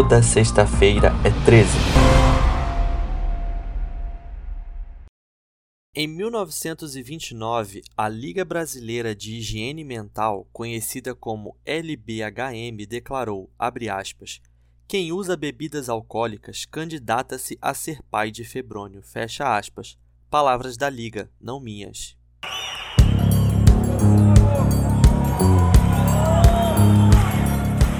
toda 0.00 0.22
sexta-feira 0.22 1.12
é 1.22 1.44
13. 1.44 1.76
Em 5.94 6.08
1929, 6.08 7.82
a 7.94 8.08
Liga 8.08 8.42
Brasileira 8.42 9.14
de 9.14 9.34
Higiene 9.34 9.84
Mental, 9.84 10.48
conhecida 10.54 11.14
como 11.14 11.54
LBHM, 11.66 12.86
declarou, 12.88 13.50
aspas, 13.58 14.40
quem 14.88 15.12
usa 15.12 15.36
bebidas 15.36 15.90
alcoólicas 15.90 16.64
candidata-se 16.64 17.58
a 17.60 17.74
ser 17.74 18.02
pai 18.04 18.30
de 18.30 18.42
Febrônio, 18.42 19.02
fecha 19.02 19.54
aspas. 19.54 19.98
Palavras 20.30 20.78
da 20.78 20.88
Liga, 20.88 21.30
não 21.38 21.60
minhas. 21.60 22.16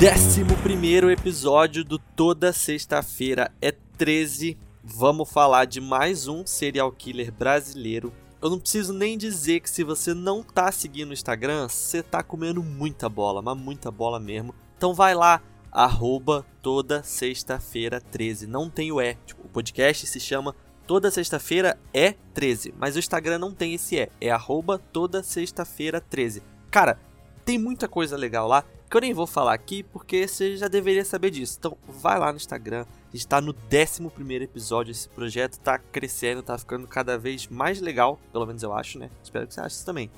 Décimo 0.00 0.56
primeiro 0.62 1.10
episódio 1.10 1.84
do 1.84 1.98
Toda 1.98 2.54
Sexta-feira 2.54 3.52
é 3.60 3.70
13 3.70 4.56
vamos 4.82 5.30
falar 5.30 5.66
de 5.66 5.78
mais 5.78 6.26
um 6.26 6.46
serial 6.46 6.90
killer 6.90 7.30
brasileiro. 7.30 8.10
Eu 8.40 8.48
não 8.48 8.58
preciso 8.58 8.94
nem 8.94 9.18
dizer 9.18 9.60
que 9.60 9.68
se 9.68 9.84
você 9.84 10.14
não 10.14 10.42
tá 10.42 10.72
seguindo 10.72 11.10
o 11.10 11.12
Instagram, 11.12 11.68
você 11.68 12.02
tá 12.02 12.22
comendo 12.22 12.62
muita 12.62 13.10
bola, 13.10 13.42
mas 13.42 13.58
muita 13.58 13.90
bola 13.90 14.18
mesmo. 14.18 14.54
Então 14.74 14.94
vai 14.94 15.14
lá, 15.14 15.42
arroba 15.70 16.46
toda 16.62 17.02
sexta-feira 17.02 18.00
13. 18.00 18.46
Não 18.46 18.70
tem 18.70 18.90
o 18.90 19.02
E. 19.02 19.18
Tipo, 19.26 19.44
o 19.44 19.50
podcast 19.50 20.06
se 20.06 20.18
chama 20.18 20.56
Toda 20.86 21.10
Sexta-feira 21.10 21.78
é 21.92 22.14
13. 22.32 22.72
Mas 22.78 22.96
o 22.96 22.98
Instagram 22.98 23.38
não 23.38 23.52
tem 23.52 23.74
esse 23.74 23.96
E. 23.96 24.08
É 24.18 24.30
arroba 24.30 24.78
toda 24.78 25.22
sexta-feira 25.22 26.00
13. 26.00 26.42
Cara, 26.70 26.98
tem 27.44 27.58
muita 27.58 27.86
coisa 27.86 28.16
legal 28.16 28.48
lá 28.48 28.64
que 28.90 28.96
eu 28.96 29.00
nem 29.00 29.14
vou 29.14 29.26
falar 29.26 29.54
aqui 29.54 29.84
porque 29.84 30.26
você 30.26 30.56
já 30.56 30.66
deveria 30.66 31.04
saber 31.04 31.30
disso. 31.30 31.56
Então 31.60 31.76
vai 31.86 32.18
lá 32.18 32.32
no 32.32 32.36
Instagram, 32.36 32.84
está 33.14 33.40
no 33.40 33.54
11 33.72 34.34
episódio. 34.42 34.90
Esse 34.90 35.08
projeto 35.08 35.52
está 35.52 35.78
crescendo, 35.78 36.40
está 36.40 36.58
ficando 36.58 36.88
cada 36.88 37.16
vez 37.16 37.46
mais 37.46 37.80
legal, 37.80 38.18
pelo 38.32 38.44
menos 38.44 38.64
eu 38.64 38.74
acho, 38.74 38.98
né? 38.98 39.08
Espero 39.22 39.46
que 39.46 39.54
você 39.54 39.60
ache 39.60 39.76
isso 39.76 39.86
também. 39.86 40.10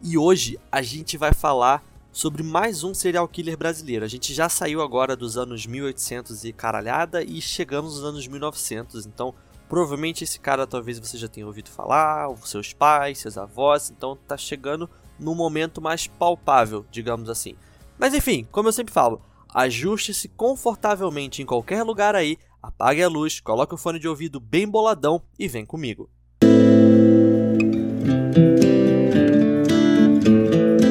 E 0.00 0.16
hoje 0.16 0.60
a 0.70 0.80
gente 0.80 1.18
vai 1.18 1.34
falar 1.34 1.84
sobre 2.12 2.44
mais 2.44 2.84
um 2.84 2.94
serial 2.94 3.26
killer 3.26 3.56
brasileiro. 3.56 4.04
A 4.04 4.08
gente 4.08 4.32
já 4.32 4.48
saiu 4.48 4.80
agora 4.80 5.16
dos 5.16 5.36
anos 5.36 5.66
1800 5.66 6.44
e 6.44 6.52
caralhada 6.52 7.24
e 7.24 7.40
chegamos 7.40 7.96
nos 7.96 8.04
anos 8.04 8.26
1900, 8.28 9.06
então 9.06 9.34
provavelmente 9.68 10.24
esse 10.24 10.38
cara 10.38 10.66
talvez 10.66 10.98
você 10.98 11.18
já 11.18 11.28
tenha 11.28 11.46
ouvido 11.46 11.68
falar, 11.68 12.28
os 12.28 12.48
seus 12.48 12.72
pais, 12.72 13.18
seus 13.18 13.36
avós, 13.36 13.90
então 13.90 14.16
tá 14.26 14.36
chegando 14.36 14.88
no 15.18 15.34
momento 15.34 15.80
mais 15.80 16.06
palpável, 16.06 16.84
digamos 16.90 17.28
assim. 17.28 17.56
Mas 18.00 18.14
enfim, 18.14 18.46
como 18.50 18.66
eu 18.66 18.72
sempre 18.72 18.94
falo, 18.94 19.20
ajuste-se 19.54 20.26
confortavelmente 20.28 21.42
em 21.42 21.44
qualquer 21.44 21.82
lugar 21.82 22.14
aí, 22.14 22.38
apague 22.62 23.02
a 23.02 23.08
luz, 23.08 23.40
coloque 23.40 23.74
o 23.74 23.76
fone 23.76 23.98
de 23.98 24.08
ouvido 24.08 24.40
bem 24.40 24.66
boladão 24.66 25.20
e 25.38 25.46
vem 25.46 25.66
comigo. 25.66 26.08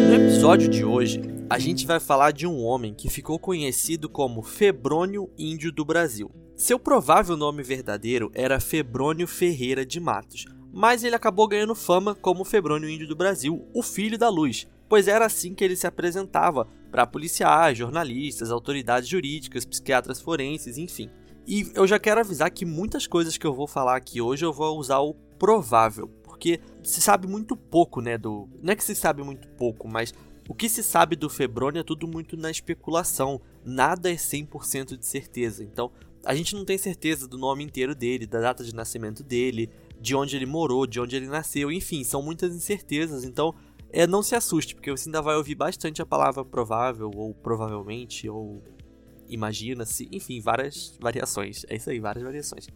No 0.08 0.14
episódio 0.14 0.70
de 0.70 0.86
hoje, 0.86 1.20
a 1.50 1.58
gente 1.58 1.88
vai 1.88 2.00
falar 2.00 2.30
de 2.30 2.46
um 2.46 2.62
homem 2.62 2.94
que 2.94 3.10
ficou 3.10 3.40
conhecido 3.40 4.08
como 4.08 4.44
Febrônio 4.44 5.32
Índio 5.36 5.72
do 5.72 5.84
Brasil. 5.84 6.30
Seu 6.56 6.78
provável 6.78 7.36
nome 7.36 7.64
verdadeiro 7.64 8.30
era 8.36 8.60
Febrônio 8.60 9.26
Ferreira 9.26 9.84
de 9.84 10.00
Matos, 10.00 10.46
mas 10.72 11.04
ele 11.04 11.16
acabou 11.16 11.48
ganhando 11.48 11.73
fama 11.73 12.14
como 12.14 12.46
Febrônio 12.46 12.88
Índio 12.88 13.08
do 13.08 13.16
Brasil, 13.16 13.68
o 13.73 13.82
filho 13.82 14.16
da 14.16 14.30
luz, 14.30 14.67
pois 14.89 15.08
era 15.08 15.26
assim 15.26 15.54
que 15.54 15.64
ele 15.64 15.76
se 15.76 15.88
apresentava 15.88 16.67
para 16.92 17.05
policiais, 17.05 17.77
jornalistas, 17.77 18.50
autoridades 18.50 19.08
jurídicas, 19.08 19.64
psiquiatras 19.64 20.20
forenses, 20.20 20.77
enfim. 20.77 21.10
E 21.48 21.72
eu 21.76 21.88
já 21.88 22.00
quero 22.00 22.20
avisar 22.20 22.50
que 22.50 22.66
muitas 22.66 23.08
coisas 23.08 23.38
que 23.38 23.45
eu 23.45 23.54
vou 23.54 23.67
falar 23.67 23.95
aqui 23.95 24.20
hoje 24.20 24.44
eu 24.44 24.52
vou 24.52 24.77
usar 24.77 25.00
o 25.00 25.14
provável, 25.14 26.08
porque 26.23 26.60
se 26.83 27.00
sabe 27.00 27.27
muito 27.27 27.55
pouco, 27.55 28.02
né, 28.02 28.17
do... 28.17 28.50
Não 28.61 28.73
é 28.73 28.76
que 28.76 28.83
se 28.83 28.95
sabe 28.95 29.23
muito 29.23 29.48
pouco, 29.50 29.88
mas 29.88 30.14
o 30.48 30.54
que 30.54 30.67
se 30.67 30.82
sabe 30.82 31.16
do 31.16 31.30
Febrônio 31.30 31.80
é 31.80 31.83
tudo 31.83 32.08
muito 32.08 32.36
na 32.36 32.50
especulação, 32.50 33.39
nada 33.64 34.11
é 34.11 34.16
100% 34.16 34.98
de 34.98 35.06
certeza. 35.06 35.64
Então, 35.64 35.92
a 36.26 36.33
gente 36.33 36.56
não 36.56 36.66
tem 36.66 36.77
certeza 36.77 37.27
do 37.27 37.38
nome 37.38 37.64
inteiro 37.64 37.94
dele, 37.95 38.26
da 38.26 38.42
data 38.42 38.64
de 38.64 38.73
nascimento 38.73 39.23
dele, 39.23 39.70
de 40.02 40.16
onde 40.16 40.36
ele 40.36 40.45
morou, 40.45 40.88
de 40.88 41.00
onde 41.00 41.16
ele 41.16 41.27
nasceu, 41.27 41.71
enfim, 41.71 42.04
são 42.04 42.21
muitas 42.21 42.56
incertezas. 42.56 43.23
Então, 43.23 43.54
é, 43.92 44.05
não 44.05 44.22
se 44.22 44.36
assuste, 44.36 44.76
porque 44.76 44.92
você 44.92 45.10
ainda 45.10 45.22
vai 45.22 45.36
ouvir 45.36 45.55
bastante 45.55 46.02
a 46.02 46.05
palavra 46.05 46.45
provável, 46.45 47.11
ou 47.16 47.33
provavelmente, 47.33 48.30
ou 48.30 48.61
imagina-se, 49.27 50.08
enfim, 50.11 50.39
várias 50.39 50.98
variações. 51.00 51.66
É 51.67 51.76
isso 51.76 51.89
aí, 51.89 52.00
várias 52.00 52.23
variações. 52.23 52.67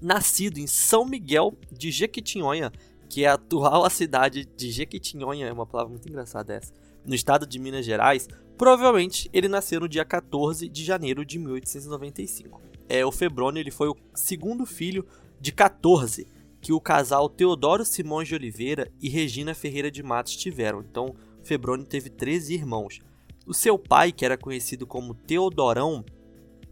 Nascido 0.00 0.58
em 0.58 0.66
São 0.66 1.04
Miguel 1.04 1.56
de 1.72 1.90
Jequitinhonha, 1.90 2.70
que 3.08 3.24
é 3.24 3.28
a 3.28 3.34
atual 3.34 3.88
cidade 3.90 4.44
de 4.44 4.70
Jequitinhonha, 4.70 5.46
é 5.46 5.52
uma 5.52 5.66
palavra 5.66 5.90
muito 5.90 6.08
engraçada 6.08 6.54
essa, 6.54 6.72
no 7.04 7.14
estado 7.14 7.46
de 7.46 7.58
Minas 7.58 7.84
Gerais, 7.84 8.28
provavelmente 8.58 9.30
ele 9.32 9.48
nasceu 9.48 9.80
no 9.80 9.88
dia 9.88 10.04
14 10.04 10.68
de 10.68 10.84
janeiro 10.84 11.24
de 11.24 11.38
1895. 11.38 12.60
É, 12.88 13.04
o 13.04 13.12
Febrônio 13.12 13.60
ele 13.60 13.70
foi 13.70 13.88
o 13.88 13.96
segundo 14.14 14.66
filho 14.66 15.06
de 15.40 15.52
14 15.52 16.26
que 16.66 16.72
o 16.72 16.80
casal 16.80 17.28
Teodoro 17.28 17.84
Simões 17.84 18.26
de 18.26 18.34
Oliveira 18.34 18.90
e 19.00 19.08
Regina 19.08 19.54
Ferreira 19.54 19.88
de 19.88 20.02
Matos 20.02 20.34
tiveram. 20.34 20.80
Então, 20.80 21.14
Febrônio 21.44 21.86
teve 21.86 22.10
13 22.10 22.54
irmãos. 22.54 22.98
O 23.46 23.54
seu 23.54 23.78
pai, 23.78 24.10
que 24.10 24.24
era 24.24 24.36
conhecido 24.36 24.84
como 24.84 25.14
Teodorão, 25.14 26.04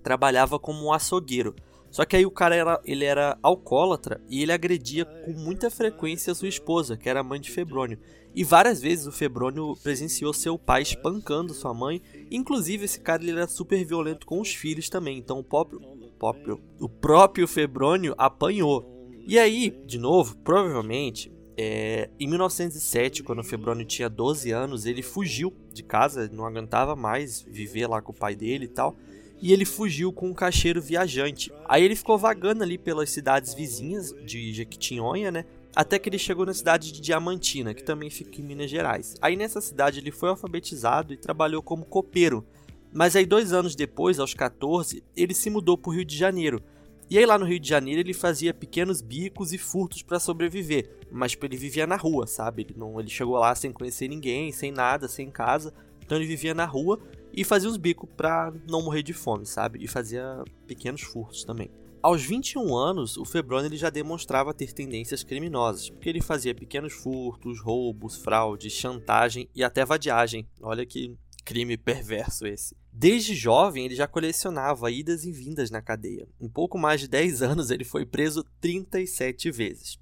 trabalhava 0.02 0.58
como 0.58 0.84
um 0.84 0.92
açougueiro. 0.92 1.54
Só 1.92 2.04
que 2.04 2.16
aí 2.16 2.26
o 2.26 2.30
cara 2.32 2.56
era, 2.56 2.80
ele 2.84 3.04
era 3.04 3.38
alcoólatra 3.40 4.20
e 4.28 4.42
ele 4.42 4.50
agredia 4.50 5.04
com 5.04 5.30
muita 5.30 5.70
frequência 5.70 6.32
a 6.32 6.34
sua 6.34 6.48
esposa, 6.48 6.96
que 6.96 7.08
era 7.08 7.22
mãe 7.22 7.40
de 7.40 7.52
Febrônio. 7.52 8.00
E 8.34 8.42
várias 8.42 8.80
vezes 8.80 9.06
o 9.06 9.12
Febrônio 9.12 9.76
presenciou 9.80 10.32
seu 10.32 10.58
pai 10.58 10.82
espancando 10.82 11.54
sua 11.54 11.72
mãe. 11.72 12.02
Inclusive, 12.32 12.86
esse 12.86 12.98
cara 12.98 13.22
ele 13.22 13.30
era 13.30 13.46
super 13.46 13.84
violento 13.84 14.26
com 14.26 14.40
os 14.40 14.52
filhos 14.52 14.88
também. 14.88 15.18
Então 15.18 15.38
o 15.38 15.44
próprio, 15.44 15.78
o 15.80 16.10
próprio, 16.18 16.60
o 16.80 16.88
próprio 16.88 17.46
Febrônio 17.46 18.12
apanhou. 18.18 18.93
E 19.26 19.38
aí, 19.38 19.74
de 19.86 19.98
novo, 19.98 20.36
provavelmente, 20.36 21.32
é, 21.56 22.10
em 22.20 22.28
1907, 22.28 23.22
quando 23.22 23.38
o 23.38 23.44
Febrônio 23.44 23.86
tinha 23.86 24.08
12 24.08 24.50
anos, 24.50 24.84
ele 24.84 25.02
fugiu 25.02 25.52
de 25.72 25.82
casa, 25.82 26.28
não 26.32 26.44
aguentava 26.44 26.94
mais 26.94 27.40
viver 27.40 27.86
lá 27.86 28.02
com 28.02 28.12
o 28.12 28.14
pai 28.14 28.34
dele 28.34 28.66
e 28.66 28.68
tal. 28.68 28.94
E 29.40 29.52
ele 29.52 29.64
fugiu 29.64 30.12
com 30.12 30.28
um 30.28 30.34
cacheiro 30.34 30.80
viajante. 30.80 31.52
Aí 31.66 31.82
ele 31.82 31.96
ficou 31.96 32.18
vagando 32.18 32.62
ali 32.62 32.76
pelas 32.76 33.10
cidades 33.10 33.54
vizinhas 33.54 34.14
de 34.24 34.52
Jequitinhonha, 34.52 35.30
né? 35.30 35.44
Até 35.74 35.98
que 35.98 36.08
ele 36.08 36.18
chegou 36.18 36.46
na 36.46 36.54
cidade 36.54 36.92
de 36.92 37.00
Diamantina, 37.00 37.74
que 37.74 37.82
também 37.82 38.10
fica 38.10 38.40
em 38.40 38.44
Minas 38.44 38.70
Gerais. 38.70 39.14
Aí 39.20 39.36
nessa 39.36 39.60
cidade 39.60 40.00
ele 40.00 40.10
foi 40.10 40.28
alfabetizado 40.28 41.12
e 41.12 41.16
trabalhou 41.16 41.62
como 41.62 41.84
copeiro. 41.84 42.46
Mas 42.92 43.16
aí 43.16 43.26
dois 43.26 43.52
anos 43.52 43.74
depois, 43.74 44.20
aos 44.20 44.34
14, 44.34 45.02
ele 45.16 45.34
se 45.34 45.50
mudou 45.50 45.76
para 45.76 45.90
o 45.90 45.94
Rio 45.94 46.04
de 46.04 46.16
Janeiro 46.16 46.62
e 47.10 47.18
aí 47.18 47.26
lá 47.26 47.38
no 47.38 47.44
Rio 47.44 47.60
de 47.60 47.68
Janeiro 47.68 48.00
ele 48.00 48.14
fazia 48.14 48.54
pequenos 48.54 49.00
bicos 49.00 49.52
e 49.52 49.58
furtos 49.58 50.02
para 50.02 50.18
sobreviver, 50.18 50.98
mas 51.10 51.32
tipo, 51.32 51.46
ele 51.46 51.56
vivia 51.56 51.86
na 51.86 51.96
rua, 51.96 52.26
sabe? 52.26 52.62
Ele 52.62 52.74
não, 52.76 52.98
ele 52.98 53.10
chegou 53.10 53.36
lá 53.36 53.54
sem 53.54 53.72
conhecer 53.72 54.08
ninguém, 54.08 54.52
sem 54.52 54.72
nada, 54.72 55.08
sem 55.08 55.30
casa, 55.30 55.72
então 56.04 56.18
ele 56.18 56.26
vivia 56.26 56.54
na 56.54 56.64
rua 56.64 57.00
e 57.32 57.44
fazia 57.44 57.68
uns 57.68 57.76
bicos 57.76 58.08
para 58.16 58.52
não 58.68 58.82
morrer 58.82 59.02
de 59.02 59.12
fome, 59.12 59.44
sabe? 59.44 59.82
E 59.82 59.88
fazia 59.88 60.42
pequenos 60.66 61.02
furtos 61.02 61.44
também. 61.44 61.70
Aos 62.04 62.22
21 62.22 62.76
anos, 62.76 63.16
o 63.16 63.24
Febrônio 63.24 63.66
ele 63.66 63.78
já 63.78 63.88
demonstrava 63.88 64.52
ter 64.52 64.72
tendências 64.74 65.24
criminosas, 65.24 65.88
porque 65.88 66.10
ele 66.10 66.20
fazia 66.20 66.54
pequenos 66.54 66.92
furtos, 66.92 67.60
roubos, 67.62 68.16
fraudes, 68.16 68.74
chantagem 68.74 69.48
e 69.54 69.64
até 69.64 69.86
vadiagem. 69.86 70.46
Olha 70.60 70.84
que 70.84 71.16
crime 71.44 71.78
perverso 71.78 72.46
esse. 72.46 72.76
Desde 72.96 73.34
jovem, 73.34 73.84
ele 73.84 73.96
já 73.96 74.06
colecionava 74.06 74.88
idas 74.88 75.24
e 75.24 75.32
vindas 75.32 75.68
na 75.68 75.82
cadeia. 75.82 76.28
Em 76.40 76.48
pouco 76.48 76.78
mais 76.78 77.00
de 77.00 77.08
10 77.08 77.42
anos, 77.42 77.72
ele 77.72 77.82
foi 77.82 78.06
preso 78.06 78.44
37 78.60 79.50
vezes. 79.50 79.98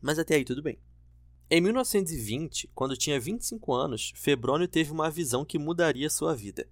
Mas 0.00 0.18
até 0.18 0.36
aí 0.36 0.44
tudo 0.44 0.62
bem. 0.62 0.78
Em 1.50 1.60
1920, 1.60 2.70
quando 2.74 2.96
tinha 2.96 3.20
25 3.20 3.74
anos, 3.74 4.14
Febrônio 4.16 4.66
teve 4.66 4.90
uma 4.90 5.10
visão 5.10 5.44
que 5.44 5.58
mudaria 5.58 6.08
sua 6.08 6.34
vida. 6.34 6.66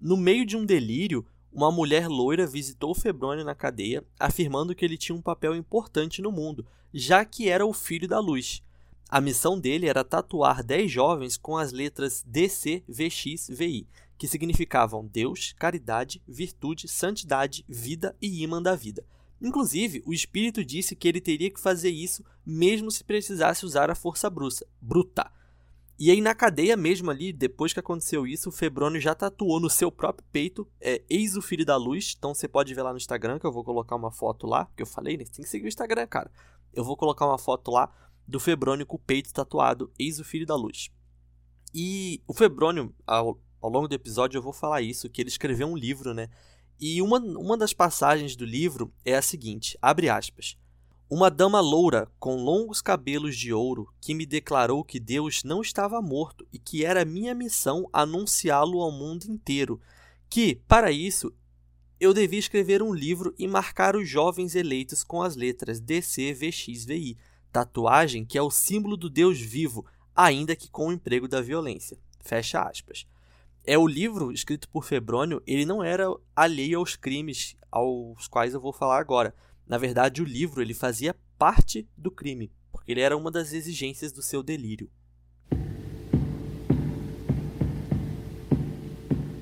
No 0.00 0.16
meio 0.16 0.44
de 0.44 0.56
um 0.56 0.66
delírio, 0.66 1.24
uma 1.52 1.70
mulher 1.70 2.08
loira 2.08 2.44
visitou 2.44 2.92
Febrônio 2.92 3.44
na 3.44 3.54
cadeia, 3.54 4.04
afirmando 4.18 4.74
que 4.74 4.84
ele 4.84 4.98
tinha 4.98 5.14
um 5.14 5.22
papel 5.22 5.54
importante 5.54 6.20
no 6.20 6.32
mundo, 6.32 6.66
já 6.92 7.24
que 7.24 7.48
era 7.48 7.64
o 7.64 7.72
filho 7.72 8.08
da 8.08 8.18
luz. 8.18 8.60
A 9.08 9.20
missão 9.20 9.56
dele 9.56 9.86
era 9.86 10.02
tatuar 10.02 10.64
10 10.64 10.90
jovens 10.90 11.36
com 11.36 11.56
as 11.56 11.70
letras 11.70 12.24
DC, 12.26 12.82
VX, 12.88 13.50
VI, 13.50 13.86
que 14.18 14.28
significavam 14.28 15.06
Deus, 15.06 15.54
caridade, 15.58 16.22
virtude, 16.26 16.88
santidade, 16.88 17.64
vida 17.68 18.16
e 18.20 18.42
imã 18.42 18.62
da 18.62 18.74
vida. 18.74 19.04
Inclusive, 19.40 20.02
o 20.06 20.14
espírito 20.14 20.64
disse 20.64 20.96
que 20.96 21.06
ele 21.06 21.20
teria 21.20 21.50
que 21.50 21.60
fazer 21.60 21.90
isso 21.90 22.24
mesmo 22.44 22.90
se 22.90 23.04
precisasse 23.04 23.66
usar 23.66 23.90
a 23.90 23.94
força 23.94 24.30
bruta. 24.80 25.30
E 25.98 26.10
aí 26.10 26.20
na 26.20 26.34
cadeia 26.34 26.76
mesmo 26.76 27.10
ali, 27.10 27.32
depois 27.32 27.72
que 27.72 27.80
aconteceu 27.80 28.26
isso, 28.26 28.50
o 28.50 28.52
Febrônio 28.52 29.00
já 29.00 29.14
tatuou 29.14 29.58
no 29.58 29.70
seu 29.70 29.90
próprio 29.90 30.26
peito, 30.30 30.68
é, 30.78 31.02
eis 31.08 31.36
o 31.36 31.42
filho 31.42 31.64
da 31.64 31.76
luz, 31.76 32.14
então 32.16 32.34
você 32.34 32.46
pode 32.46 32.74
ver 32.74 32.82
lá 32.82 32.90
no 32.90 32.98
Instagram, 32.98 33.38
que 33.38 33.46
eu 33.46 33.52
vou 33.52 33.64
colocar 33.64 33.96
uma 33.96 34.10
foto 34.10 34.46
lá, 34.46 34.70
que 34.76 34.82
eu 34.82 34.86
falei, 34.86 35.16
né, 35.16 35.24
tem 35.24 35.42
que 35.42 35.50
seguir 35.50 35.64
o 35.64 35.68
Instagram, 35.68 36.06
cara. 36.06 36.30
Eu 36.74 36.84
vou 36.84 36.98
colocar 36.98 37.26
uma 37.26 37.38
foto 37.38 37.70
lá 37.70 37.90
do 38.28 38.38
Febrônio 38.38 38.84
com 38.84 38.96
o 38.96 38.98
peito 39.00 39.32
tatuado, 39.32 39.90
eis 39.98 40.20
o 40.20 40.24
filho 40.24 40.44
da 40.44 40.54
luz. 40.54 40.90
E 41.74 42.22
o 42.26 42.34
Febrônio, 42.34 42.94
ao, 43.06 43.40
ao 43.60 43.70
longo 43.70 43.88
do 43.88 43.94
episódio 43.94 44.38
eu 44.38 44.42
vou 44.42 44.52
falar 44.52 44.82
isso, 44.82 45.08
que 45.08 45.20
ele 45.20 45.28
escreveu 45.28 45.66
um 45.66 45.76
livro, 45.76 46.14
né, 46.14 46.28
e 46.78 47.00
uma, 47.00 47.18
uma 47.18 47.56
das 47.56 47.72
passagens 47.72 48.36
do 48.36 48.44
livro 48.44 48.92
é 49.04 49.16
a 49.16 49.22
seguinte, 49.22 49.78
abre 49.80 50.10
aspas, 50.10 50.58
uma 51.08 51.30
dama 51.30 51.60
loura, 51.60 52.10
com 52.18 52.36
longos 52.36 52.82
cabelos 52.82 53.36
de 53.36 53.52
ouro, 53.52 53.88
que 54.00 54.12
me 54.12 54.26
declarou 54.26 54.84
que 54.84 54.98
Deus 54.98 55.44
não 55.44 55.62
estava 55.62 56.02
morto 56.02 56.46
e 56.52 56.58
que 56.58 56.84
era 56.84 57.04
minha 57.04 57.34
missão 57.34 57.88
anunciá-lo 57.92 58.80
ao 58.80 58.90
mundo 58.90 59.24
inteiro, 59.24 59.80
que, 60.28 60.56
para 60.66 60.90
isso, 60.90 61.32
eu 61.98 62.12
devia 62.12 62.38
escrever 62.38 62.82
um 62.82 62.92
livro 62.92 63.32
e 63.38 63.46
marcar 63.46 63.96
os 63.96 64.08
jovens 64.08 64.54
eleitos 64.54 65.02
com 65.02 65.22
as 65.22 65.36
letras 65.36 65.80
DCVXVI, 65.80 67.16
tatuagem 67.50 68.24
que 68.24 68.36
é 68.36 68.42
o 68.42 68.50
símbolo 68.50 68.96
do 68.96 69.08
Deus 69.08 69.40
vivo, 69.40 69.86
ainda 70.14 70.56
que 70.56 70.68
com 70.68 70.88
o 70.88 70.92
emprego 70.92 71.26
da 71.26 71.40
violência. 71.40 71.98
Fecha 72.20 72.60
aspas. 72.60 73.06
É 73.66 73.76
o 73.76 73.86
livro 73.86 74.30
escrito 74.30 74.68
por 74.68 74.84
Febrônio, 74.84 75.42
ele 75.46 75.66
não 75.66 75.82
era 75.82 76.06
alheio 76.34 76.78
aos 76.78 76.94
crimes 76.94 77.56
aos 77.70 78.28
quais 78.28 78.54
eu 78.54 78.60
vou 78.60 78.72
falar 78.72 78.98
agora 78.98 79.34
na 79.66 79.78
verdade, 79.78 80.22
o 80.22 80.24
livro 80.24 80.62
ele 80.62 80.72
fazia 80.72 81.16
parte 81.36 81.88
do 81.96 82.10
crime, 82.10 82.52
porque 82.70 82.92
ele 82.92 83.00
era 83.00 83.16
uma 83.16 83.32
das 83.32 83.52
exigências 83.52 84.12
do 84.12 84.22
seu 84.22 84.42
delírio. 84.42 84.88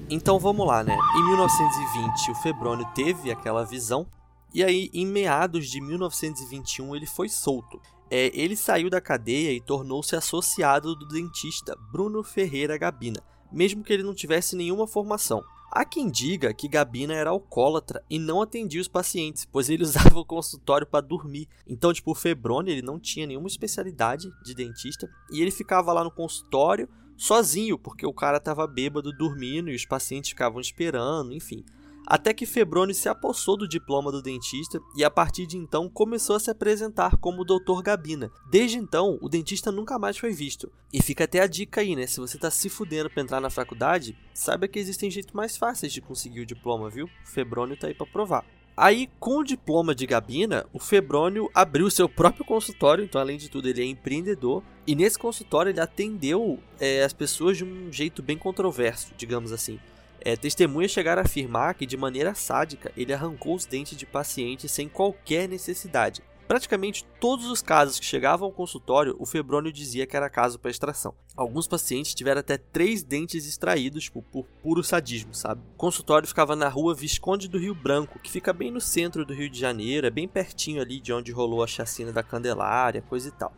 Então 0.09 0.39
vamos 0.39 0.67
lá, 0.67 0.83
né? 0.83 0.97
Em 1.17 1.25
1920, 1.25 2.31
o 2.31 2.35
Febrônio 2.37 2.87
teve 2.95 3.31
aquela 3.31 3.65
visão, 3.65 4.07
e 4.55 4.65
aí 4.65 4.89
em 4.95 5.07
meados 5.07 5.69
de 5.69 5.81
1921 5.81 6.97
ele 6.97 7.07
foi 7.07 7.29
solto. 7.29 7.81
É, 8.11 8.31
ele 8.35 8.57
saiu 8.57 8.89
da 8.89 9.01
cadeia 9.01 9.53
e 9.53 9.61
tornou-se 9.61 10.17
associado 10.17 10.95
do 10.95 11.07
dentista 11.09 11.77
Bruno 11.91 12.23
Ferreira 12.23 12.79
Gabina, 12.79 13.23
mesmo 13.55 13.83
que 13.83 13.93
ele 13.93 14.03
não 14.03 14.15
tivesse 14.15 14.57
nenhuma 14.57 14.87
formação. 14.87 15.43
Há 15.71 15.85
quem 15.85 16.11
diga 16.11 16.53
que 16.53 16.69
Gabina 16.69 17.15
era 17.15 17.31
alcoólatra 17.31 18.05
e 18.09 18.19
não 18.19 18.43
atendia 18.43 18.81
os 18.81 18.89
pacientes, 18.89 19.45
pois 19.45 19.69
ele 19.69 19.83
usava 19.85 20.19
o 20.19 20.25
consultório 20.25 20.87
para 20.87 21.01
dormir. 21.01 21.49
Então, 21.67 21.93
tipo, 21.93 22.11
o 22.11 22.15
Febrone, 22.15 22.71
ele 22.71 22.83
não 22.83 22.99
tinha 22.99 23.27
nenhuma 23.27 23.49
especialidade 23.49 24.31
de 24.45 24.55
dentista 24.55 25.09
e 25.33 25.41
ele 25.41 25.51
ficava 25.51 25.93
lá 25.93 26.05
no 26.05 26.11
consultório 26.11 26.89
sozinho, 27.17 27.79
porque 27.79 28.07
o 28.07 28.13
cara 28.13 28.39
estava 28.39 28.67
bêbado 28.67 29.13
dormindo 29.13 29.71
e 29.71 29.75
os 29.75 29.87
pacientes 29.87 30.31
ficavam 30.31 30.61
esperando, 30.61 31.33
enfim 31.33 31.65
até 32.07 32.35
que 32.35 32.47
Febroni 32.47 32.95
se 32.95 33.09
apossou 33.09 33.57
do 33.57 33.69
diploma 33.69 34.13
do 34.13 34.23
dentista 34.23 34.81
e 34.97 35.05
a 35.05 35.11
partir 35.11 35.47
de 35.47 35.57
então 35.57 35.89
começou 35.89 36.37
a 36.37 36.41
se 36.41 36.51
apresentar 36.51 37.17
como 37.17 37.45
Dr. 37.45 37.83
Gabina. 37.83 38.31
Desde 38.51 38.79
então, 38.79 39.19
o 39.23 39.29
dentista 39.29 39.73
nunca 39.73 39.99
mais 39.99 40.17
foi 40.17 40.33
visto. 40.33 40.71
E 40.93 41.03
fica 41.03 41.25
até 41.25 41.41
a 41.41 41.47
dica 41.47 41.81
aí, 41.81 41.97
né? 41.97 42.07
Se 42.07 42.21
você 42.21 42.39
tá 42.39 42.51
se 42.51 42.69
fudendo 42.69 43.11
para 43.11 43.23
entrar 43.23 43.41
na 43.41 43.51
faculdade, 43.51 44.17
saiba 44.33 44.69
que 44.69 44.79
existem 44.79 45.11
jeitos 45.11 45.35
mais 45.35 45.57
fáceis 45.57 45.93
de 45.93 46.01
conseguir 46.01 46.41
o 46.41 46.47
diploma, 46.47 46.91
viu? 46.91 47.09
Febrônio 47.25 47.77
tá 47.77 47.87
aí 47.87 47.95
para 47.95 48.07
provar. 48.07 48.45
Aí, 48.77 49.09
com 49.21 49.39
o 49.39 49.45
diploma 49.45 49.95
de 49.95 50.05
Gabina, 50.05 50.67
o 50.73 50.81
Febrônio 50.81 51.49
abriu 51.55 51.89
seu 51.89 52.09
próprio 52.09 52.45
consultório, 52.45 53.05
então, 53.05 53.21
além 53.21 53.39
de 53.39 53.49
tudo, 53.49 53.69
ele 53.69 53.81
é 53.81 53.85
empreendedor. 53.85 54.65
E 54.85 54.97
nesse 54.97 55.17
consultório, 55.17 55.71
ele 55.71 55.81
atendeu 55.81 56.59
é, 56.81 57.05
as 57.05 57.13
pessoas 57.13 57.57
de 57.57 57.65
um 57.65 57.93
jeito 57.93 58.21
bem 58.21 58.37
controverso, 58.37 59.13
digamos 59.17 59.53
assim. 59.53 59.79
É, 60.27 60.35
testemunhas 60.37 60.91
chegaram 60.91 61.21
a 61.21 61.25
afirmar 61.27 61.75
que, 61.75 61.85
de 61.85 61.99
maneira 61.99 62.35
sádica, 62.35 62.91
ele 62.97 63.13
arrancou 63.13 63.55
os 63.55 63.67
dentes 63.67 63.97
de 63.97 64.07
pacientes 64.07 64.73
sem 64.73 64.89
qualquer 64.89 65.47
necessidade. 65.47 66.23
Praticamente 66.49 67.05
todos 67.21 67.47
os 67.47 67.61
casos 67.61 67.99
que 67.99 68.07
chegavam 68.07 68.47
ao 68.47 68.53
consultório, 68.53 69.15
o 69.19 69.27
Febrônio 69.27 69.71
dizia 69.71 70.07
que 70.07 70.17
era 70.17 70.31
caso 70.31 70.59
para 70.59 70.71
extração. 70.71 71.15
Alguns 71.37 71.69
pacientes 71.69 72.15
tiveram 72.15 72.41
até 72.41 72.57
três 72.57 73.03
dentes 73.03 73.47
extraídos 73.47 74.05
tipo, 74.05 74.23
por 74.23 74.47
puro 74.63 74.83
sadismo, 74.83 75.35
sabe? 75.35 75.61
O 75.75 75.77
consultório 75.77 76.29
ficava 76.29 76.57
na 76.57 76.69
rua 76.69 76.95
Visconde 76.95 77.47
do 77.47 77.59
Rio 77.59 77.75
Branco, 77.75 78.19
que 78.19 78.31
fica 78.31 78.53
bem 78.53 78.71
no 78.71 78.81
centro 78.81 79.27
do 79.27 79.35
Rio 79.35 79.51
de 79.51 79.61
Janeiro, 79.61 80.07
é 80.07 80.11
bem 80.11 80.29
pertinho 80.29 80.81
ali 80.81 81.01
de 81.01 81.13
onde 81.13 81.33
rolou 81.33 81.63
a 81.63 81.67
chacina 81.67 82.13
da 82.13 82.23
Candelária, 82.23 83.03
coisa 83.03 83.29
e 83.29 83.33
tal. 83.33 83.53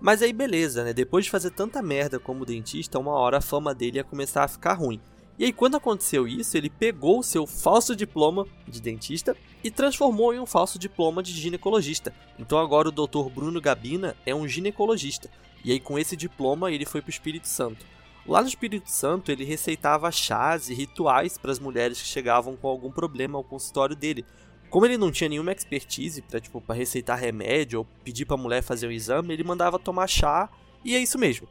Mas 0.00 0.22
aí 0.22 0.32
beleza, 0.32 0.84
né? 0.84 0.92
Depois 0.92 1.24
de 1.24 1.30
fazer 1.32 1.50
tanta 1.50 1.82
merda 1.82 2.20
como 2.20 2.44
dentista, 2.44 2.98
uma 2.98 3.12
hora 3.12 3.38
a 3.38 3.40
fama 3.40 3.74
dele 3.74 3.98
ia 3.98 4.04
começar 4.04 4.44
a 4.44 4.48
ficar 4.48 4.74
ruim. 4.74 5.00
E 5.38 5.44
aí, 5.44 5.52
quando 5.52 5.76
aconteceu 5.76 6.26
isso, 6.26 6.56
ele 6.56 6.70
pegou 6.70 7.18
o 7.18 7.22
seu 7.22 7.46
falso 7.46 7.94
diploma 7.94 8.46
de 8.66 8.80
dentista 8.80 9.36
e 9.62 9.70
transformou 9.70 10.32
em 10.32 10.40
um 10.40 10.46
falso 10.46 10.78
diploma 10.78 11.22
de 11.22 11.32
ginecologista. 11.32 12.14
Então 12.38 12.58
agora 12.58 12.88
o 12.88 12.92
Dr. 12.92 13.28
Bruno 13.34 13.60
Gabina 13.60 14.16
é 14.24 14.34
um 14.34 14.48
ginecologista. 14.48 15.30
E 15.62 15.72
aí, 15.72 15.80
com 15.80 15.98
esse 15.98 16.16
diploma, 16.16 16.70
ele 16.70 16.86
foi 16.86 17.02
para 17.02 17.08
o 17.08 17.10
Espírito 17.10 17.48
Santo. 17.48 17.84
Lá 18.26 18.40
no 18.40 18.48
Espírito 18.48 18.90
Santo, 18.90 19.30
ele 19.30 19.44
receitava 19.44 20.10
chás 20.10 20.70
e 20.70 20.74
rituais 20.74 21.36
para 21.36 21.52
as 21.52 21.58
mulheres 21.58 22.00
que 22.00 22.08
chegavam 22.08 22.56
com 22.56 22.68
algum 22.68 22.90
problema 22.90 23.36
ao 23.36 23.44
consultório 23.44 23.94
dele. 23.94 24.24
Como 24.70 24.84
ele 24.84 24.98
não 24.98 25.12
tinha 25.12 25.28
nenhuma 25.28 25.52
expertise 25.52 26.22
para 26.22 26.40
tipo, 26.40 26.62
receitar 26.72 27.18
remédio 27.18 27.80
ou 27.80 27.86
pedir 28.02 28.24
para 28.24 28.34
a 28.34 28.38
mulher 28.38 28.62
fazer 28.62 28.88
um 28.88 28.92
exame, 28.92 29.32
ele 29.32 29.44
mandava 29.44 29.78
tomar 29.78 30.06
chá 30.06 30.48
e 30.84 30.94
é 30.94 30.98
isso 30.98 31.18
mesmo. 31.18 31.46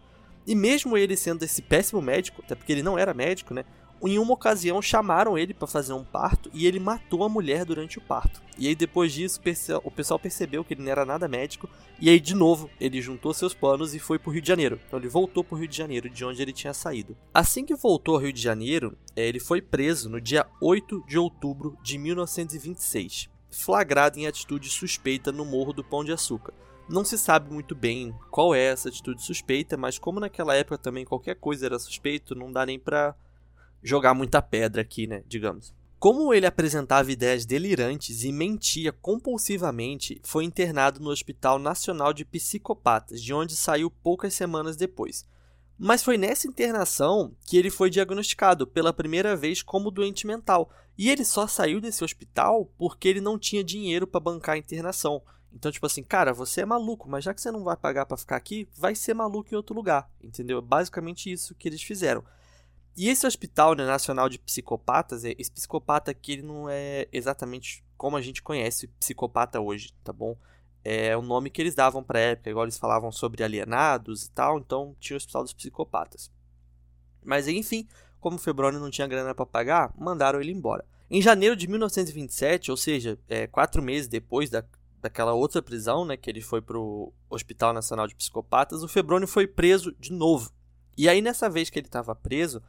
E 0.46 0.56
mesmo 0.56 0.98
ele 0.98 1.16
sendo 1.16 1.44
esse 1.44 1.62
péssimo 1.62 2.02
médico, 2.02 2.42
até 2.44 2.56
porque 2.56 2.72
ele 2.72 2.84
não 2.84 2.98
era 2.98 3.14
médico, 3.14 3.54
né? 3.54 3.66
Em 4.04 4.20
uma 4.20 4.34
ocasião 4.34 4.82
chamaram 4.82 5.38
ele 5.38 5.54
para 5.54 5.68
fazer 5.68 5.94
um 5.94 6.04
parto 6.04 6.52
e 6.54 6.68
ele 6.68 6.80
matou 6.80 7.24
a 7.24 7.30
mulher 7.30 7.66
durante 7.66 7.98
o 7.98 8.02
parto. 8.02 8.42
E 8.58 8.68
aí 8.68 8.76
depois 8.76 9.12
disso 9.12 9.42
o 9.84 9.92
pessoal 9.92 10.20
percebeu 10.20 10.64
que 10.64 10.74
ele 10.74 10.84
não 10.84 10.92
era 10.92 11.06
nada 11.06 11.28
médico 11.28 11.68
e 12.00 12.10
aí 12.10 12.20
de 12.20 12.36
novo 12.36 12.70
ele 12.80 13.02
juntou 13.02 13.34
seus 13.34 13.54
planos 13.54 13.96
e 13.96 14.00
foi 14.00 14.20
para 14.20 14.30
o 14.30 14.34
Rio 14.34 14.42
de 14.42 14.48
Janeiro. 14.48 14.80
Então 14.86 15.00
ele 15.00 15.08
voltou 15.08 15.44
para 15.44 15.56
o 15.56 15.58
Rio 15.58 15.68
de 15.68 15.76
Janeiro, 15.76 16.10
de 16.10 16.24
onde 16.24 16.42
ele 16.42 16.54
tinha 16.54 16.74
saído. 16.74 17.18
Assim 17.34 17.66
que 17.66 17.74
voltou 17.74 18.16
ao 18.16 18.22
Rio 18.22 18.34
de 18.34 18.42
Janeiro, 18.42 18.96
é, 19.16 19.26
ele 19.28 19.40
foi 19.40 19.62
preso 19.62 20.08
no 20.10 20.22
dia 20.22 20.46
8 20.62 21.04
de 21.08 21.18
outubro 21.18 21.76
de 21.82 21.98
1926, 21.98 23.30
flagrado 23.50 24.20
em 24.20 24.28
atitude 24.28 24.70
suspeita 24.70 25.32
no 25.32 25.46
Morro 25.46 25.74
do 25.74 25.84
Pão 25.84 26.04
de 26.04 26.12
Açúcar. 26.12 26.54
Não 26.88 27.04
se 27.04 27.18
sabe 27.18 27.52
muito 27.52 27.74
bem 27.74 28.16
qual 28.30 28.54
é 28.54 28.66
essa 28.66 28.90
atitude 28.90 29.24
suspeita, 29.24 29.76
mas 29.76 29.98
como 29.98 30.20
naquela 30.20 30.56
época 30.56 30.78
também 30.78 31.04
qualquer 31.04 31.36
coisa 31.36 31.66
era 31.66 31.80
suspeito, 31.80 32.36
não 32.36 32.52
dá 32.52 32.66
nem 32.66 32.78
pra 32.78 33.16
jogar 33.82 34.14
muita 34.14 34.42
pedra 34.42 34.82
aqui, 34.82 35.08
né, 35.08 35.24
digamos. 35.28 35.74
Como 35.98 36.32
ele 36.32 36.46
apresentava 36.46 37.12
ideias 37.12 37.46
delirantes 37.46 38.24
e 38.24 38.32
mentia 38.32 38.92
compulsivamente, 38.92 40.22
foi 40.24 40.44
internado 40.44 41.00
no 41.00 41.10
Hospital 41.10 41.58
Nacional 41.58 42.14
de 42.14 42.24
Psicopatas, 42.24 43.20
de 43.20 43.34
onde 43.34 43.56
saiu 43.56 43.90
poucas 43.90 44.36
semanas 44.36 44.76
depois. 44.76 45.26
Mas 45.78 46.04
foi 46.04 46.18
nessa 46.18 46.48
internação 46.48 47.36
que 47.46 47.58
ele 47.58 47.70
foi 47.70 47.90
diagnosticado 47.90 48.68
pela 48.68 48.94
primeira 48.94 49.36
vez 49.36 49.62
como 49.62 49.92
doente 49.92 50.28
mental. 50.28 50.70
E 50.98 51.10
ele 51.10 51.26
só 51.26 51.48
saiu 51.48 51.82
desse 51.82 52.04
hospital 52.04 52.72
porque 52.78 53.08
ele 53.08 53.20
não 53.20 53.40
tinha 53.40 53.64
dinheiro 53.64 54.06
para 54.06 54.20
bancar 54.20 54.56
a 54.56 54.60
internação. 54.60 55.22
Então, 55.56 55.72
tipo 55.72 55.86
assim, 55.86 56.04
cara, 56.04 56.34
você 56.34 56.62
é 56.62 56.66
maluco, 56.66 57.10
mas 57.10 57.24
já 57.24 57.34
que 57.34 57.42
você 57.42 57.50
não 57.50 57.64
vai 57.64 57.78
pagar 57.78 58.06
para 58.06 58.18
ficar 58.18 58.36
aqui, 58.36 58.68
vai 58.78 58.94
ser 58.94 59.14
maluco 59.14 59.54
em 59.54 59.56
outro 59.56 59.74
lugar, 59.74 60.12
entendeu? 60.22 60.58
É 60.58 60.62
basicamente 60.62 61.32
isso 61.32 61.56
que 61.56 61.70
eles 61.70 61.82
fizeram. 61.82 62.24
E 62.96 63.08
esse 63.08 63.26
hospital 63.26 63.74
né, 63.74 63.86
nacional 63.86 64.28
de 64.28 64.38
psicopatas, 64.38 65.24
é, 65.24 65.34
esse 65.38 65.52
psicopata 65.52 66.12
aqui 66.12 66.34
ele 66.34 66.42
não 66.42 66.70
é 66.70 67.08
exatamente 67.12 67.86
como 67.98 68.18
a 68.18 68.22
gente 68.22 68.44
conhece 68.44 68.88
psicopata 69.00 69.62
hoje, 69.62 69.94
tá 70.04 70.12
bom? 70.12 70.38
É 70.84 71.16
o 71.16 71.22
nome 71.22 71.50
que 71.50 71.62
eles 71.62 71.74
davam 71.74 72.04
pra 72.04 72.20
época, 72.20 72.50
igual 72.50 72.66
eles 72.66 72.78
falavam 72.78 73.12
sobre 73.12 73.44
alienados 73.44 74.26
e 74.26 74.32
tal, 74.32 74.60
então 74.60 74.96
tinha 75.00 75.16
o 75.16 75.18
hospital 75.18 75.44
dos 75.44 75.54
psicopatas. 75.54 76.30
Mas 77.24 77.48
enfim, 77.48 77.88
como 78.20 78.36
o 78.36 78.40
Febrônio 78.40 78.80
não 78.80 78.92
tinha 78.92 79.08
grana 79.08 79.34
para 79.34 79.46
pagar, 79.46 79.94
mandaram 79.98 80.42
ele 80.42 80.52
embora. 80.52 80.86
Em 81.10 81.22
janeiro 81.22 81.56
de 81.56 81.68
1927, 81.68 82.72
ou 82.72 82.78
seja, 82.78 83.18
é, 83.30 83.48
quatro 83.48 83.82
meses 83.82 84.08
depois 84.08 84.50
da, 84.50 84.64
daquela 85.06 85.34
outra 85.34 85.62
prisão, 85.62 86.04
né, 86.04 86.18
que 86.18 86.30
ele 86.30 86.42
foi 86.42 86.62
pro 86.62 87.14
Hospital 87.30 87.72
Nacional 87.74 88.08
de 88.08 88.16
Psicopatas, 88.16 88.82
o 88.82 88.88
Febrônio 88.88 89.28
foi 89.28 89.46
preso 89.46 89.96
de 90.00 90.12
novo. 90.12 90.52
E 90.98 91.08
aí 91.08 91.22
nessa 91.22 91.48
vez 91.48 91.70
que 91.70 91.78
ele 91.78 91.88
estava 91.88 92.16
preso, 92.16 92.62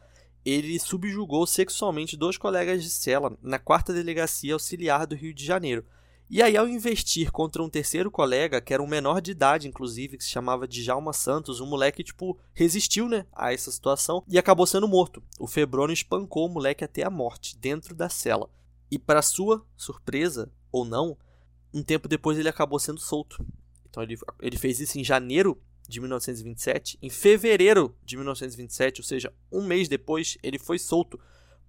ele 0.45 0.78
subjugou 0.78 1.47
sexualmente 1.47 2.16
dois 2.16 2.37
colegas 2.37 2.83
de 2.83 2.90
cela 2.90 3.37
na 3.43 3.59
quarta 3.59 3.93
delegacia 3.93 4.52
auxiliar 4.52 5.07
do 5.07 5.14
Rio 5.14 5.33
de 5.33 5.47
Janeiro. 5.47 5.85
E 6.28 6.43
aí, 6.43 6.57
ao 6.57 6.66
investir 6.66 7.31
contra 7.31 7.62
um 7.62 7.71
terceiro 7.71 8.11
colega, 8.11 8.61
que 8.61 8.75
era 8.75 8.83
um 8.83 8.87
menor 8.87 9.21
de 9.21 9.31
idade, 9.31 9.69
inclusive, 9.69 10.19
que 10.19 10.25
se 10.25 10.31
chamava 10.31 10.66
Djalma 10.66 11.12
Santos, 11.12 11.61
o 11.61 11.66
moleque, 11.66 12.02
tipo, 12.02 12.37
resistiu, 12.52 13.09
né, 13.09 13.26
a 13.33 13.52
essa 13.52 13.71
situação 13.71 14.25
e 14.26 14.37
acabou 14.37 14.66
sendo 14.66 14.88
morto. 14.88 15.23
O 15.38 15.47
Febrônio 15.47 15.95
espancou 15.95 16.47
o 16.47 16.52
moleque 16.52 16.83
até 16.83 17.05
a 17.05 17.11
morte, 17.11 17.57
dentro 17.57 17.95
da 17.95 18.09
cela. 18.09 18.50
E, 18.90 18.99
para 18.99 19.23
sua 19.23 19.64
surpresa, 19.76 20.50
ou 20.73 20.85
não, 20.85 21.16
um 21.73 21.82
tempo 21.82 22.08
depois 22.08 22.38
ele 22.38 22.49
acabou 22.49 22.78
sendo 22.78 23.00
solto. 23.00 23.44
Então 23.88 24.02
ele, 24.02 24.18
ele 24.40 24.56
fez 24.58 24.80
isso 24.80 24.99
em 24.99 25.04
janeiro 25.04 25.61
de 25.88 26.00
1927, 26.00 26.99
em 27.00 27.08
fevereiro 27.08 27.96
de 28.04 28.16
1927, 28.16 29.00
ou 29.00 29.04
seja, 29.04 29.32
um 29.50 29.64
mês 29.64 29.88
depois, 29.88 30.37
ele 30.42 30.58
foi 30.58 30.78
solto, 30.78 31.18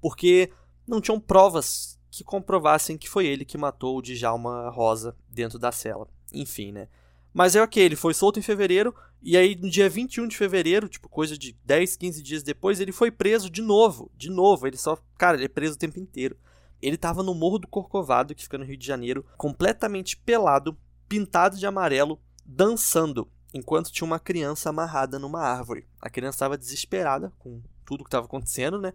porque 0.02 0.52
não 0.88 1.00
tinham 1.00 1.20
provas 1.20 2.00
que 2.10 2.24
comprovassem 2.24 2.98
que 2.98 3.10
foi 3.10 3.28
ele 3.28 3.46
que 3.46 3.58
matou 3.58 3.98
o 3.98 4.02
Djalma 4.02 4.70
Rosa 4.70 5.16
dentro 5.30 5.60
da 5.60 5.72
cela. 5.72 6.10
Enfim, 6.34 6.72
né? 6.72 6.88
Mas 7.34 7.56
é 7.56 7.62
ok, 7.62 7.84
ele 7.84 7.96
foi 7.96 8.14
solto 8.14 8.40
em 8.40 8.42
fevereiro, 8.42 8.96
e 9.22 9.38
aí 9.38 9.56
no 9.56 9.70
dia 9.70 9.90
21 9.90 10.28
de 10.28 10.36
fevereiro, 10.36 10.90
tipo, 10.90 11.08
coisa 11.08 11.38
de 11.38 11.56
10, 11.64 11.96
15 11.96 12.24
dias 12.24 12.44
depois, 12.44 12.80
ele 12.80 12.92
foi 12.92 13.12
preso 13.12 13.50
de 13.50 13.62
novo. 13.62 14.12
De 14.16 14.30
novo, 14.30 14.66
ele 14.66 14.78
só. 14.78 14.98
Cara, 15.18 15.38
ele 15.38 15.46
é 15.46 15.50
preso 15.50 15.76
o 15.76 15.78
tempo 15.78 16.00
inteiro. 16.00 16.36
Ele 16.82 16.98
tava 16.98 17.24
no 17.24 17.34
Morro 17.34 17.60
do 17.60 17.68
Corcovado, 17.68 18.36
que 18.36 18.44
fica 18.44 18.58
no 18.58 18.66
Rio 18.66 18.78
de 18.78 18.86
Janeiro, 18.86 19.26
completamente 19.38 20.16
pelado, 20.16 20.78
pintado 21.08 21.58
de 21.58 21.66
amarelo, 21.66 22.20
dançando 22.46 23.30
enquanto 23.54 23.92
tinha 23.92 24.06
uma 24.06 24.20
criança 24.20 24.70
amarrada 24.70 25.18
numa 25.18 25.42
árvore. 25.42 25.88
A 26.02 26.10
criança 26.10 26.36
estava 26.36 26.58
desesperada 26.58 27.34
com 27.40 27.62
tudo 27.86 28.04
que 28.04 28.08
estava 28.08 28.26
acontecendo, 28.26 28.80
né? 28.80 28.94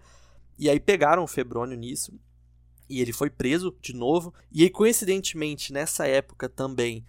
E 0.58 0.68
aí 0.68 0.78
pegaram 0.78 1.24
o 1.24 1.28
Febrônio 1.28 1.76
nisso. 1.76 2.12
E 2.88 3.00
ele 3.00 3.12
foi 3.12 3.30
preso 3.30 3.74
de 3.80 3.94
novo. 3.94 4.34
E 4.50 4.62
aí, 4.62 4.70
coincidentemente, 4.70 5.72
nessa 5.72 6.06
época 6.06 6.48
também, 6.48 7.04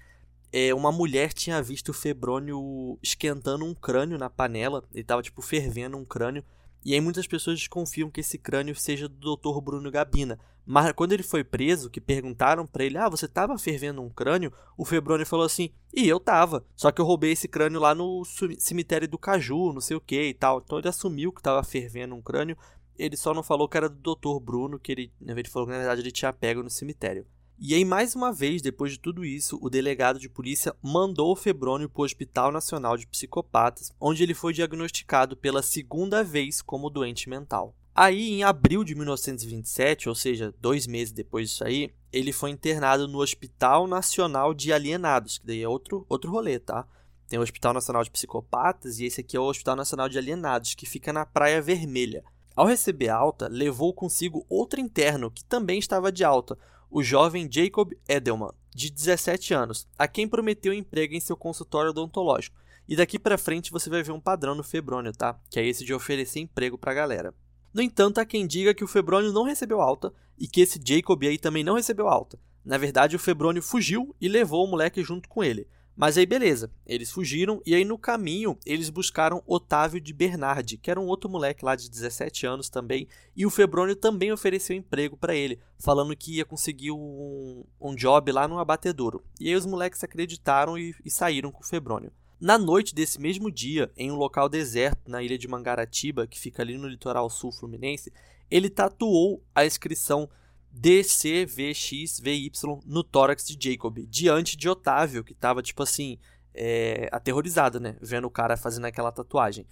é, 0.51 0.73
uma 0.73 0.91
mulher 0.91 1.33
tinha 1.33 1.61
visto 1.61 1.89
o 1.89 1.93
Febrônio 1.93 2.97
esquentando 3.03 3.65
um 3.65 3.73
crânio 3.73 4.17
na 4.17 4.29
panela. 4.29 4.83
Ele 4.91 5.01
estava, 5.01 5.21
tipo, 5.21 5.41
fervendo 5.41 5.97
um 5.97 6.05
crânio. 6.05 6.43
E 6.85 6.93
aí 6.93 7.01
muitas 7.01 7.27
pessoas 7.27 7.59
desconfiam 7.59 8.09
que 8.09 8.21
esse 8.21 8.37
crânio 8.37 8.75
seja 8.75 9.07
do 9.07 9.35
Dr. 9.35 9.61
Bruno 9.61 9.91
Gabina. 9.91 10.39
Mas 10.65 10.91
quando 10.93 11.13
ele 11.13 11.23
foi 11.23 11.43
preso, 11.43 11.89
que 11.89 11.99
perguntaram 11.99 12.65
para 12.65 12.83
ele: 12.83 12.97
"Ah, 12.97 13.09
você 13.09 13.25
estava 13.25 13.57
fervendo 13.57 14.01
um 14.01 14.09
crânio?", 14.09 14.51
o 14.77 14.85
Febrônio 14.85 15.25
falou 15.25 15.45
assim: 15.45 15.71
"E 15.93 16.07
eu 16.07 16.19
tava, 16.19 16.65
só 16.75 16.91
que 16.91 17.01
eu 17.01 17.05
roubei 17.05 17.31
esse 17.31 17.47
crânio 17.47 17.79
lá 17.79 17.93
no 17.93 18.23
cemitério 18.57 19.07
do 19.07 19.17
Caju, 19.17 19.73
não 19.73 19.81
sei 19.81 19.97
o 19.97 20.01
que 20.01 20.21
e 20.29 20.33
tal". 20.33 20.61
Então 20.63 20.79
ele 20.79 20.87
assumiu 20.87 21.31
que 21.31 21.39
estava 21.39 21.63
fervendo 21.63 22.15
um 22.15 22.21
crânio. 22.21 22.57
Ele 22.97 23.17
só 23.17 23.33
não 23.33 23.43
falou 23.43 23.67
que 23.67 23.75
era 23.77 23.89
do 23.89 24.15
Dr. 24.15 24.39
Bruno, 24.39 24.79
que 24.79 24.91
ele, 24.91 25.11
ele 25.25 25.49
falou 25.49 25.67
que 25.67 25.73
na 25.73 25.79
verdade 25.79 26.01
ele 26.01 26.11
tinha 26.11 26.31
pego 26.31 26.61
no 26.61 26.69
cemitério. 26.69 27.25
E 27.65 27.73
aí, 27.73 27.85
mais 27.85 28.15
uma 28.15 28.33
vez, 28.33 28.61
depois 28.61 28.91
de 28.91 28.99
tudo 28.99 29.23
isso, 29.23 29.57
o 29.61 29.69
delegado 29.69 30.19
de 30.19 30.27
polícia 30.27 30.75
mandou 30.81 31.31
o 31.31 31.35
Febrônio 31.35 31.87
para 31.87 32.01
o 32.01 32.05
Hospital 32.05 32.51
Nacional 32.51 32.97
de 32.97 33.07
Psicopatas, 33.07 33.91
onde 34.01 34.21
ele 34.21 34.33
foi 34.33 34.53
diagnosticado 34.53 35.37
pela 35.37 35.61
segunda 35.61 36.23
vez 36.23 36.61
como 36.61 36.89
doente 36.89 37.29
mental. 37.29 37.73
Aí, 37.95 38.31
em 38.31 38.43
abril 38.43 38.83
de 38.83 38.95
1927, 38.95 40.09
ou 40.09 40.15
seja, 40.15 40.53
dois 40.59 40.87
meses 40.87 41.11
depois 41.11 41.49
disso 41.49 41.63
aí, 41.63 41.93
ele 42.11 42.33
foi 42.33 42.49
internado 42.49 43.07
no 43.07 43.19
Hospital 43.19 43.85
Nacional 43.85 44.51
de 44.53 44.73
Alienados, 44.73 45.37
que 45.37 45.45
daí 45.45 45.61
é 45.61 45.67
outro, 45.67 46.03
outro 46.09 46.31
rolê, 46.31 46.57
tá? 46.57 46.87
Tem 47.27 47.37
o 47.37 47.43
Hospital 47.43 47.73
Nacional 47.73 48.03
de 48.03 48.09
Psicopatas 48.09 48.99
e 48.99 49.05
esse 49.05 49.21
aqui 49.21 49.37
é 49.37 49.39
o 49.39 49.43
Hospital 49.43 49.75
Nacional 49.75 50.09
de 50.09 50.17
Alienados, 50.17 50.73
que 50.73 50.87
fica 50.87 51.13
na 51.13 51.23
Praia 51.23 51.61
Vermelha. 51.61 52.23
Ao 52.55 52.65
receber 52.65 53.09
alta, 53.09 53.47
levou 53.47 53.93
consigo 53.93 54.45
outro 54.49 54.79
interno 54.79 55.29
que 55.29 55.43
também 55.43 55.77
estava 55.77 56.11
de 56.11 56.23
alta, 56.23 56.57
o 56.89 57.03
jovem 57.03 57.47
Jacob 57.51 57.93
Edelman, 58.07 58.51
de 58.73 58.89
17 58.91 59.53
anos, 59.53 59.87
a 59.97 60.07
quem 60.07 60.27
prometeu 60.27 60.73
emprego 60.73 61.13
em 61.13 61.19
seu 61.19 61.37
consultório 61.37 61.91
odontológico. 61.91 62.55
E 62.87 62.95
daqui 62.95 63.17
para 63.17 63.37
frente 63.37 63.71
você 63.71 63.89
vai 63.89 64.03
ver 64.03 64.11
um 64.11 64.19
padrão 64.19 64.53
no 64.53 64.63
Febrônio, 64.63 65.13
tá? 65.13 65.39
Que 65.49 65.59
é 65.59 65.65
esse 65.65 65.85
de 65.85 65.93
oferecer 65.93 66.39
emprego 66.39 66.77
pra 66.77 66.93
galera. 66.93 67.33
No 67.73 67.81
entanto, 67.81 68.19
há 68.19 68.25
quem 68.25 68.45
diga 68.45 68.73
que 68.73 68.83
o 68.83 68.87
Febrônio 68.87 69.33
não 69.33 69.43
recebeu 69.43 69.81
alta 69.81 70.13
e 70.37 70.47
que 70.47 70.61
esse 70.61 70.79
Jacob 70.83 71.23
aí 71.23 71.37
também 71.37 71.63
não 71.63 71.75
recebeu 71.75 72.07
alta. 72.07 72.39
Na 72.63 72.77
verdade, 72.77 73.15
o 73.15 73.19
Febrônio 73.19 73.61
fugiu 73.61 74.15
e 74.21 74.27
levou 74.27 74.63
o 74.63 74.69
moleque 74.69 75.03
junto 75.03 75.27
com 75.27 75.43
ele. 75.43 75.67
Mas 75.95 76.17
aí 76.17 76.25
beleza, 76.25 76.71
eles 76.87 77.11
fugiram 77.11 77.61
e 77.65 77.75
aí 77.75 77.85
no 77.85 77.99
caminho 77.99 78.57
eles 78.65 78.89
buscaram 78.89 79.43
Otávio 79.45 80.01
de 80.01 80.11
Bernardi, 80.11 80.77
que 80.77 80.89
era 80.89 80.99
um 80.99 81.05
outro 81.05 81.29
moleque 81.29 81.63
lá 81.63 81.75
de 81.75 81.89
17 81.89 82.47
anos 82.47 82.67
também, 82.67 83.07
e 83.35 83.45
o 83.45 83.49
Febrônio 83.51 83.95
também 83.95 84.31
ofereceu 84.31 84.75
emprego 84.75 85.15
para 85.15 85.35
ele, 85.35 85.59
falando 85.77 86.15
que 86.15 86.37
ia 86.37 86.45
conseguir 86.45 86.91
um, 86.91 87.63
um 87.79 87.93
job 87.95 88.31
lá 88.31 88.47
no 88.47 88.57
abatedouro. 88.57 89.23
E 89.39 89.49
aí 89.49 89.55
os 89.55 89.67
moleques 89.67 90.03
acreditaram 90.03 90.77
e, 90.77 90.95
e 91.05 91.11
saíram 91.11 91.51
com 91.51 91.61
o 91.61 91.67
Febrônio. 91.67 92.11
Na 92.43 92.57
noite 92.57 92.93
desse 92.93 93.21
mesmo 93.21 93.49
dia, 93.49 93.89
em 93.95 94.11
um 94.11 94.17
local 94.17 94.49
deserto 94.49 95.09
na 95.09 95.23
ilha 95.23 95.37
de 95.37 95.47
Mangaratiba, 95.47 96.27
que 96.27 96.37
fica 96.37 96.61
ali 96.61 96.77
no 96.77 96.89
litoral 96.89 97.29
sul 97.29 97.53
fluminense, 97.53 98.11
ele 98.51 98.69
tatuou 98.69 99.41
a 99.55 99.65
inscrição 99.65 100.29
DCVXVY 100.69 102.51
no 102.85 103.01
tórax 103.01 103.47
de 103.47 103.57
Jacob, 103.57 103.97
diante 104.09 104.57
de 104.57 104.67
Otávio, 104.67 105.23
que 105.23 105.31
estava 105.31 105.63
tipo 105.63 105.83
assim, 105.83 106.17
é, 106.53 107.07
aterrorizado, 107.13 107.79
né? 107.79 107.95
Vendo 108.01 108.27
o 108.27 108.29
cara 108.29 108.57
fazendo 108.57 108.87
aquela 108.87 109.13
tatuagem. 109.13 109.65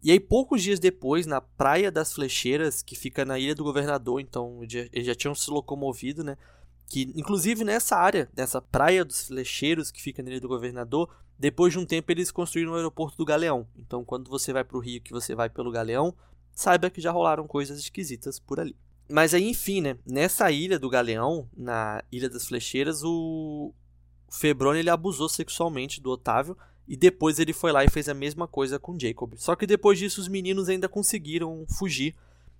E 0.00 0.12
aí, 0.12 0.20
poucos 0.20 0.62
dias 0.62 0.78
depois, 0.78 1.26
na 1.26 1.40
Praia 1.40 1.90
das 1.90 2.12
Flecheiras, 2.12 2.80
que 2.80 2.94
fica 2.94 3.24
na 3.24 3.40
Ilha 3.40 3.56
do 3.56 3.64
Governador, 3.64 4.20
então 4.20 4.60
eles 4.62 5.04
já 5.04 5.16
tinham 5.16 5.34
se 5.34 5.50
locomovido, 5.50 6.22
né? 6.22 6.36
Que, 6.86 7.12
inclusive, 7.16 7.64
nessa 7.64 7.96
área, 7.96 8.30
nessa 8.36 8.62
Praia 8.62 9.04
dos 9.04 9.26
Flecheiros, 9.26 9.90
que 9.90 10.00
fica 10.00 10.22
na 10.22 10.30
Ilha 10.30 10.40
do 10.40 10.46
Governador, 10.46 11.10
depois 11.38 11.72
de 11.72 11.78
um 11.78 11.86
tempo 11.86 12.10
eles 12.12 12.30
construíram 12.30 12.72
o 12.72 12.76
aeroporto 12.76 13.16
do 13.16 13.24
Galeão. 13.24 13.66
Então, 13.76 14.04
quando 14.04 14.30
você 14.30 14.52
vai 14.52 14.64
para 14.64 14.76
o 14.76 14.80
Rio, 14.80 15.00
que 15.00 15.12
você 15.12 15.34
vai 15.34 15.48
pelo 15.48 15.70
Galeão, 15.70 16.14
saiba 16.52 16.90
que 16.90 17.00
já 17.00 17.10
rolaram 17.10 17.46
coisas 17.46 17.78
esquisitas 17.78 18.38
por 18.38 18.60
ali. 18.60 18.76
Mas 19.08 19.34
aí, 19.34 19.48
enfim, 19.48 19.80
né? 19.80 19.98
Nessa 20.06 20.50
ilha 20.50 20.78
do 20.78 20.88
Galeão, 20.88 21.48
na 21.56 22.02
Ilha 22.10 22.30
das 22.30 22.46
Flecheiras, 22.46 23.02
o 23.04 23.74
Febrônio 24.30 24.80
ele 24.80 24.90
abusou 24.90 25.28
sexualmente 25.28 26.00
do 26.00 26.10
Otávio 26.10 26.56
e 26.88 26.96
depois 26.96 27.38
ele 27.38 27.52
foi 27.52 27.72
lá 27.72 27.84
e 27.84 27.90
fez 27.90 28.08
a 28.08 28.14
mesma 28.14 28.48
coisa 28.48 28.78
com 28.78 28.98
Jacob. 28.98 29.34
Só 29.36 29.54
que 29.54 29.66
depois 29.66 29.98
disso 29.98 30.20
os 30.20 30.28
meninos 30.28 30.68
ainda 30.68 30.88
conseguiram 30.88 31.66
fugir. 31.68 32.14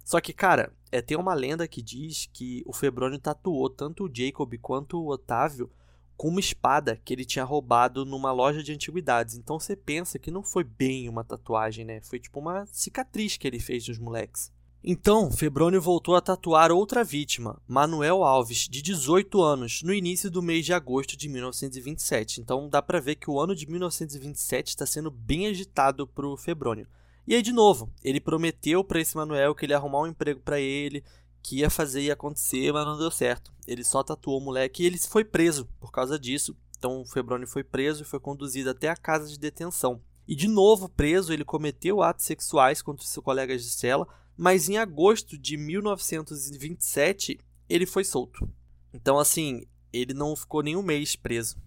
Só 0.04 0.21
que, 0.21 0.35
cara, 0.35 0.71
é, 0.93 1.00
tem 1.00 1.16
uma 1.16 1.33
lenda 1.33 1.66
que 1.66 1.81
diz 1.81 2.28
que 2.33 2.62
o 2.66 2.73
Febrônio 2.73 3.19
tatuou 3.19 3.71
tanto 3.71 4.04
o 4.04 4.11
Jacob 4.14 4.52
quanto 4.61 4.99
o 4.99 5.09
Otávio 5.09 5.71
com 6.16 6.28
uma 6.28 6.40
espada 6.40 7.00
que 7.04 7.12
ele 7.12 7.25
tinha 7.25 7.44
roubado 7.44 8.04
numa 8.04 8.33
loja 8.33 8.62
de 8.62 8.73
antiguidades. 8.73 9.37
Então 9.37 9.59
você 9.59 9.76
pensa 9.76 10.18
que 10.18 10.30
não 10.30 10.42
foi 10.42 10.64
bem 10.64 11.09
uma 11.09 11.25
tatuagem, 11.25 11.85
né? 11.85 12.00
Foi 12.02 12.18
tipo 12.18 12.40
uma 12.40 12.66
cicatriz 12.66 13.37
que 13.37 13.47
ele 13.47 13.59
fez 13.59 13.87
nos 13.88 13.99
moleques. 13.99 14.52
Então, 14.87 15.30
Febrônio 15.30 15.80
voltou 15.80 16.14
a 16.14 16.21
tatuar 16.21 16.71
outra 16.71 17.02
vítima, 17.02 17.59
Manuel 17.66 18.23
Alves, 18.23 18.68
de 18.68 18.83
18 18.83 19.40
anos, 19.40 19.83
no 19.83 19.94
início 19.94 20.30
do 20.30 20.42
mês 20.42 20.66
de 20.66 20.75
agosto 20.75 21.16
de 21.16 21.26
1927. 21.26 22.42
Então 22.42 22.68
dá 22.68 22.83
para 22.83 23.00
ver 23.00 23.14
que 23.14 23.30
o 23.30 23.40
ano 23.40 23.54
de 23.54 23.66
1927 23.66 24.68
está 24.68 24.85
sendo 24.85 25.11
bem 25.11 25.47
agitado 25.47 26.06
para 26.06 26.26
o 26.26 26.37
Febrônio. 26.37 26.87
E 27.26 27.35
aí, 27.35 27.40
de 27.40 27.50
novo, 27.50 27.90
ele 28.02 28.21
prometeu 28.21 28.85
para 28.85 29.00
esse 29.00 29.16
Manuel 29.16 29.54
que 29.54 29.64
ele 29.64 29.73
ia 29.73 29.78
arrumar 29.78 30.02
um 30.02 30.06
emprego 30.06 30.40
para 30.40 30.61
ele, 30.61 31.02
que 31.44 31.58
ia 31.58 31.68
fazer 31.68 32.00
e 32.00 32.10
acontecer, 32.10 32.72
mas 32.72 32.86
não 32.86 32.98
deu 32.98 33.10
certo. 33.10 33.52
Ele 33.66 33.84
só 33.84 34.02
tatuou 34.02 34.38
o 34.38 34.44
moleque 34.44 34.82
e 34.82 34.86
ele 34.86 34.98
foi 34.98 35.22
preso 35.22 35.66
por 35.78 35.92
causa 35.92 36.18
disso. 36.18 36.56
Então 36.78 37.02
o 37.02 37.06
Febrônio 37.06 37.46
foi 37.46 37.62
preso 37.62 38.02
e 38.02 38.06
foi 38.06 38.18
conduzido 38.18 38.70
até 38.70 38.88
a 38.88 38.96
casa 38.96 39.28
de 39.28 39.38
detenção. 39.38 40.00
E 40.26 40.34
de 40.34 40.48
novo 40.48 40.88
preso, 40.88 41.34
ele 41.34 41.44
cometeu 41.44 42.02
atos 42.02 42.24
sexuais 42.24 42.80
contra 42.80 43.06
seus 43.06 43.22
colegas 43.22 43.62
de 43.62 43.70
cela, 43.70 44.08
mas 44.34 44.70
em 44.70 44.78
agosto 44.78 45.36
de 45.36 45.58
1927 45.58 47.38
ele 47.68 47.84
foi 47.84 48.04
solto. 48.04 48.48
Então, 48.94 49.18
assim, 49.18 49.66
ele 49.92 50.14
não 50.14 50.34
ficou 50.34 50.62
nem 50.62 50.76
um 50.76 50.82
mês 50.82 51.14
preso, 51.14 51.58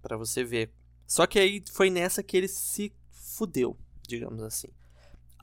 para 0.00 0.16
você 0.16 0.42
ver. 0.42 0.72
Só 1.06 1.26
que 1.26 1.38
aí 1.38 1.62
foi 1.70 1.90
nessa 1.90 2.22
que 2.22 2.38
ele 2.38 2.48
se 2.48 2.90
fudeu, 3.10 3.76
digamos 4.08 4.42
assim. 4.42 4.68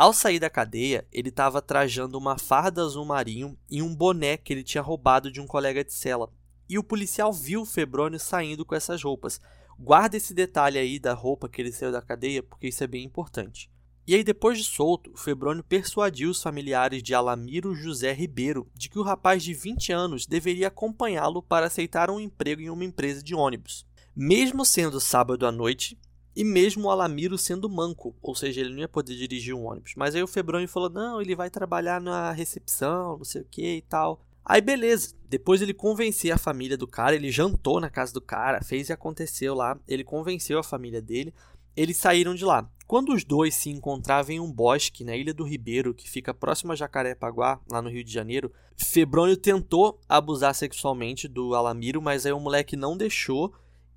Ao 0.03 0.11
sair 0.11 0.37
da 0.37 0.49
cadeia, 0.49 1.07
ele 1.13 1.29
estava 1.29 1.61
trajando 1.61 2.17
uma 2.17 2.37
farda 2.37 2.83
azul 2.83 3.05
marinho 3.05 3.57
e 3.71 3.81
um 3.81 3.95
boné 3.95 4.35
que 4.35 4.51
ele 4.51 4.61
tinha 4.61 4.81
roubado 4.81 5.31
de 5.31 5.39
um 5.39 5.47
colega 5.47 5.81
de 5.81 5.93
cela. 5.93 6.29
E 6.67 6.77
o 6.77 6.83
policial 6.83 7.31
viu 7.31 7.61
o 7.61 7.65
Febrônio 7.65 8.19
saindo 8.19 8.65
com 8.65 8.75
essas 8.75 9.01
roupas. 9.01 9.39
Guarda 9.79 10.17
esse 10.17 10.33
detalhe 10.33 10.77
aí 10.77 10.99
da 10.99 11.13
roupa 11.13 11.47
que 11.47 11.61
ele 11.61 11.71
saiu 11.71 11.89
da 11.89 12.01
cadeia, 12.01 12.43
porque 12.43 12.67
isso 12.67 12.83
é 12.83 12.87
bem 12.87 13.05
importante. 13.05 13.71
E 14.05 14.13
aí, 14.13 14.25
depois 14.25 14.57
de 14.57 14.65
solto, 14.65 15.09
o 15.13 15.17
Febrônio 15.17 15.63
persuadiu 15.63 16.31
os 16.31 16.43
familiares 16.43 17.01
de 17.01 17.13
Alamiro 17.13 17.73
José 17.73 18.11
Ribeiro 18.11 18.69
de 18.75 18.89
que 18.89 18.99
o 18.99 19.03
rapaz 19.03 19.41
de 19.41 19.53
20 19.53 19.93
anos 19.93 20.25
deveria 20.25 20.67
acompanhá-lo 20.67 21.41
para 21.41 21.67
aceitar 21.67 22.11
um 22.11 22.19
emprego 22.19 22.61
em 22.61 22.69
uma 22.69 22.83
empresa 22.83 23.23
de 23.23 23.33
ônibus. 23.33 23.85
Mesmo 24.13 24.65
sendo 24.65 24.99
sábado 24.99 25.47
à 25.47 25.51
noite, 25.51 25.97
e 26.35 26.43
mesmo 26.43 26.87
o 26.87 26.91
Alamiro 26.91 27.37
sendo 27.37 27.69
manco, 27.69 28.15
ou 28.21 28.35
seja, 28.35 28.61
ele 28.61 28.71
não 28.73 28.79
ia 28.79 28.87
poder 28.87 29.15
dirigir 29.15 29.53
um 29.53 29.65
ônibus. 29.65 29.93
Mas 29.95 30.15
aí 30.15 30.23
o 30.23 30.27
Febrônio 30.27 30.67
falou: 30.67 30.89
não, 30.89 31.21
ele 31.21 31.35
vai 31.35 31.49
trabalhar 31.49 32.01
na 32.01 32.31
recepção, 32.31 33.17
não 33.17 33.25
sei 33.25 33.41
o 33.41 33.47
que 33.49 33.77
e 33.77 33.81
tal. 33.81 34.19
Aí 34.45 34.59
beleza, 34.59 35.15
depois 35.29 35.61
ele 35.61 35.73
convenceu 35.73 36.35
a 36.35 36.37
família 36.37 36.77
do 36.77 36.85
cara, 36.85 37.15
ele 37.15 37.31
jantou 37.31 37.79
na 37.79 37.89
casa 37.89 38.13
do 38.13 38.19
cara, 38.19 38.61
fez 38.61 38.89
e 38.89 38.93
aconteceu 38.93 39.55
lá, 39.55 39.79
ele 39.87 40.03
convenceu 40.03 40.59
a 40.59 40.63
família 40.63 41.01
dele, 41.01 41.33
eles 41.77 41.97
saíram 41.97 42.35
de 42.35 42.43
lá. 42.43 42.69
Quando 42.85 43.13
os 43.13 43.23
dois 43.23 43.55
se 43.55 43.69
encontravam 43.69 44.35
em 44.35 44.39
um 44.41 44.51
bosque 44.51 45.05
na 45.05 45.15
Ilha 45.15 45.33
do 45.33 45.45
Ribeiro, 45.45 45.93
que 45.93 46.09
fica 46.09 46.33
próximo 46.33 46.73
a 46.73 46.75
Jacarepaguá, 46.75 47.61
lá 47.71 47.81
no 47.81 47.89
Rio 47.89 48.03
de 48.03 48.11
Janeiro, 48.11 48.51
Febrônio 48.75 49.37
tentou 49.37 49.99
abusar 50.07 50.53
sexualmente 50.53 51.27
do 51.27 51.55
Alamiro, 51.55 52.01
mas 52.01 52.25
aí 52.25 52.33
o 52.33 52.39
moleque 52.39 52.75
não 52.75 52.97
deixou 52.97 53.53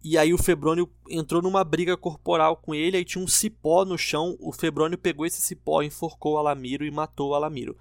E 0.08 0.16
aí 0.16 0.32
o 0.32 0.38
Febrônio 0.38 0.88
entrou 1.10 1.42
numa 1.42 1.64
briga 1.64 1.96
corporal 1.96 2.56
com 2.58 2.72
ele, 2.72 2.96
aí 2.96 3.04
tinha 3.04 3.22
um 3.22 3.26
cipó 3.26 3.84
no 3.84 3.98
chão, 3.98 4.36
o 4.38 4.52
Febrônio 4.52 4.96
pegou 4.96 5.26
esse 5.26 5.42
cipó, 5.42 5.82
enforcou 5.82 6.34
o 6.34 6.38
Alamiro 6.38 6.86
e 6.86 6.92
matou 6.92 7.30
o 7.30 7.34
Alamiro. 7.34 7.76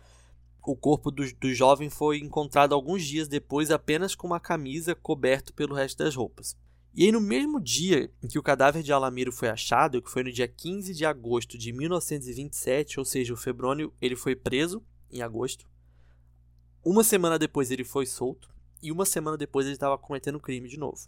O 0.64 0.76
corpo 0.76 1.12
do, 1.12 1.24
do 1.36 1.54
jovem 1.54 1.88
foi 1.88 2.18
encontrado 2.18 2.74
alguns 2.74 3.06
dias 3.06 3.28
depois 3.28 3.70
apenas 3.70 4.16
com 4.16 4.26
uma 4.26 4.40
camisa 4.40 4.96
coberto 4.96 5.54
pelo 5.54 5.76
resto 5.76 6.00
das 6.00 6.16
roupas. 6.16 6.58
E 6.96 7.04
aí, 7.04 7.12
no 7.12 7.22
mesmo 7.22 7.62
dia 7.62 8.12
em 8.24 8.28
que 8.28 8.40
o 8.40 8.44
cadáver 8.44 8.82
de 8.82 8.92
Alamiro 8.92 9.32
foi 9.32 9.50
achado, 9.50 10.02
que 10.02 10.10
foi 10.10 10.24
no 10.24 10.32
dia 10.32 10.48
15 10.48 10.96
de 10.96 11.06
agosto 11.06 11.60
de 11.60 11.72
1927, 11.72 12.98
ou 12.98 13.06
seja, 13.06 13.36
o 13.36 13.38
Febrônio 13.38 13.94
ele 14.02 14.16
foi 14.16 14.36
preso 14.36 14.84
em 15.12 15.22
agosto. 15.22 15.68
Uma 16.84 17.04
semana 17.04 17.38
depois 17.38 17.70
ele 17.70 17.84
foi 17.84 18.08
solto 18.08 18.50
e 18.82 18.92
uma 18.92 19.06
semana 19.06 19.38
depois 19.38 19.68
ele 19.68 19.76
estava 19.76 19.96
cometendo 19.96 20.40
crime 20.40 20.68
de 20.68 20.80
novo. 20.80 21.08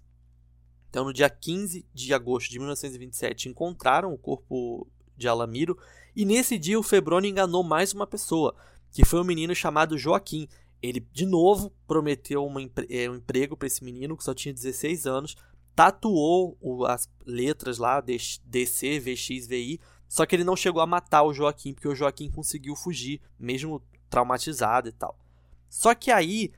Então, 0.90 1.06
no 1.06 1.14
dia 1.14 1.30
15 1.30 1.86
de 1.94 2.14
agosto 2.14 2.50
de 2.50 2.60
1927, 2.60 3.50
encontraram 3.50 4.14
o 4.14 4.18
corpo 4.18 4.88
de 5.16 5.28
Alamiro 5.28 5.78
e 6.16 6.26
nesse 6.26 6.58
dia 6.58 6.80
o 6.80 6.84
Febrônio 6.84 7.30
enganou 7.30 7.64
mais 7.64 7.94
uma 7.94 8.08
pessoa, 8.08 8.56
que 8.92 9.06
foi 9.06 9.20
um 9.20 9.26
menino 9.26 9.54
chamado 9.54 9.98
Joaquim. 9.98 10.48
Ele, 10.82 11.06
de 11.12 11.26
novo, 11.26 11.72
prometeu 11.88 12.46
uma, 12.46 12.62
é, 12.90 13.10
um 13.10 13.16
emprego 13.16 13.58
para 13.58 13.68
esse 13.68 13.84
menino 13.84 14.16
que 14.16 14.24
só 14.24 14.34
tinha 14.34 14.54
16 14.54 15.06
anos 15.06 15.36
tatuou 15.78 16.58
as 16.88 17.08
letras 17.24 17.78
lá, 17.78 18.02
DC, 18.02 19.00
VX, 19.00 19.46
VI, 19.46 19.80
só 20.10 20.26
que 20.26 20.36
ele 20.36 20.44
não 20.44 20.56
chegou 20.56 20.82
a 20.82 20.88
matar 20.88 21.22
o 21.22 21.32
Joaquim, 21.32 21.72
porque 21.72 21.88
o 21.88 21.94
Joaquim 21.94 22.32
conseguiu 22.32 22.76
fugir, 22.76 23.22
mesmo 23.40 23.80
traumatizado 24.10 24.90
e 24.90 24.92
tal. 24.92 25.16
Só 25.70 25.94
que 25.94 26.10
aí, 26.10 26.52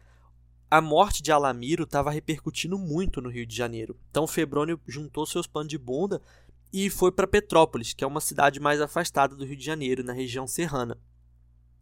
a 0.69 0.81
morte 0.81 1.23
de 1.23 1.31
Alamiro 1.31 1.83
estava 1.83 2.11
repercutindo 2.11 2.77
muito 2.77 3.21
no 3.21 3.29
Rio 3.29 3.45
de 3.45 3.55
Janeiro. 3.55 3.97
Então 4.11 4.27
Febrônio 4.27 4.79
juntou 4.87 5.25
seus 5.25 5.47
panos 5.47 5.69
de 5.69 5.77
bunda 5.77 6.21
e 6.71 6.89
foi 6.89 7.11
para 7.11 7.27
Petrópolis, 7.27 7.93
que 7.93 8.03
é 8.03 8.07
uma 8.07 8.21
cidade 8.21 8.59
mais 8.59 8.79
afastada 8.79 9.35
do 9.35 9.43
Rio 9.43 9.57
de 9.57 9.65
Janeiro, 9.65 10.03
na 10.03 10.13
região 10.13 10.45
serrana. 10.45 10.97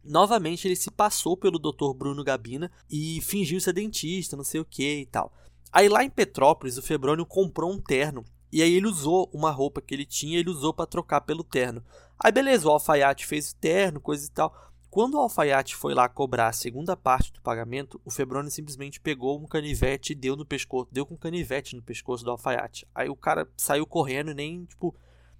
Novamente 0.02 0.66
ele 0.66 0.76
se 0.76 0.90
passou 0.90 1.36
pelo 1.36 1.58
Dr. 1.58 1.92
Bruno 1.94 2.24
Gabina 2.24 2.70
e 2.90 3.20
fingiu 3.20 3.60
ser 3.60 3.74
dentista, 3.74 4.36
não 4.36 4.44
sei 4.44 4.60
o 4.60 4.64
que 4.64 5.00
e 5.00 5.06
tal. 5.06 5.32
Aí 5.70 5.86
lá 5.86 6.02
em 6.02 6.08
Petrópolis, 6.08 6.78
o 6.78 6.82
Febrônio 6.82 7.26
comprou 7.26 7.70
um 7.70 7.80
terno. 7.80 8.24
E 8.50 8.62
aí 8.62 8.72
ele 8.72 8.86
usou 8.86 9.28
uma 9.34 9.50
roupa 9.50 9.82
que 9.82 9.94
ele 9.94 10.06
tinha, 10.06 10.38
ele 10.38 10.48
usou 10.48 10.72
para 10.72 10.86
trocar 10.86 11.20
pelo 11.20 11.44
terno. 11.44 11.84
Aí 12.18 12.32
beleza, 12.32 12.66
o 12.66 12.70
alfaiate 12.70 13.26
fez 13.26 13.50
o 13.50 13.56
terno, 13.56 14.00
coisa 14.00 14.26
e 14.26 14.30
tal. 14.30 14.67
Quando 14.90 15.14
o 15.14 15.18
alfaiate 15.18 15.76
foi 15.76 15.92
lá 15.92 16.08
cobrar 16.08 16.48
a 16.48 16.52
segunda 16.52 16.96
parte 16.96 17.32
do 17.32 17.42
pagamento, 17.42 18.00
o 18.04 18.10
Febrônio 18.10 18.50
simplesmente 18.50 19.00
pegou 19.00 19.38
um 19.38 19.46
canivete 19.46 20.12
e 20.12 20.16
deu 20.16 20.34
no 20.34 20.46
pescoço, 20.46 20.88
deu 20.90 21.04
com 21.04 21.14
um 21.14 21.18
canivete 21.18 21.76
no 21.76 21.82
pescoço 21.82 22.24
do 22.24 22.30
alfaiate. 22.30 22.86
Aí 22.94 23.08
o 23.08 23.16
cara 23.16 23.46
saiu 23.56 23.86
correndo 23.86 24.30
e 24.30 24.34
nem, 24.34 24.64
tipo, 24.64 24.94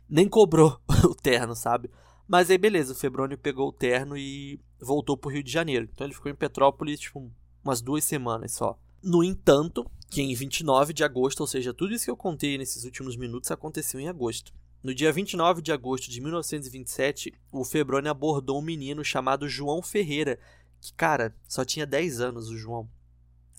nem 0.08 0.28
cobrou 0.28 0.78
o 1.04 1.14
terno, 1.14 1.56
sabe? 1.56 1.90
Mas 2.26 2.50
aí 2.50 2.58
beleza, 2.58 2.92
o 2.92 2.96
Febrônio 2.96 3.38
pegou 3.38 3.68
o 3.68 3.72
terno 3.72 4.16
e 4.18 4.60
voltou 4.78 5.16
pro 5.16 5.30
Rio 5.30 5.42
de 5.42 5.50
Janeiro. 5.50 5.88
Então 5.90 6.06
ele 6.06 6.14
ficou 6.14 6.30
em 6.30 6.34
Petrópolis, 6.34 7.00
tipo, 7.00 7.30
umas 7.64 7.80
duas 7.80 8.04
semanas 8.04 8.52
só. 8.52 8.78
No 9.02 9.24
entanto, 9.24 9.90
que 10.10 10.20
em 10.20 10.34
29 10.34 10.92
de 10.92 11.04
agosto, 11.04 11.40
ou 11.40 11.46
seja, 11.46 11.72
tudo 11.72 11.94
isso 11.94 12.04
que 12.04 12.10
eu 12.10 12.16
contei 12.16 12.58
nesses 12.58 12.84
últimos 12.84 13.16
minutos 13.16 13.50
aconteceu 13.50 13.98
em 13.98 14.08
agosto. 14.08 14.52
No 14.88 14.94
dia 14.94 15.12
29 15.12 15.60
de 15.60 15.70
agosto 15.70 16.10
de 16.10 16.18
1927, 16.18 17.34
o 17.52 17.62
Febrônio 17.62 18.10
abordou 18.10 18.58
um 18.58 18.62
menino 18.62 19.04
chamado 19.04 19.46
João 19.46 19.82
Ferreira, 19.82 20.38
que, 20.80 20.94
cara, 20.94 21.36
só 21.46 21.62
tinha 21.62 21.86
10 21.86 22.22
anos 22.22 22.48
o 22.48 22.56
João. 22.56 22.88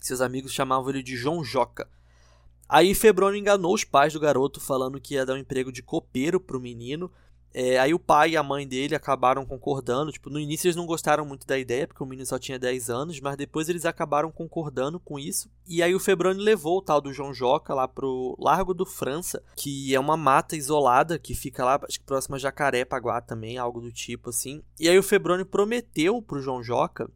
Seus 0.01 0.21
amigos 0.21 0.51
chamavam 0.51 0.89
ele 0.89 1.03
de 1.03 1.15
João 1.15 1.43
Joca. 1.43 1.87
Aí 2.67 2.95
Febrônio 2.95 3.39
enganou 3.39 3.75
os 3.75 3.83
pais 3.83 4.11
do 4.11 4.19
garoto 4.19 4.59
falando 4.59 4.99
que 4.99 5.13
ia 5.13 5.23
dar 5.23 5.35
um 5.35 5.37
emprego 5.37 5.71
de 5.71 5.83
copeiro 5.83 6.39
pro 6.39 6.59
menino, 6.59 7.11
é, 7.53 7.79
aí 7.79 7.93
o 7.93 7.99
pai 7.99 8.31
e 8.31 8.37
a 8.37 8.43
mãe 8.43 8.67
dele 8.67 8.95
acabaram 8.95 9.45
concordando. 9.45 10.11
Tipo, 10.11 10.29
no 10.29 10.39
início 10.39 10.67
eles 10.67 10.75
não 10.75 10.85
gostaram 10.85 11.25
muito 11.25 11.47
da 11.47 11.57
ideia, 11.57 11.87
porque 11.87 12.03
o 12.03 12.05
menino 12.05 12.25
só 12.25 12.37
tinha 12.37 12.59
10 12.59 12.89
anos, 12.89 13.19
mas 13.19 13.35
depois 13.35 13.69
eles 13.69 13.85
acabaram 13.85 14.31
concordando 14.31 14.99
com 14.99 15.17
isso. 15.17 15.49
E 15.67 15.81
aí 15.81 15.93
o 15.95 15.99
Febroni 15.99 16.41
levou 16.41 16.77
o 16.77 16.81
tal 16.81 17.01
do 17.01 17.13
João 17.13 17.33
Joca 17.33 17.73
lá 17.73 17.87
pro 17.87 18.35
Largo 18.39 18.73
do 18.73 18.85
França, 18.85 19.41
que 19.55 19.93
é 19.93 19.99
uma 19.99 20.17
mata 20.17 20.55
isolada 20.55 21.17
que 21.17 21.33
fica 21.33 21.65
lá, 21.65 21.79
acho 21.87 21.99
que 21.99 22.05
próxima 22.05 22.37
a 22.37 22.39
Jacarepaguá 22.39 23.21
também, 23.21 23.57
algo 23.57 23.81
do 23.81 23.91
tipo 23.91 24.29
assim. 24.29 24.61
E 24.79 24.87
aí 24.87 24.97
o 24.97 25.03
Febroni 25.03 25.45
prometeu 25.45 26.21
pro 26.21 26.41
João 26.41 26.63
Joca 26.63 27.09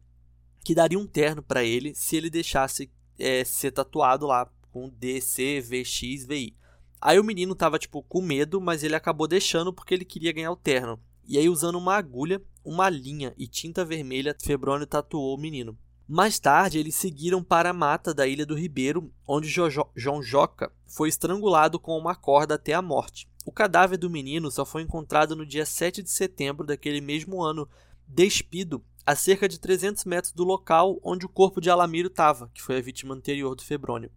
que 0.64 0.74
daria 0.74 0.98
um 0.98 1.06
terno 1.06 1.42
para 1.42 1.62
ele 1.62 1.94
se 1.94 2.16
ele 2.16 2.30
deixasse 2.30 2.90
é, 3.18 3.44
ser 3.44 3.70
tatuado 3.70 4.26
lá 4.26 4.50
com 4.72 4.88
DC, 4.88 5.60
VX, 5.60 6.24
VI. 6.26 6.56
Aí 7.04 7.20
o 7.20 7.24
menino 7.24 7.54
tava, 7.54 7.78
tipo, 7.78 8.02
com 8.02 8.22
medo, 8.22 8.62
mas 8.62 8.82
ele 8.82 8.96
acabou 8.96 9.28
deixando 9.28 9.74
porque 9.74 9.92
ele 9.92 10.06
queria 10.06 10.32
ganhar 10.32 10.50
o 10.50 10.56
terno. 10.56 10.98
E 11.28 11.36
aí, 11.36 11.50
usando 11.50 11.76
uma 11.76 11.94
agulha, 11.94 12.40
uma 12.64 12.88
linha 12.88 13.34
e 13.36 13.46
tinta 13.46 13.84
vermelha, 13.84 14.34
Febrônio 14.42 14.86
tatuou 14.86 15.36
o 15.36 15.38
menino. 15.38 15.76
Mais 16.08 16.38
tarde, 16.38 16.78
eles 16.78 16.94
seguiram 16.94 17.44
para 17.44 17.68
a 17.68 17.74
mata 17.74 18.14
da 18.14 18.26
Ilha 18.26 18.46
do 18.46 18.54
Ribeiro, 18.54 19.12
onde 19.28 19.50
João 19.94 20.22
Joca 20.22 20.72
foi 20.86 21.10
estrangulado 21.10 21.78
com 21.78 21.94
uma 21.98 22.14
corda 22.14 22.54
até 22.54 22.72
a 22.72 22.80
morte. 22.80 23.28
O 23.44 23.52
cadáver 23.52 23.98
do 23.98 24.08
menino 24.08 24.50
só 24.50 24.64
foi 24.64 24.80
encontrado 24.80 25.36
no 25.36 25.44
dia 25.44 25.66
7 25.66 26.02
de 26.02 26.10
setembro 26.10 26.66
daquele 26.66 27.02
mesmo 27.02 27.42
ano, 27.42 27.68
despido 28.08 28.82
a 29.04 29.14
cerca 29.14 29.46
de 29.46 29.60
300 29.60 30.06
metros 30.06 30.32
do 30.32 30.42
local 30.42 30.98
onde 31.04 31.26
o 31.26 31.28
corpo 31.28 31.60
de 31.60 31.68
Alamiro 31.68 32.08
estava, 32.08 32.50
que 32.54 32.62
foi 32.62 32.78
a 32.78 32.82
vítima 32.82 33.14
anterior 33.14 33.54
do 33.54 33.62
Febrônio. 33.62 34.10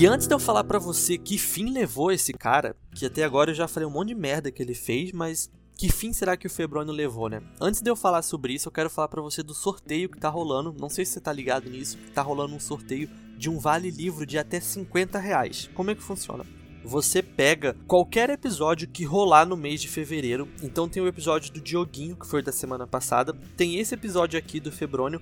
E 0.00 0.06
antes 0.06 0.28
de 0.28 0.32
eu 0.32 0.38
falar 0.38 0.62
para 0.62 0.78
você 0.78 1.18
que 1.18 1.36
fim 1.36 1.72
levou 1.72 2.12
esse 2.12 2.32
cara, 2.32 2.76
que 2.94 3.04
até 3.04 3.24
agora 3.24 3.50
eu 3.50 3.54
já 3.54 3.66
falei 3.66 3.84
um 3.84 3.90
monte 3.90 4.10
de 4.10 4.14
merda 4.14 4.48
que 4.48 4.62
ele 4.62 4.72
fez, 4.72 5.10
mas 5.10 5.50
que 5.76 5.90
fim 5.90 6.12
será 6.12 6.36
que 6.36 6.46
o 6.46 6.50
Febrônio 6.50 6.94
levou, 6.94 7.28
né? 7.28 7.42
Antes 7.60 7.80
de 7.80 7.90
eu 7.90 7.96
falar 7.96 8.22
sobre 8.22 8.52
isso, 8.52 8.68
eu 8.68 8.72
quero 8.72 8.88
falar 8.88 9.08
para 9.08 9.20
você 9.20 9.42
do 9.42 9.52
sorteio 9.52 10.08
que 10.08 10.16
tá 10.16 10.28
rolando. 10.28 10.72
Não 10.78 10.88
sei 10.88 11.04
se 11.04 11.14
você 11.14 11.20
tá 11.20 11.32
ligado 11.32 11.68
nisso, 11.68 11.98
tá 12.14 12.22
rolando 12.22 12.54
um 12.54 12.60
sorteio 12.60 13.10
de 13.36 13.50
um 13.50 13.58
vale 13.58 13.90
livro 13.90 14.24
de 14.24 14.38
até 14.38 14.60
50 14.60 15.18
reais. 15.18 15.68
Como 15.74 15.90
é 15.90 15.96
que 15.96 16.00
funciona? 16.00 16.46
Você 16.84 17.20
pega 17.20 17.76
qualquer 17.84 18.30
episódio 18.30 18.86
que 18.86 19.04
rolar 19.04 19.46
no 19.46 19.56
mês 19.56 19.80
de 19.80 19.88
fevereiro. 19.88 20.46
Então 20.62 20.88
tem 20.88 21.02
o 21.02 21.08
episódio 21.08 21.52
do 21.52 21.60
Dioguinho, 21.60 22.14
que 22.14 22.26
foi 22.26 22.40
da 22.40 22.52
semana 22.52 22.86
passada. 22.86 23.36
Tem 23.56 23.80
esse 23.80 23.94
episódio 23.94 24.38
aqui 24.38 24.60
do 24.60 24.70
Febrônio. 24.70 25.20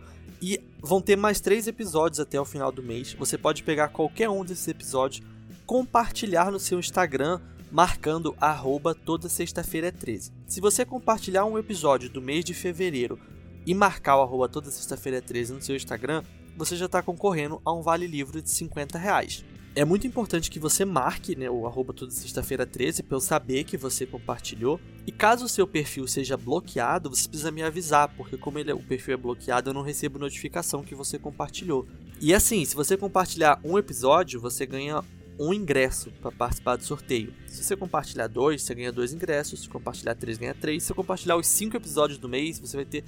E 0.49 0.61
vão 0.81 1.01
ter 1.01 1.17
mais 1.17 1.41
três 1.41 1.67
episódios 1.67 2.21
até 2.21 2.41
o 2.41 2.45
final 2.45 2.71
do 2.71 2.81
mês. 2.81 3.17
Você 3.19 3.37
pode 3.37 3.65
pegar 3.65 3.89
qualquer 3.89 4.31
um 4.31 4.45
desses 4.45 4.69
episódios, 4.69 5.27
compartilhar 5.67 6.53
no 6.53 6.61
seu 6.61 6.79
Instagram, 6.79 7.41
marcando 7.69 8.33
arroba 8.41 8.95
toda 8.95 9.29
sexta-feira 9.29 9.89
é 9.89 9.91
13. 9.91 10.31
Se 10.47 10.61
você 10.61 10.85
compartilhar 10.85 11.45
um 11.47 11.59
episódio 11.59 12.09
do 12.09 12.23
mês 12.23 12.45
de 12.45 12.55
fevereiro 12.55 13.19
e 13.67 13.75
marcar 13.75 14.19
o 14.19 14.23
arroba 14.23 14.49
toda 14.49 14.71
sexta-feira 14.71 15.19
é 15.19 15.21
13 15.21 15.53
no 15.53 15.61
seu 15.61 15.75
Instagram, 15.75 16.23
você 16.57 16.77
já 16.77 16.87
está 16.87 17.03
concorrendo 17.03 17.61
a 17.65 17.73
um 17.73 17.83
vale 17.83 18.07
livro 18.07 18.41
de 18.41 18.49
50 18.49 18.97
reais. 18.99 19.45
É 19.77 19.85
muito 19.85 20.07
importante 20.07 20.51
que 20.51 20.59
você 20.59 20.87
marque 20.87 21.37
né, 21.37 21.51
o 21.51 21.67
arroba 21.67 21.93
toda 21.93 22.11
sexta-feira 22.11 22.65
13 22.65 23.03
para 23.03 23.15
eu 23.15 23.21
saber 23.21 23.62
que 23.62 23.77
você 23.77 24.07
compartilhou. 24.07 24.81
E 25.07 25.12
caso 25.12 25.45
o 25.45 25.49
seu 25.51 25.67
perfil 25.67 26.09
seja 26.09 26.35
bloqueado, 26.35 27.11
você 27.11 27.29
precisa 27.29 27.51
me 27.51 27.62
avisar, 27.62 28.09
porque 28.17 28.39
como 28.39 28.59
ele, 28.59 28.71
é, 28.71 28.75
o 28.75 28.79
perfil 28.79 29.12
é 29.12 29.17
bloqueado, 29.19 29.69
eu 29.69 29.75
não 29.75 29.83
recebo 29.83 30.19
notificação 30.19 30.83
que 30.83 30.95
você 30.95 31.19
compartilhou. 31.19 31.87
E 32.23 32.33
assim, 32.33 32.65
se 32.65 32.75
você 32.75 32.97
compartilhar 32.97 33.61
um 33.62 33.77
episódio, 33.77 34.41
você 34.41 34.65
ganha 34.65 35.05
um 35.39 35.53
ingresso 35.53 36.11
para 36.23 36.33
participar 36.33 36.77
do 36.77 36.83
sorteio. 36.83 37.35
Se 37.47 37.62
você 37.62 37.77
compartilhar 37.77 38.29
dois, 38.29 38.62
você 38.62 38.75
ganha 38.75 38.91
dois 38.91 39.12
ingressos. 39.12 39.61
Se 39.61 39.69
compartilhar 39.69 40.15
três, 40.15 40.39
ganha 40.39 40.55
três. 40.55 40.85
Se 40.85 40.95
compartilhar 40.95 41.37
os 41.37 41.47
cinco 41.47 41.77
episódios 41.77 42.19
do 42.19 42.31
mês, 42.31 42.59
você 42.59 42.79
vai 42.79 42.87
ter 42.87 43.05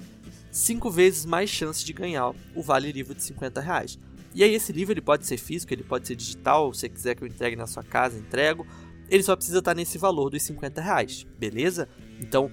cinco 0.51 0.91
vezes 0.91 1.25
mais 1.25 1.49
chances 1.49 1.83
de 1.83 1.93
ganhar 1.93 2.31
o 2.53 2.61
vale 2.61 2.91
livro 2.91 3.15
de 3.15 3.23
50 3.23 3.59
reais. 3.59 3.97
E 4.33 4.43
aí 4.43 4.53
esse 4.53 4.71
livro 4.71 4.93
ele 4.93 5.01
pode 5.01 5.25
ser 5.25 5.37
físico, 5.37 5.73
ele 5.73 5.83
pode 5.83 6.07
ser 6.07 6.15
digital, 6.15 6.73
se 6.73 6.81
você 6.81 6.89
quiser 6.89 7.15
que 7.15 7.23
eu 7.23 7.27
entregue 7.27 7.55
na 7.55 7.67
sua 7.67 7.83
casa, 7.83 8.17
entrego. 8.17 8.65
Ele 9.09 9.23
só 9.23 9.35
precisa 9.35 9.59
estar 9.59 9.73
nesse 9.73 9.97
valor 9.97 10.29
dos 10.29 10.43
50 10.43 10.81
reais, 10.81 11.25
beleza? 11.37 11.89
Então, 12.21 12.51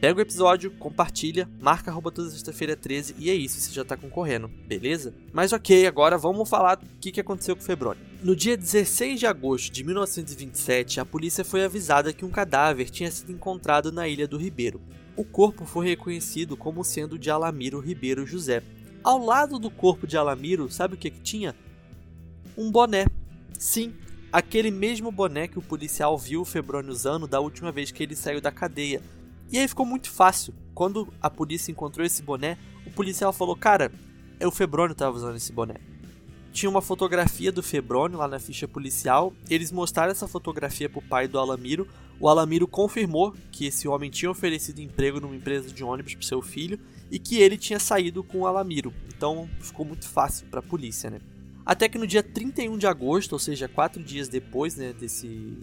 pega 0.00 0.18
o 0.18 0.22
episódio, 0.22 0.70
compartilha, 0.70 1.48
marca 1.60 1.90
arroba 1.90 2.10
toda 2.10 2.30
sexta-feira 2.30 2.74
13 2.74 3.14
e 3.18 3.28
é 3.28 3.34
isso, 3.34 3.60
você 3.60 3.72
já 3.72 3.82
está 3.82 3.94
concorrendo, 3.94 4.48
beleza? 4.66 5.12
Mas 5.32 5.52
ok, 5.52 5.86
agora 5.86 6.16
vamos 6.16 6.48
falar 6.48 6.76
do 6.76 6.86
que, 6.98 7.12
que 7.12 7.20
aconteceu 7.20 7.54
com 7.54 7.62
o 7.62 7.64
Febrônio. 7.64 8.02
No 8.22 8.34
dia 8.34 8.56
16 8.56 9.20
de 9.20 9.26
agosto 9.26 9.70
de 9.70 9.84
1927, 9.84 10.98
a 10.98 11.04
polícia 11.04 11.44
foi 11.44 11.62
avisada 11.62 12.12
que 12.12 12.24
um 12.24 12.30
cadáver 12.30 12.88
tinha 12.88 13.10
sido 13.10 13.32
encontrado 13.32 13.92
na 13.92 14.08
Ilha 14.08 14.26
do 14.26 14.38
Ribeiro. 14.38 14.80
O 15.14 15.24
corpo 15.24 15.66
foi 15.66 15.88
reconhecido 15.88 16.56
como 16.56 16.84
sendo 16.84 17.18
de 17.18 17.28
Alamiro 17.28 17.80
Ribeiro 17.80 18.24
José, 18.24 18.62
ao 19.02 19.18
lado 19.18 19.58
do 19.58 19.70
corpo 19.70 20.06
de 20.06 20.16
Alamiro, 20.16 20.70
sabe 20.70 20.94
o 20.94 20.96
que, 20.96 21.10
que 21.10 21.20
tinha? 21.20 21.54
Um 22.56 22.70
boné. 22.70 23.06
Sim, 23.58 23.94
aquele 24.32 24.70
mesmo 24.70 25.10
boné 25.10 25.48
que 25.48 25.58
o 25.58 25.62
policial 25.62 26.16
viu 26.18 26.42
o 26.42 26.44
Febrônio 26.44 26.90
usando 26.90 27.26
da 27.26 27.40
última 27.40 27.72
vez 27.72 27.90
que 27.90 28.02
ele 28.02 28.16
saiu 28.16 28.40
da 28.40 28.50
cadeia. 28.50 29.00
E 29.50 29.58
aí 29.58 29.66
ficou 29.66 29.86
muito 29.86 30.10
fácil. 30.10 30.52
Quando 30.74 31.12
a 31.20 31.30
polícia 31.30 31.72
encontrou 31.72 32.06
esse 32.06 32.22
boné, 32.22 32.58
o 32.86 32.90
policial 32.90 33.32
falou: 33.32 33.56
Cara, 33.56 33.90
o 34.44 34.50
Febrônio 34.50 34.92
estava 34.92 35.16
usando 35.16 35.36
esse 35.36 35.52
boné. 35.52 35.76
Tinha 36.52 36.70
uma 36.70 36.82
fotografia 36.82 37.52
do 37.52 37.62
Febrônio 37.62 38.18
lá 38.18 38.28
na 38.28 38.38
ficha 38.38 38.66
policial. 38.66 39.32
Eles 39.48 39.70
mostraram 39.70 40.12
essa 40.12 40.28
fotografia 40.28 40.88
pro 40.88 41.02
pai 41.02 41.28
do 41.28 41.38
Alamiro. 41.38 41.86
O 42.20 42.28
Alamiro 42.28 42.66
confirmou 42.66 43.34
que 43.52 43.66
esse 43.66 43.86
homem 43.86 44.10
tinha 44.10 44.30
oferecido 44.30 44.80
emprego 44.80 45.20
numa 45.20 45.36
empresa 45.36 45.70
de 45.70 45.84
ônibus 45.84 46.14
pro 46.14 46.24
seu 46.24 46.42
filho 46.42 46.78
e 47.10 47.18
que 47.18 47.40
ele 47.40 47.56
tinha 47.56 47.78
saído 47.78 48.22
com 48.22 48.40
o 48.40 48.46
Alamiro. 48.46 48.92
Então 49.14 49.48
ficou 49.60 49.84
muito 49.84 50.06
fácil 50.08 50.46
para 50.48 50.60
a 50.60 50.62
polícia, 50.62 51.10
né? 51.10 51.20
Até 51.64 51.88
que 51.88 51.98
no 51.98 52.06
dia 52.06 52.22
31 52.22 52.78
de 52.78 52.86
agosto, 52.86 53.32
ou 53.34 53.38
seja, 53.38 53.68
quatro 53.68 54.02
dias 54.02 54.28
depois, 54.28 54.76
né, 54.76 54.92
desse. 54.92 55.58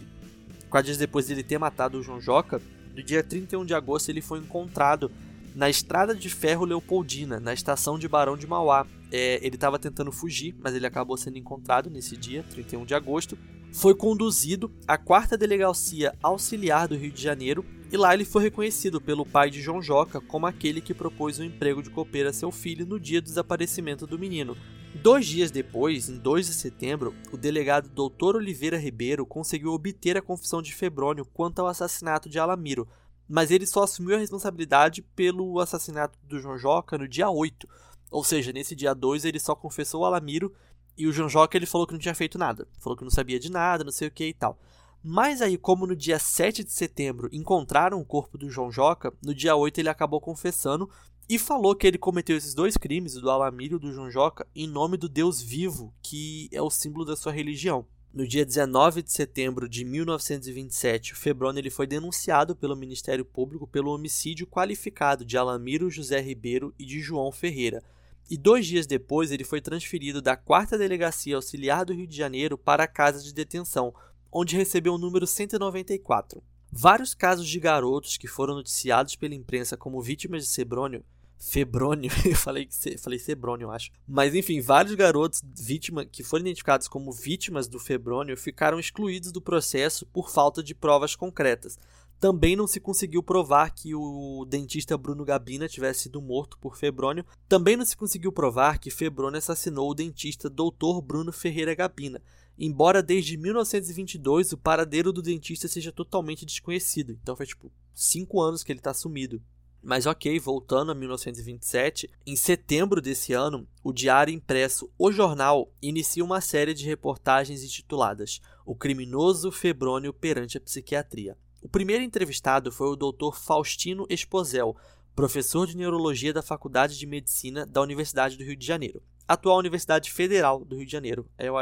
Quatro 0.69 0.85
dias 0.85 0.97
depois 0.97 1.27
dele 1.27 1.41
ter 1.41 1.57
matado 1.57 1.97
o 1.97 2.03
João 2.03 2.21
Joca, 2.21 2.61
no 2.95 3.01
dia 3.01 3.23
31 3.23 3.65
de 3.65 3.73
agosto 3.73 4.09
ele 4.09 4.21
foi 4.21 4.39
encontrado 4.39 5.11
na 5.55 5.69
estrada 5.69 6.13
de 6.13 6.29
ferro 6.29 6.65
Leopoldina, 6.65 7.39
na 7.39 7.53
estação 7.53 7.97
de 7.97 8.07
Barão 8.07 8.35
de 8.35 8.45
Mauá. 8.45 8.85
É, 9.11 9.39
ele 9.41 9.55
estava 9.55 9.79
tentando 9.79 10.11
fugir, 10.11 10.53
mas 10.59 10.75
ele 10.75 10.85
acabou 10.85 11.15
sendo 11.15 11.37
encontrado 11.37 11.89
nesse 11.89 12.17
dia, 12.17 12.43
31 12.43 12.85
de 12.85 12.93
agosto. 12.93 13.37
Foi 13.71 13.95
conduzido 13.95 14.71
à 14.87 14.97
quarta 14.97 15.37
delegacia 15.37 16.13
auxiliar 16.21 16.87
do 16.87 16.95
Rio 16.95 17.11
de 17.11 17.21
Janeiro 17.21 17.65
e 17.91 17.97
lá 17.97 18.13
ele 18.13 18.25
foi 18.25 18.43
reconhecido 18.43 18.99
pelo 18.99 19.25
pai 19.25 19.49
de 19.49 19.61
João 19.61 19.81
Joca 19.81 20.19
como 20.19 20.45
aquele 20.45 20.81
que 20.81 20.93
propôs 20.93 21.39
o 21.39 21.41
um 21.41 21.45
emprego 21.45 21.81
de 21.81 21.89
copeiro 21.89 22.29
a 22.29 22.33
seu 22.33 22.51
filho 22.51 22.85
no 22.85 22.99
dia 22.99 23.21
do 23.21 23.25
desaparecimento 23.25 24.05
do 24.05 24.19
menino. 24.19 24.55
Dois 25.01 25.25
dias 25.25 25.51
depois, 25.51 26.07
em 26.07 26.17
2 26.17 26.47
de 26.47 26.53
setembro, 26.53 27.13
o 27.31 27.37
delegado 27.37 27.89
Dr. 27.89 28.37
Oliveira 28.37 28.77
Ribeiro 28.77 29.25
conseguiu 29.25 29.73
obter 29.73 30.17
a 30.17 30.21
confissão 30.21 30.61
de 30.61 30.73
Febrônio 30.73 31.25
quanto 31.25 31.59
ao 31.59 31.67
assassinato 31.67 32.29
de 32.29 32.39
Alamiro, 32.39 32.87
mas 33.27 33.51
ele 33.51 33.65
só 33.65 33.83
assumiu 33.83 34.15
a 34.15 34.19
responsabilidade 34.19 35.01
pelo 35.15 35.59
assassinato 35.59 36.17
do 36.23 36.39
João 36.39 36.57
Joca 36.57 36.97
no 36.97 37.07
dia 37.07 37.29
8. 37.29 37.67
Ou 38.11 38.23
seja, 38.23 38.53
nesse 38.53 38.75
dia 38.75 38.93
2 38.93 39.25
ele 39.25 39.39
só 39.39 39.55
confessou 39.55 40.01
o 40.01 40.05
Alamiro 40.05 40.53
e 40.97 41.07
o 41.07 41.11
João 41.11 41.27
Joca 41.27 41.57
ele 41.57 41.65
falou 41.65 41.85
que 41.85 41.93
não 41.93 41.99
tinha 41.99 42.15
feito 42.15 42.37
nada. 42.37 42.67
Falou 42.79 42.97
que 42.97 43.03
não 43.03 43.11
sabia 43.11 43.39
de 43.39 43.51
nada, 43.51 43.83
não 43.83 43.91
sei 43.91 44.07
o 44.07 44.11
que 44.11 44.27
e 44.27 44.33
tal. 44.33 44.57
Mas 45.03 45.41
aí, 45.41 45.57
como 45.57 45.85
no 45.85 45.95
dia 45.95 46.17
7 46.17 46.63
de 46.63 46.71
setembro 46.71 47.29
encontraram 47.31 47.99
o 47.99 48.05
corpo 48.05 48.37
do 48.37 48.49
João 48.49 48.71
Joca, 48.71 49.13
no 49.23 49.35
dia 49.35 49.55
8 49.55 49.79
ele 49.79 49.89
acabou 49.89 50.19
confessando 50.19 50.89
e 51.27 51.37
falou 51.37 51.75
que 51.75 51.85
ele 51.85 51.97
cometeu 51.97 52.37
esses 52.37 52.53
dois 52.53 52.77
crimes, 52.77 53.13
do 53.13 53.29
Alamiro 53.29 53.77
e 53.77 53.79
do 53.79 53.91
João 53.91 54.09
Joca, 54.09 54.47
em 54.55 54.67
nome 54.67 54.97
do 54.97 55.09
Deus 55.09 55.41
vivo, 55.41 55.93
que 56.01 56.49
é 56.51 56.61
o 56.61 56.69
símbolo 56.69 57.05
da 57.05 57.15
sua 57.15 57.31
religião. 57.31 57.85
No 58.15 58.25
dia 58.25 58.45
19 58.45 59.01
de 59.01 59.11
setembro 59.11 59.67
de 59.67 59.83
1927, 59.83 61.11
o 61.11 61.17
Febrônio 61.17 61.59
ele 61.59 61.69
foi 61.69 61.85
denunciado 61.85 62.55
pelo 62.55 62.73
Ministério 62.73 63.25
Público 63.25 63.67
pelo 63.67 63.91
homicídio 63.91 64.47
qualificado 64.47 65.25
de 65.25 65.37
Alamiro 65.37 65.89
José 65.89 66.21
Ribeiro 66.21 66.73
e 66.79 66.85
de 66.85 67.01
João 67.01 67.29
Ferreira. 67.29 67.83
E 68.31 68.37
dois 68.37 68.65
dias 68.65 68.87
depois, 68.87 69.31
ele 69.31 69.43
foi 69.43 69.59
transferido 69.59 70.21
da 70.21 70.37
4 70.37 70.77
Delegacia 70.77 71.35
Auxiliar 71.35 71.83
do 71.83 71.93
Rio 71.93 72.07
de 72.07 72.15
Janeiro 72.15 72.57
para 72.57 72.85
a 72.85 72.87
Casa 72.87 73.21
de 73.21 73.33
Detenção, 73.33 73.93
onde 74.31 74.55
recebeu 74.55 74.93
o 74.93 74.97
número 74.97 75.27
194. 75.27 76.41
Vários 76.71 77.13
casos 77.13 77.45
de 77.45 77.59
garotos 77.59 78.15
que 78.15 78.29
foram 78.29 78.55
noticiados 78.55 79.17
pela 79.17 79.35
imprensa 79.35 79.75
como 79.75 80.01
vítimas 80.01 80.43
de 80.43 80.49
Sebrônio 80.49 81.03
Febrônio, 81.47 82.09
eu 82.25 82.35
falei, 82.35 82.67
falei 82.97 83.19
Sebrônio, 83.19 83.65
eu 83.65 83.71
acho. 83.71 83.91
Mas 84.07 84.33
enfim, 84.33 84.59
vários 84.59 84.95
garotos 84.95 85.43
vítima, 85.55 86.03
que 86.03 86.23
foram 86.23 86.41
identificados 86.41 86.87
como 86.87 87.11
vítimas 87.11 87.67
do 87.67 87.79
Febrônio 87.79 88.35
ficaram 88.35 88.79
excluídos 88.79 89.31
do 89.31 89.39
processo 89.39 90.07
por 90.07 90.31
falta 90.31 90.63
de 90.63 90.73
provas 90.73 91.15
concretas. 91.15 91.77
Também 92.19 92.55
não 92.55 92.65
se 92.65 92.79
conseguiu 92.79 93.21
provar 93.21 93.69
que 93.69 93.93
o 93.93 94.45
dentista 94.49 94.97
Bruno 94.97 95.23
Gabina 95.23 95.67
tivesse 95.67 96.03
sido 96.03 96.21
morto 96.21 96.57
por 96.57 96.77
Febrônio. 96.77 97.23
Também 97.47 97.77
não 97.77 97.85
se 97.85 97.95
conseguiu 97.95 98.31
provar 98.31 98.79
que 98.79 98.89
Febrônio 98.89 99.37
assassinou 99.37 99.91
o 99.91 99.93
dentista 99.93 100.49
Dr. 100.49 101.01
Bruno 101.03 101.31
Ferreira 101.31 101.75
Gabina, 101.75 102.21
embora 102.57 103.03
desde 103.03 103.37
1922 103.37 104.53
o 104.53 104.57
paradeiro 104.57 105.13
do 105.13 105.21
dentista 105.21 105.67
seja 105.67 105.91
totalmente 105.91 106.45
desconhecido. 106.45 107.11
Então 107.21 107.35
faz 107.35 107.49
tipo 107.49 107.71
cinco 107.93 108.41
anos 108.41 108.63
que 108.63 108.71
ele 108.71 108.79
está 108.79 108.93
sumido. 108.93 109.41
Mas 109.85 110.07
ok, 110.07 110.39
voltando 110.39 110.91
a 110.91 110.95
1927, 110.95 112.09
em 112.25 112.35
setembro 112.35 112.99
desse 112.99 113.33
ano, 113.33 113.67
o 113.83 113.93
diário 113.93 114.33
impresso 114.33 114.91
O 114.97 115.11
Jornal 115.11 115.71
inicia 115.79 116.25
uma 116.25 116.41
série 116.41 116.73
de 116.73 116.87
reportagens 116.87 117.63
intituladas 117.63 118.41
O 118.65 118.75
Criminoso 118.75 119.51
Febrônio 119.51 120.11
perante 120.11 120.57
a 120.57 120.61
Psiquiatria. 120.61 121.37
O 121.61 121.69
primeiro 121.69 122.03
entrevistado 122.03 122.71
foi 122.71 122.87
o 122.87 122.95
Dr. 122.95 123.35
Faustino 123.35 124.07
Esposel, 124.09 124.75
professor 125.15 125.67
de 125.67 125.77
neurologia 125.77 126.33
da 126.33 126.41
Faculdade 126.41 126.97
de 126.97 127.05
Medicina 127.05 127.63
da 127.63 127.79
Universidade 127.79 128.37
do 128.37 128.43
Rio 128.43 128.55
de 128.55 128.65
Janeiro, 128.65 129.03
atual 129.27 129.59
Universidade 129.59 130.11
Federal 130.11 130.65
do 130.65 130.77
Rio 130.77 130.87
de 130.87 130.91
Janeiro, 130.91 131.29
é 131.37 131.51
o 131.51 131.55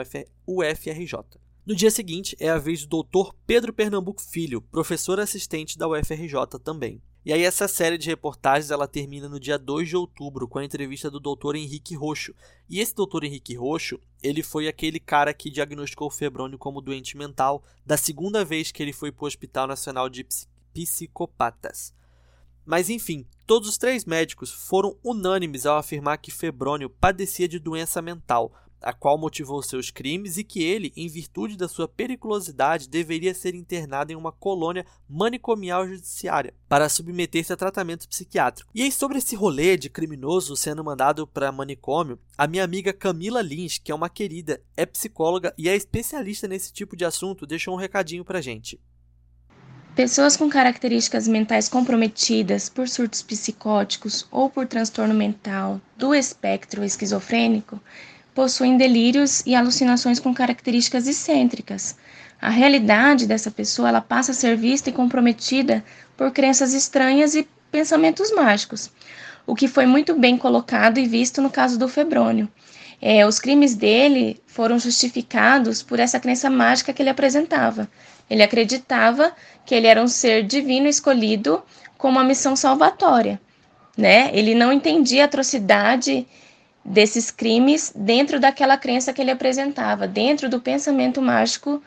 UFRJ. 0.47 1.19
No 1.65 1.75
dia 1.75 1.91
seguinte, 1.91 2.37
é 2.39 2.49
a 2.49 2.57
vez 2.57 2.85
do 2.85 3.03
Dr. 3.03 3.33
Pedro 3.45 3.73
Pernambuco 3.73 4.21
Filho, 4.21 4.61
professor 4.61 5.19
assistente 5.19 5.77
da 5.77 5.89
UFRJ 5.89 6.57
também. 6.63 7.01
E 7.25 7.31
aí 7.31 7.43
essa 7.43 7.69
série 7.69 7.97
de 7.97 8.09
reportagens 8.09 8.69
ela 8.69 8.87
termina 8.87 9.29
no 9.29 9.39
dia 9.39 9.57
2 9.57 9.87
de 9.87 9.95
outubro 9.95 10.45
com 10.45 10.59
a 10.59 10.65
entrevista 10.65 11.09
do 11.09 11.21
Dr. 11.21 11.55
Henrique 11.55 11.95
Roxo. 11.95 12.35
E 12.69 12.81
esse 12.81 12.93
Dr. 12.93 13.23
Henrique 13.23 13.55
Roxo, 13.55 13.97
ele 14.21 14.43
foi 14.43 14.67
aquele 14.67 14.99
cara 14.99 15.33
que 15.33 15.49
diagnosticou 15.49 16.07
o 16.07 16.11
Febrônio 16.11 16.57
como 16.57 16.81
doente 16.81 17.15
mental 17.15 17.63
da 17.85 17.95
segunda 17.95 18.43
vez 18.43 18.71
que 18.71 18.83
ele 18.83 18.91
foi 18.91 19.11
para 19.11 19.23
o 19.23 19.27
Hospital 19.27 19.67
Nacional 19.67 20.09
de 20.09 20.27
Psicopatas. 20.73 21.93
Mas 22.65 22.89
enfim, 22.89 23.25
todos 23.45 23.69
os 23.69 23.77
três 23.77 24.05
médicos 24.05 24.51
foram 24.51 24.97
unânimes 25.03 25.65
ao 25.65 25.77
afirmar 25.77 26.17
que 26.17 26.31
Febrônio 26.31 26.89
padecia 26.89 27.47
de 27.47 27.59
doença 27.59 28.01
mental, 28.01 28.53
a 28.83 28.93
qual 28.93 29.17
motivou 29.17 29.61
seus 29.63 29.89
crimes 29.89 30.37
e 30.37 30.43
que 30.43 30.61
ele, 30.61 30.93
em 30.95 31.07
virtude 31.07 31.57
da 31.57 31.67
sua 31.67 31.87
periculosidade, 31.87 32.89
deveria 32.89 33.33
ser 33.33 33.55
internado 33.55 34.11
em 34.11 34.15
uma 34.15 34.31
colônia 34.31 34.85
manicomial 35.09 35.87
judiciária 35.87 36.53
para 36.67 36.89
submeter-se 36.89 37.53
a 37.53 37.57
tratamento 37.57 38.07
psiquiátrico. 38.07 38.69
E 38.75 38.81
aí, 38.81 38.91
sobre 38.91 39.17
esse 39.17 39.35
rolê 39.35 39.77
de 39.77 39.89
criminoso 39.89 40.55
sendo 40.55 40.83
mandado 40.83 41.25
para 41.25 41.51
manicômio, 41.51 42.19
a 42.37 42.45
minha 42.45 42.63
amiga 42.63 42.93
Camila 42.93 43.41
Lins, 43.41 43.77
que 43.77 43.91
é 43.91 43.95
uma 43.95 44.09
querida, 44.09 44.61
é 44.75 44.85
psicóloga 44.85 45.53
e 45.57 45.69
é 45.69 45.75
especialista 45.75 46.47
nesse 46.47 46.71
tipo 46.73 46.95
de 46.95 47.05
assunto, 47.05 47.47
deixou 47.47 47.73
um 47.73 47.79
recadinho 47.79 48.25
pra 48.25 48.41
gente. 48.41 48.79
Pessoas 49.95 50.35
com 50.35 50.49
características 50.49 51.27
mentais 51.27 51.69
comprometidas 51.69 52.67
por 52.67 52.89
surtos 52.89 53.21
psicóticos 53.21 54.25
ou 54.31 54.49
por 54.49 54.65
transtorno 54.65 55.13
mental 55.13 55.79
do 55.95 56.15
espectro 56.15 56.83
esquizofrênico 56.83 57.79
possuem 58.33 58.77
delírios 58.77 59.43
e 59.45 59.55
alucinações 59.55 60.19
com 60.19 60.33
características 60.33 61.07
excêntricas. 61.07 61.95
A 62.41 62.49
realidade 62.49 63.25
dessa 63.25 63.49
pessoa 63.49 63.89
ela 63.89 64.01
passa 64.01 64.31
a 64.31 64.35
ser 64.35 64.57
vista 64.57 64.89
e 64.89 64.93
comprometida 64.93 65.83
por 66.17 66.31
crenças 66.31 66.73
estranhas 66.73 67.35
e 67.35 67.47
pensamentos 67.71 68.31
mágicos, 68.31 68.91
o 69.47 69.55
que 69.55 69.67
foi 69.67 69.85
muito 69.85 70.13
bem 70.15 70.37
colocado 70.37 70.97
e 70.97 71.07
visto 71.07 71.41
no 71.41 71.49
caso 71.49 71.77
do 71.77 71.87
Febrônio. 71.87 72.49
É, 73.01 73.25
os 73.25 73.39
crimes 73.39 73.75
dele 73.75 74.41
foram 74.45 74.79
justificados 74.79 75.83
por 75.83 75.99
essa 75.99 76.19
crença 76.19 76.49
mágica 76.49 76.93
que 76.93 77.01
ele 77.01 77.09
apresentava. 77.09 77.89
Ele 78.29 78.41
acreditava 78.41 79.33
que 79.65 79.75
ele 79.75 79.87
era 79.87 80.01
um 80.01 80.07
ser 80.07 80.43
divino 80.43 80.87
escolhido 80.87 81.61
com 81.97 82.07
uma 82.07 82.23
missão 82.23 82.55
salvatória. 82.55 83.41
Né? 83.97 84.31
Ele 84.33 84.55
não 84.55 84.71
entendia 84.71 85.23
a 85.23 85.25
atrocidade 85.25 86.25
desses 86.83 87.31
crimes 87.31 87.91
dentro 87.95 88.39
daquela 88.39 88.77
crença 88.77 89.13
que 89.13 89.21
ele 89.21 89.31
apresentava, 89.31 90.07
dentro 90.07 90.49
do 90.49 90.59
pensamento 90.59 91.21
mágico 91.21 91.81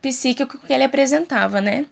psíquico 0.00 0.58
que 0.58 0.72
ele 0.72 0.84
apresentava, 0.84 1.60
né? 1.60 1.86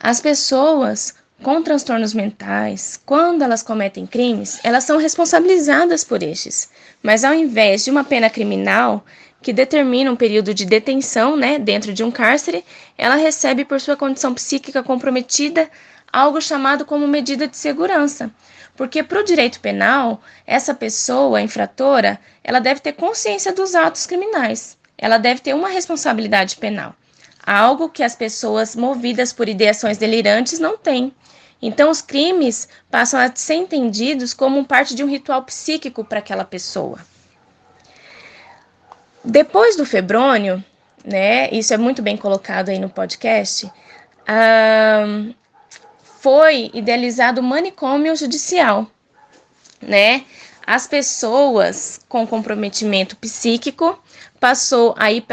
As 0.00 0.20
pessoas 0.20 1.14
com 1.42 1.62
transtornos 1.62 2.14
mentais, 2.14 3.00
quando 3.04 3.42
elas 3.42 3.62
cometem 3.62 4.06
crimes, 4.06 4.60
elas 4.62 4.84
são 4.84 4.96
responsabilizadas 4.96 6.04
por 6.04 6.22
estes. 6.22 6.70
Mas 7.02 7.24
ao 7.24 7.34
invés 7.34 7.84
de 7.84 7.90
uma 7.90 8.04
pena 8.04 8.30
criminal 8.30 9.04
que 9.40 9.52
determina 9.52 10.10
um 10.10 10.16
período 10.16 10.54
de 10.54 10.64
detenção, 10.64 11.36
né, 11.36 11.58
dentro 11.58 11.92
de 11.92 12.04
um 12.04 12.12
cárcere, 12.12 12.64
ela 12.96 13.16
recebe 13.16 13.64
por 13.64 13.80
sua 13.80 13.96
condição 13.96 14.32
psíquica 14.32 14.84
comprometida 14.84 15.68
algo 16.12 16.40
chamado 16.40 16.84
como 16.84 17.08
medida 17.08 17.48
de 17.48 17.56
segurança, 17.56 18.30
porque 18.76 19.02
para 19.02 19.20
o 19.20 19.24
direito 19.24 19.60
penal, 19.60 20.20
essa 20.46 20.74
pessoa 20.74 21.42
infratora, 21.42 22.18
ela 22.42 22.58
deve 22.58 22.80
ter 22.80 22.92
consciência 22.92 23.52
dos 23.52 23.74
atos 23.74 24.06
criminais. 24.06 24.78
Ela 24.96 25.18
deve 25.18 25.40
ter 25.40 25.54
uma 25.54 25.68
responsabilidade 25.68 26.56
penal. 26.56 26.94
Algo 27.44 27.88
que 27.88 28.02
as 28.02 28.14
pessoas 28.14 28.74
movidas 28.76 29.32
por 29.32 29.48
ideações 29.48 29.98
delirantes 29.98 30.58
não 30.58 30.78
têm. 30.78 31.12
Então, 31.60 31.90
os 31.90 32.00
crimes 32.00 32.68
passam 32.90 33.20
a 33.20 33.30
ser 33.34 33.54
entendidos 33.54 34.32
como 34.34 34.64
parte 34.64 34.94
de 34.94 35.04
um 35.04 35.08
ritual 35.08 35.42
psíquico 35.42 36.04
para 36.04 36.18
aquela 36.18 36.44
pessoa. 36.44 36.98
Depois 39.24 39.76
do 39.76 39.86
febrônio, 39.86 40.64
né, 41.04 41.48
isso 41.50 41.72
é 41.72 41.76
muito 41.76 42.02
bem 42.02 42.16
colocado 42.16 42.70
aí 42.70 42.78
no 42.78 42.88
podcast, 42.88 43.70
foi 46.22 46.70
idealizado 46.72 47.40
o 47.40 47.44
manicômio 47.44 48.14
judicial, 48.16 48.86
né? 49.80 50.24
as 50.66 50.86
pessoas 50.86 52.00
com 52.08 52.26
comprometimento 52.26 53.16
psíquico 53.16 53.98
passou 54.38 54.94
a, 54.96 55.12
ir 55.12 55.24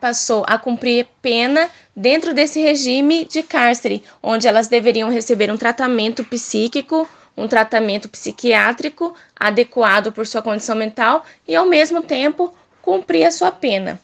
passou 0.00 0.44
a 0.46 0.58
cumprir 0.58 1.08
pena 1.22 1.70
dentro 1.94 2.34
desse 2.34 2.60
regime 2.60 3.24
de 3.24 3.42
cárcere, 3.42 4.04
onde 4.22 4.46
elas 4.46 4.68
deveriam 4.68 5.10
receber 5.10 5.50
um 5.50 5.56
tratamento 5.56 6.24
psíquico, 6.24 7.08
um 7.36 7.48
tratamento 7.48 8.08
psiquiátrico 8.08 9.14
adequado 9.38 10.12
por 10.12 10.26
sua 10.26 10.42
condição 10.42 10.76
mental 10.76 11.24
e, 11.46 11.56
ao 11.56 11.66
mesmo 11.66 12.02
tempo, 12.02 12.54
cumprir 12.82 13.24
a 13.24 13.30
sua 13.30 13.50
pena. 13.50 13.98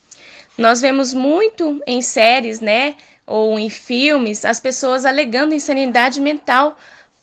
Nós 0.56 0.80
vemos 0.80 1.14
muito 1.14 1.82
em 1.86 2.02
séries, 2.02 2.60
né, 2.60 2.96
ou 3.26 3.58
em 3.58 3.70
filmes, 3.70 4.44
as 4.44 4.60
pessoas 4.60 5.04
alegando 5.04 5.54
insanidade 5.54 6.20
mental 6.20 6.76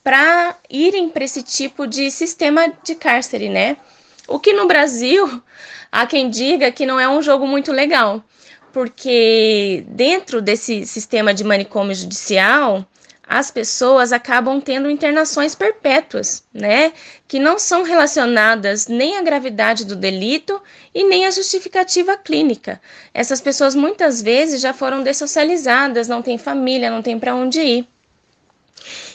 para 0.04 0.56
irem 0.70 1.10
para 1.10 1.24
esse 1.24 1.44
tipo 1.44 1.86
de 1.86 2.10
sistema 2.10 2.74
de 2.84 2.96
cárcere, 2.96 3.50
né? 3.50 3.78
O 4.28 4.40
que 4.40 4.54
no 4.54 4.68
Brasil, 4.68 5.42
há 5.92 6.06
quem 6.06 6.30
diga 6.30 6.72
que 6.72 6.86
não 6.86 7.00
é 7.00 7.08
um 7.08 7.22
jogo 7.22 7.46
muito 7.46 7.72
legal, 7.72 8.24
porque 8.72 9.84
dentro 9.88 10.42
desse 10.42 10.86
sistema 10.86 11.34
de 11.34 11.44
manicômio 11.44 11.96
judicial, 11.96 12.86
as 13.30 13.52
pessoas 13.52 14.12
acabam 14.12 14.60
tendo 14.60 14.90
internações 14.90 15.54
perpétuas, 15.54 16.44
né? 16.52 16.92
Que 17.28 17.38
não 17.38 17.60
são 17.60 17.84
relacionadas 17.84 18.88
nem 18.88 19.20
à 19.20 19.22
gravidade 19.22 19.86
do 19.86 19.96
delito 19.96 20.60
e 20.96 21.04
nem 21.04 21.28
à 21.28 21.30
justificativa 21.30 22.18
clínica. 22.18 22.82
Essas 23.14 23.40
pessoas 23.40 23.76
muitas 23.76 24.20
vezes 24.20 24.60
já 24.60 24.74
foram 24.74 25.04
dessocializadas, 25.04 26.08
não 26.08 26.24
têm 26.24 26.40
família, 26.40 26.90
não 26.90 27.04
têm 27.04 27.20
para 27.20 27.36
onde 27.36 27.62
ir. 27.62 27.88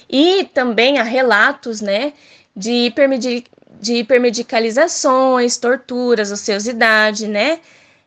E 0.09 0.45
também 0.55 0.99
há 0.99 1.03
relatos, 1.03 1.81
né, 1.81 2.13
de, 2.55 2.87
hipermedi 2.87 3.45
de 3.81 3.95
hipermedicalizações, 3.95 5.57
torturas, 5.57 6.31
ociosidade, 6.31 7.27
né? 7.27 7.59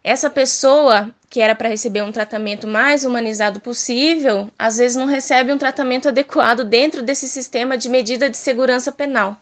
Essa 0.03 0.29
pessoa 0.29 1.13
que 1.29 1.41
era 1.41 1.53
para 1.53 1.69
receber 1.69 2.01
um 2.01 2.12
tratamento 2.12 2.67
mais 2.67 3.03
humanizado 3.03 3.60
possível, 3.60 4.49
às 4.57 4.77
vezes 4.77 4.95
não 4.95 5.05
recebe 5.05 5.51
um 5.51 5.57
tratamento 5.57 6.07
adequado 6.07 6.63
dentro 6.63 7.01
desse 7.01 7.27
sistema 7.27 7.77
de 7.77 7.89
medida 7.89 8.29
de 8.29 8.38
segurança 8.38 8.91
penal. 8.91 9.38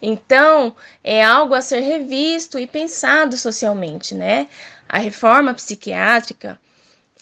Então, 0.00 0.74
é 1.04 1.22
algo 1.22 1.54
a 1.54 1.60
ser 1.60 1.80
revisto 1.80 2.58
e 2.58 2.66
pensado 2.66 3.36
socialmente, 3.36 4.14
né? 4.14 4.48
A 4.88 4.98
reforma 4.98 5.52
psiquiátrica, 5.52 6.58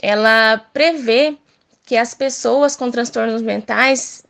ela 0.01 0.59
prevê 0.73 1.37
que 1.85 1.97
as 1.97 2.15
pessoas 2.15 2.77
com 2.77 2.91
transtornos 2.91 3.43
mentais 3.43 4.23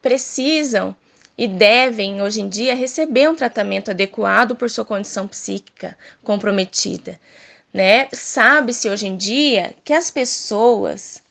precisam 0.00 0.94
e 1.36 1.48
devem, 1.48 2.22
hoje 2.22 2.42
em 2.42 2.48
dia, 2.48 2.74
receber 2.74 3.28
um 3.28 3.34
tratamento 3.34 3.90
adequado 3.90 4.54
por 4.54 4.68
sua 4.68 4.84
condição 4.84 5.26
psíquica 5.26 5.96
comprometida. 6.22 7.18
Né? 7.72 8.08
Sabe-se 8.12 8.88
hoje 8.88 9.06
em 9.06 9.16
dia 9.16 9.74
que 9.84 9.92
as 9.92 10.10
pessoas 10.10 11.22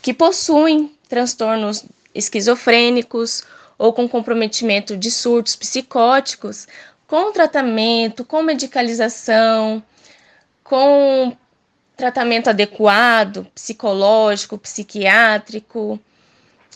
que 0.00 0.14
possuem 0.14 0.92
transtornos 1.08 1.84
esquizofrênicos 2.14 3.44
ou 3.76 3.92
com 3.92 4.08
comprometimento 4.08 4.96
de 4.96 5.10
surtos 5.10 5.56
psicóticos, 5.56 6.68
com 7.06 7.32
tratamento, 7.32 8.24
com 8.24 8.42
medicalização, 8.42 9.82
com 10.62 11.36
tratamento 11.96 12.48
adequado, 12.48 13.46
psicológico, 13.54 14.56
psiquiátrico, 14.56 16.00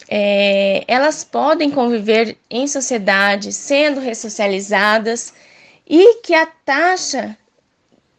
é, 0.09 0.85
elas 0.87 1.25
podem 1.25 1.71
conviver 1.71 2.37
em 2.51 2.67
sociedade 2.69 3.53
sendo 3.53 4.01
ressocializadas 4.01 5.33
e 5.87 6.21
que 6.23 6.35
a 6.35 6.47
taxa 6.47 7.37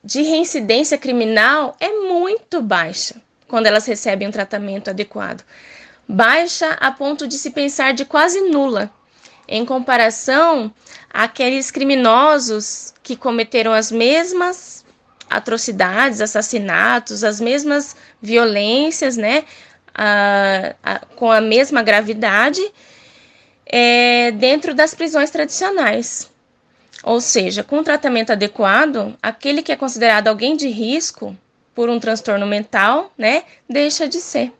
de 0.07 0.21
reincidência 0.21 0.97
criminal 0.97 1.75
é 1.81 1.89
muito 1.89 2.61
baixa 2.61 3.21
quando 3.45 3.65
elas 3.65 3.85
recebem 3.85 4.25
um 4.25 4.31
tratamento 4.31 4.89
adequado. 4.89 5.43
Baixa 6.07 6.77
a 6.79 6.89
ponto 6.93 7.27
de 7.27 7.37
se 7.37 7.51
pensar 7.51 7.93
de 7.93 8.05
quase 8.05 8.39
nula, 8.39 8.89
em 9.45 9.65
comparação 9.65 10.73
àqueles 11.13 11.71
criminosos 11.71 12.93
que 13.03 13.17
cometeram 13.17 13.73
as 13.73 13.91
mesmas 13.91 14.85
atrocidades, 15.29 16.21
assassinatos, 16.21 17.21
as 17.21 17.41
mesmas 17.41 17.93
violências, 18.21 19.17
né? 19.17 19.43
a, 19.93 20.73
a, 20.81 20.99
com 21.17 21.29
a 21.29 21.41
mesma 21.41 21.83
gravidade 21.83 22.61
é, 23.65 24.31
dentro 24.31 24.73
das 24.73 24.95
prisões 24.95 25.31
tradicionais. 25.31 26.31
Ou 27.07 27.21
seja, 27.21 27.63
com 27.63 27.81
tratamento 27.81 28.31
adequado, 28.31 29.17
aquele 29.23 29.63
que 29.63 29.71
é 29.71 29.77
considerado 29.77 30.27
alguém 30.27 30.57
de 30.57 30.67
risco 30.67 31.33
por 31.73 31.89
um 31.89 32.01
transtorno 32.01 32.45
mental, 32.45 33.13
né, 33.17 33.45
deixa 33.69 34.09
de 34.09 34.17
ser. 34.17 34.51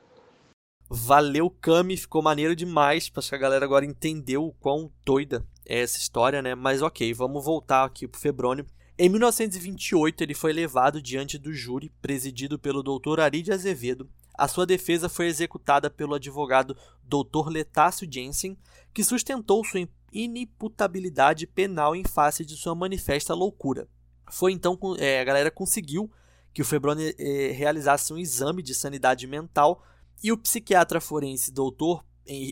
Valeu, 0.90 1.50
Cami, 1.50 1.98
ficou 1.98 2.22
maneiro 2.22 2.56
demais. 2.56 3.12
Acho 3.14 3.30
que 3.30 3.36
a 3.36 3.38
galera 3.38 3.66
agora 3.66 3.84
entendeu 3.84 4.46
o 4.46 4.54
quão 4.54 4.90
doida 5.04 5.46
é 5.68 5.82
essa 5.82 5.98
história, 5.98 6.42
né? 6.42 6.56
Mas 6.56 6.82
ok, 6.82 7.14
vamos 7.14 7.44
voltar 7.44 7.84
aqui 7.84 8.08
pro 8.08 8.22
Febrônio. 8.22 8.66
Em 8.98 9.10
1928, 9.10 10.24
ele 10.24 10.34
foi 10.34 10.54
levado 10.54 11.02
diante 11.02 11.38
do 11.38 11.52
júri, 11.52 11.92
presidido 12.02 12.58
pelo 12.58 12.82
Dr. 12.82 13.20
Ari 13.20 13.42
de 13.42 13.52
Azevedo, 13.52 14.10
a 14.38 14.48
sua 14.48 14.68
defesa 14.68 15.10
foi 15.10 15.26
executada 15.26 15.90
pelo 15.90 16.14
advogado 16.14 16.78
Dr. 17.04 17.50
Letácio 17.50 18.08
Jensen, 18.10 18.56
que 18.94 19.04
sustentou 19.04 19.66
sua 19.66 19.80
inimputabilidade 20.12 21.46
penal 21.48 21.96
em 21.96 22.04
face 22.04 22.46
de 22.46 22.56
sua 22.56 22.76
manifesta 22.76 23.34
loucura. 23.34 23.88
Foi 24.30 24.52
então 24.52 24.76
que 24.76 25.02
é, 25.04 25.22
a 25.22 25.24
galera 25.24 25.52
conseguiu 25.52 26.12
que 26.54 26.62
o 26.62 26.66
Febrone 26.66 27.14
é, 27.18 27.52
realizasse 27.52 28.12
um 28.12 28.18
exame 28.18 28.62
de 28.62 28.74
sanidade 28.74 29.28
mental 29.28 29.84
e 30.24 30.32
o 30.32 30.38
psiquiatra 30.38 31.00
forense 31.00 31.52
Dr. 31.52 32.04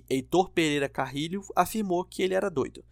Heitor 0.10 0.50
Pereira 0.52 0.88
Carrilho 0.88 1.44
afirmou 1.56 2.06
que 2.06 2.22
ele 2.22 2.34
era 2.34 2.50
doido. 2.50 2.84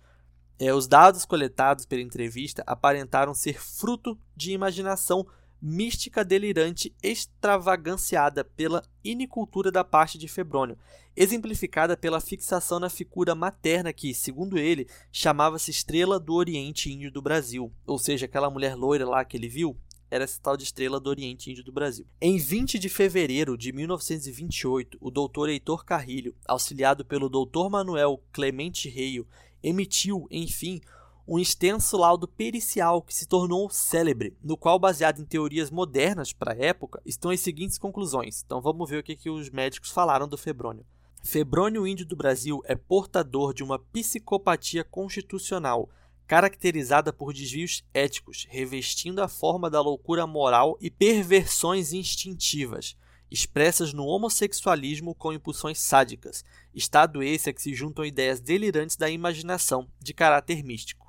É, 0.59 0.73
os 0.73 0.87
dados 0.87 1.25
coletados 1.25 1.85
pela 1.85 2.01
entrevista 2.01 2.63
aparentaram 2.65 3.33
ser 3.33 3.61
fruto 3.61 4.17
de 4.35 4.51
imaginação 4.51 5.25
mística 5.65 6.25
delirante 6.25 6.93
extravaganciada 7.01 8.43
pela 8.43 8.83
inicultura 9.01 9.71
da 9.71 9.81
parte 9.81 10.17
de 10.17 10.27
Febrônio, 10.27 10.77
exemplificada 11.15 11.95
pela 11.95 12.19
fixação 12.19 12.81
na 12.81 12.89
figura 12.89 13.33
materna 13.33 13.93
que, 13.93 14.13
segundo 14.13 14.57
ele, 14.57 14.89
chamava-se 15.09 15.71
Estrela 15.71 16.19
do 16.19 16.33
Oriente 16.33 16.91
Índio 16.91 17.09
do 17.09 17.21
Brasil, 17.21 17.71
ou 17.87 17.97
seja, 17.97 18.25
aquela 18.25 18.49
mulher 18.49 18.75
loira 18.75 19.07
lá 19.07 19.23
que 19.23 19.37
ele 19.37 19.47
viu, 19.47 19.77
era 20.11 20.25
essa 20.25 20.39
tal 20.41 20.57
de 20.57 20.65
Estrela 20.65 20.99
do 20.99 21.09
Oriente 21.09 21.49
Índio 21.49 21.63
do 21.63 21.71
Brasil. 21.71 22.05
Em 22.19 22.37
20 22.37 22.77
de 22.77 22.89
fevereiro 22.89 23.57
de 23.57 23.71
1928, 23.71 24.97
o 24.99 25.09
doutor 25.09 25.47
Heitor 25.47 25.85
Carrilho, 25.85 26.35
auxiliado 26.45 27.05
pelo 27.05 27.29
doutor 27.29 27.69
Manuel 27.69 28.21
Clemente 28.33 28.89
Reio, 28.89 29.25
emitiu, 29.63 30.27
enfim, 30.29 30.81
um 31.25 31.39
extenso 31.39 31.97
laudo 31.97 32.27
pericial 32.27 33.01
que 33.01 33.13
se 33.13 33.25
tornou 33.25 33.69
célebre, 33.69 34.35
no 34.43 34.57
qual, 34.57 34.77
baseado 34.77 35.21
em 35.21 35.25
teorias 35.25 35.71
modernas 35.71 36.33
para 36.33 36.53
a 36.53 36.57
época, 36.57 37.01
estão 37.05 37.31
as 37.31 37.39
seguintes 37.39 37.77
conclusões. 37.77 38.43
Então 38.45 38.61
vamos 38.61 38.89
ver 38.89 38.99
o 38.99 39.03
que, 39.03 39.15
que 39.15 39.29
os 39.29 39.49
médicos 39.49 39.89
falaram 39.89 40.27
do 40.27 40.37
febrônio. 40.37 40.85
Febrônio 41.23 41.87
índio 41.87 42.05
do 42.05 42.17
Brasil 42.17 42.61
é 42.65 42.75
portador 42.75 43.53
de 43.53 43.63
uma 43.63 43.79
psicopatia 43.79 44.83
constitucional, 44.83 45.89
caracterizada 46.27 47.13
por 47.13 47.33
desvios 47.33 47.85
éticos, 47.93 48.45
revestindo 48.49 49.21
a 49.21 49.29
forma 49.29 49.69
da 49.69 49.79
loucura 49.79 50.27
moral 50.27 50.77
e 50.81 50.91
perversões 50.91 51.93
instintivas, 51.93 52.97
expressas 53.31 53.93
no 53.93 54.05
homossexualismo 54.05 55.15
com 55.15 55.31
impulsões 55.31 55.79
sádicas, 55.79 56.43
estado 56.75 57.23
esse 57.23 57.49
a 57.49 57.53
que 57.53 57.61
se 57.61 57.73
juntam 57.73 58.03
ideias 58.03 58.41
delirantes 58.41 58.97
da 58.97 59.09
imaginação, 59.09 59.87
de 60.01 60.13
caráter 60.13 60.61
místico. 60.61 61.02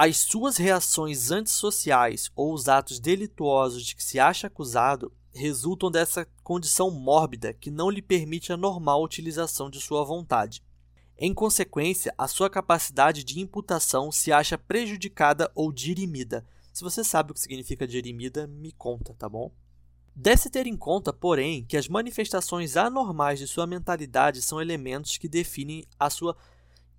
As 0.00 0.18
suas 0.18 0.56
reações 0.56 1.32
antissociais 1.32 2.30
ou 2.36 2.54
os 2.54 2.68
atos 2.68 3.00
delituosos 3.00 3.84
de 3.84 3.96
que 3.96 4.04
se 4.04 4.20
acha 4.20 4.46
acusado 4.46 5.12
resultam 5.34 5.90
dessa 5.90 6.24
condição 6.44 6.88
mórbida 6.88 7.52
que 7.52 7.68
não 7.68 7.90
lhe 7.90 8.00
permite 8.00 8.52
a 8.52 8.56
normal 8.56 9.02
utilização 9.02 9.68
de 9.68 9.80
sua 9.80 10.04
vontade. 10.04 10.62
Em 11.18 11.34
consequência, 11.34 12.14
a 12.16 12.28
sua 12.28 12.48
capacidade 12.48 13.24
de 13.24 13.40
imputação 13.40 14.12
se 14.12 14.30
acha 14.30 14.56
prejudicada 14.56 15.50
ou 15.52 15.72
dirimida. 15.72 16.46
Se 16.72 16.84
você 16.84 17.02
sabe 17.02 17.32
o 17.32 17.34
que 17.34 17.40
significa 17.40 17.84
dirimida, 17.84 18.46
me 18.46 18.70
conta, 18.70 19.14
tá 19.14 19.28
bom? 19.28 19.50
Deve-se 20.14 20.48
ter 20.48 20.68
em 20.68 20.76
conta, 20.76 21.12
porém, 21.12 21.64
que 21.64 21.76
as 21.76 21.88
manifestações 21.88 22.76
anormais 22.76 23.40
de 23.40 23.48
sua 23.48 23.66
mentalidade 23.66 24.42
são 24.42 24.62
elementos 24.62 25.18
que 25.18 25.28
definem 25.28 25.84
a 25.98 26.08
sua 26.08 26.36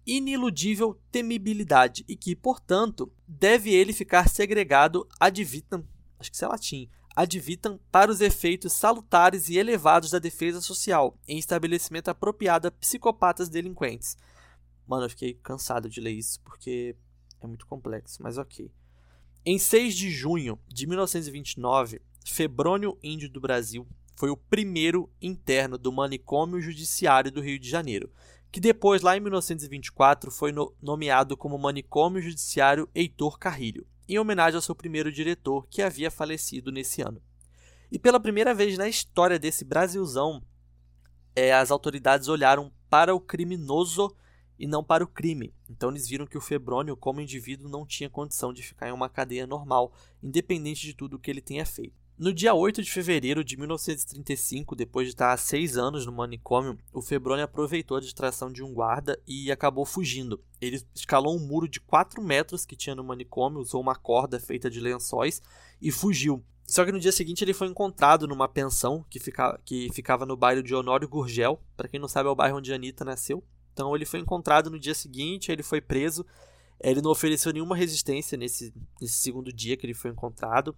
iniludível 0.09 0.99
temibilidade 1.11 2.03
e 2.07 2.15
que, 2.15 2.35
portanto, 2.35 3.11
deve 3.27 3.71
ele 3.71 3.93
ficar 3.93 4.27
segregado 4.27 5.07
ad 5.19 5.43
vitam, 5.43 5.85
acho 6.17 6.29
que 6.29 6.35
isso 6.35 6.45
é 6.45 6.47
latim, 6.47 6.89
ad 7.15 7.39
vitam 7.39 7.79
para 7.91 8.11
os 8.11 8.21
efeitos 8.21 8.73
salutares 8.73 9.49
e 9.49 9.57
elevados 9.57 10.09
da 10.09 10.19
defesa 10.19 10.61
social, 10.61 11.17
em 11.27 11.37
estabelecimento 11.37 12.09
apropriado 12.09 12.67
a 12.67 12.71
psicopatas 12.71 13.49
delinquentes. 13.49 14.17
Mano, 14.87 15.05
eu 15.05 15.09
fiquei 15.09 15.35
cansado 15.35 15.87
de 15.87 16.01
ler 16.01 16.13
isso, 16.13 16.41
porque 16.41 16.95
É 17.41 17.47
muito 17.47 17.65
complexo, 17.65 18.21
mas 18.21 18.37
ok. 18.37 18.69
Em 19.45 19.57
6 19.57 19.95
de 19.95 20.09
junho 20.09 20.59
de 20.67 20.85
1929, 20.85 22.01
Febrônio 22.25 22.97
Índio 23.01 23.29
do 23.29 23.39
Brasil 23.39 23.87
foi 24.13 24.29
o 24.29 24.35
primeiro 24.35 25.09
interno 25.21 25.77
do 25.77 25.93
manicômio 25.93 26.59
judiciário 26.59 27.31
do 27.31 27.39
Rio 27.39 27.57
de 27.57 27.69
Janeiro, 27.69 28.11
que 28.51 28.59
depois, 28.59 29.01
lá 29.01 29.15
em 29.15 29.19
1924, 29.19 30.31
foi 30.31 30.51
no 30.51 30.73
nomeado 30.81 31.37
como 31.37 31.57
Manicômio 31.57 32.21
Judiciário 32.21 32.89
Heitor 32.95 33.37
Carrilho, 33.37 33.85
em 34.07 34.17
homenagem 34.17 34.55
ao 34.55 34.61
seu 34.61 34.73
primeiro 34.73 35.11
diretor, 35.11 35.67
que 35.69 35.81
havia 35.81 36.09
falecido 36.09 36.71
nesse 36.71 37.01
ano. 37.01 37.21
E 37.91 37.99
pela 37.99 38.19
primeira 38.19 38.53
vez 38.53 38.77
na 38.77 38.87
história 38.87 39.37
desse 39.37 39.63
Brasilzão, 39.63 40.43
é, 41.35 41.53
as 41.53 41.71
autoridades 41.71 42.27
olharam 42.27 42.71
para 42.89 43.13
o 43.13 43.19
criminoso 43.19 44.15
e 44.57 44.67
não 44.67 44.83
para 44.83 45.03
o 45.03 45.07
crime. 45.07 45.53
Então 45.69 45.89
eles 45.89 46.07
viram 46.07 46.25
que 46.25 46.37
o 46.37 46.41
Febrônio, 46.41 46.97
como 46.97 47.21
indivíduo, 47.21 47.69
não 47.69 47.85
tinha 47.85 48.09
condição 48.09 48.51
de 48.51 48.63
ficar 48.63 48.89
em 48.89 48.91
uma 48.91 49.09
cadeia 49.09 49.47
normal, 49.47 49.93
independente 50.21 50.85
de 50.85 50.93
tudo 50.93 51.19
que 51.19 51.29
ele 51.29 51.41
tenha 51.41 51.65
feito. 51.65 51.98
No 52.19 52.33
dia 52.33 52.53
8 52.53 52.83
de 52.83 52.91
fevereiro 52.91 53.45
de 53.45 53.55
1935, 53.55 54.75
depois 54.75 55.07
de 55.07 55.13
estar 55.13 55.31
há 55.31 55.37
seis 55.37 55.77
anos 55.77 56.05
no 56.05 56.11
manicômio, 56.11 56.77
o 56.91 57.01
Febrônio 57.01 57.45
aproveitou 57.45 57.95
a 57.95 58.01
distração 58.01 58.51
de 58.51 58.61
um 58.61 58.73
guarda 58.73 59.17
e 59.25 59.49
acabou 59.49 59.85
fugindo. 59.85 60.43
Ele 60.59 60.83
escalou 60.93 61.33
um 61.33 61.39
muro 61.39 61.65
de 61.65 61.79
4 61.79 62.21
metros 62.21 62.65
que 62.65 62.75
tinha 62.75 62.93
no 62.93 63.05
manicômio, 63.05 63.61
usou 63.61 63.79
uma 63.79 63.95
corda 63.95 64.37
feita 64.37 64.69
de 64.69 64.81
lençóis 64.81 65.41
e 65.81 65.93
fugiu. 65.93 66.43
Só 66.67 66.83
que 66.83 66.91
no 66.91 66.99
dia 66.99 67.13
seguinte 67.13 67.41
ele 67.41 67.53
foi 67.53 67.69
encontrado 67.69 68.27
numa 68.27 68.49
pensão 68.49 69.05
que, 69.09 69.17
fica, 69.17 69.57
que 69.63 69.89
ficava 69.93 70.25
no 70.25 70.35
bairro 70.35 70.61
de 70.61 70.75
Honório 70.75 71.07
Gurgel. 71.07 71.63
Para 71.77 71.87
quem 71.87 72.01
não 72.01 72.09
sabe, 72.09 72.27
é 72.27 72.31
o 72.33 72.35
bairro 72.35 72.57
onde 72.57 72.73
a 72.73 72.75
Anitta 72.75 73.05
nasceu. 73.05 73.41
Então 73.71 73.95
ele 73.95 74.03
foi 74.03 74.19
encontrado 74.19 74.69
no 74.69 74.77
dia 74.77 74.93
seguinte, 74.93 75.53
ele 75.53 75.63
foi 75.63 75.79
preso. 75.79 76.25
Ele 76.81 77.01
não 77.01 77.11
ofereceu 77.11 77.53
nenhuma 77.53 77.77
resistência 77.77 78.37
nesse, 78.37 78.73
nesse 78.99 79.15
segundo 79.15 79.53
dia 79.53 79.77
que 79.77 79.85
ele 79.85 79.93
foi 79.93 80.11
encontrado. 80.11 80.75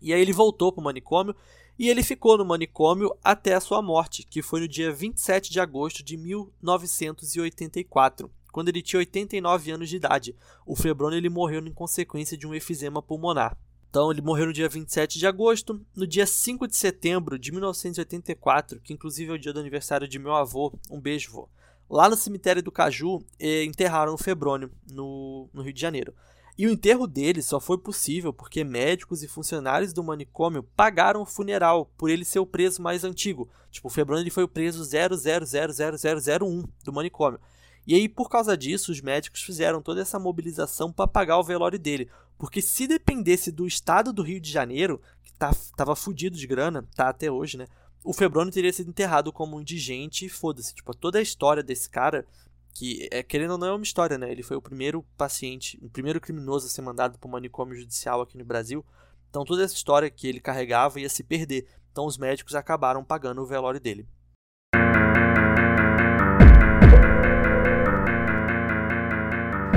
E 0.00 0.12
aí 0.12 0.20
ele 0.20 0.32
voltou 0.32 0.72
para 0.72 0.80
o 0.80 0.84
manicômio 0.84 1.34
e 1.78 1.88
ele 1.88 2.02
ficou 2.02 2.36
no 2.36 2.44
manicômio 2.44 3.16
até 3.24 3.54
a 3.54 3.60
sua 3.60 3.80
morte, 3.80 4.22
que 4.22 4.42
foi 4.42 4.60
no 4.60 4.68
dia 4.68 4.92
27 4.92 5.50
de 5.50 5.58
agosto 5.58 6.02
de 6.02 6.16
1984, 6.16 8.30
quando 8.52 8.68
ele 8.68 8.82
tinha 8.82 9.00
89 9.00 9.70
anos 9.70 9.88
de 9.88 9.96
idade. 9.96 10.36
O 10.66 10.76
Febrônio 10.76 11.16
ele 11.16 11.30
morreu 11.30 11.66
em 11.66 11.72
consequência 11.72 12.36
de 12.36 12.46
um 12.46 12.54
efizema 12.54 13.00
pulmonar. 13.00 13.56
Então 13.88 14.12
ele 14.12 14.20
morreu 14.20 14.46
no 14.46 14.52
dia 14.52 14.68
27 14.68 15.18
de 15.18 15.26
agosto, 15.26 15.80
no 15.96 16.06
dia 16.06 16.26
5 16.26 16.68
de 16.68 16.76
setembro 16.76 17.38
de 17.38 17.50
1984, 17.50 18.80
que 18.80 18.92
inclusive 18.92 19.32
é 19.32 19.34
o 19.34 19.38
dia 19.38 19.52
do 19.52 19.58
aniversário 19.58 20.06
de 20.06 20.18
meu 20.18 20.34
avô. 20.34 20.72
Um 20.90 21.00
beijo, 21.00 21.32
vô. 21.32 21.48
Lá 21.88 22.08
no 22.08 22.14
cemitério 22.14 22.62
do 22.62 22.70
Caju, 22.70 23.24
eh, 23.38 23.64
enterraram 23.64 24.14
o 24.14 24.18
Febrônio, 24.18 24.70
no, 24.92 25.48
no 25.52 25.62
Rio 25.62 25.72
de 25.72 25.80
Janeiro. 25.80 26.14
E 26.60 26.66
o 26.66 26.70
enterro 26.70 27.06
dele 27.06 27.40
só 27.40 27.58
foi 27.58 27.78
possível 27.78 28.34
porque 28.34 28.62
médicos 28.62 29.22
e 29.22 29.26
funcionários 29.26 29.94
do 29.94 30.04
manicômio 30.04 30.62
pagaram 30.62 31.22
o 31.22 31.24
funeral 31.24 31.90
por 31.96 32.10
ele 32.10 32.22
ser 32.22 32.38
o 32.38 32.44
preso 32.44 32.82
mais 32.82 33.02
antigo. 33.02 33.48
Tipo, 33.70 33.88
o 33.88 33.90
Febrônio 33.90 34.24
ele 34.24 34.30
foi 34.30 34.44
o 34.44 34.48
preso 34.48 34.82
00000001 34.84 36.68
do 36.84 36.92
manicômio. 36.92 37.40
E 37.86 37.94
aí, 37.94 38.06
por 38.06 38.28
causa 38.28 38.58
disso, 38.58 38.92
os 38.92 39.00
médicos 39.00 39.40
fizeram 39.40 39.80
toda 39.80 40.02
essa 40.02 40.18
mobilização 40.18 40.92
para 40.92 41.08
pagar 41.08 41.38
o 41.38 41.42
velório 41.42 41.78
dele. 41.78 42.10
Porque 42.36 42.60
se 42.60 42.86
dependesse 42.86 43.50
do 43.50 43.66
estado 43.66 44.12
do 44.12 44.22
Rio 44.22 44.38
de 44.38 44.52
Janeiro, 44.52 45.00
que 45.24 45.32
tá, 45.32 45.56
tava 45.74 45.96
fudido 45.96 46.36
de 46.36 46.46
grana, 46.46 46.86
tá 46.94 47.08
até 47.08 47.30
hoje, 47.30 47.56
né? 47.56 47.68
o 48.02 48.12
Febrônio 48.12 48.52
teria 48.52 48.72
sido 48.72 48.90
enterrado 48.90 49.32
como 49.32 49.56
um 49.56 49.60
indigente 49.60 50.26
e 50.26 50.28
foda-se. 50.28 50.74
Tipo, 50.74 50.94
toda 50.94 51.18
a 51.18 51.22
história 51.22 51.62
desse 51.62 51.88
cara, 51.88 52.26
que 52.74 53.08
é, 53.10 53.22
querendo 53.22 53.52
ou 53.52 53.58
não 53.58 53.66
é 53.66 53.72
uma 53.72 53.82
história, 53.82 54.16
né? 54.16 54.30
Ele 54.30 54.42
foi 54.42 54.56
o 54.56 54.62
primeiro 54.62 55.04
paciente, 55.16 55.78
o 55.82 55.88
primeiro 55.88 56.20
criminoso 56.20 56.66
a 56.66 56.70
ser 56.70 56.82
mandado 56.82 57.18
para 57.18 57.28
o 57.28 57.30
manicômio 57.30 57.74
judicial 57.74 58.20
aqui 58.20 58.38
no 58.38 58.44
Brasil. 58.44 58.84
Então 59.28 59.44
toda 59.44 59.64
essa 59.64 59.74
história 59.74 60.10
que 60.10 60.26
ele 60.26 60.40
carregava 60.40 61.00
ia 61.00 61.08
se 61.08 61.22
perder. 61.22 61.66
Então 61.90 62.06
os 62.06 62.18
médicos 62.18 62.54
acabaram 62.54 63.04
pagando 63.04 63.42
o 63.42 63.46
velório 63.46 63.80
dele. 63.80 64.06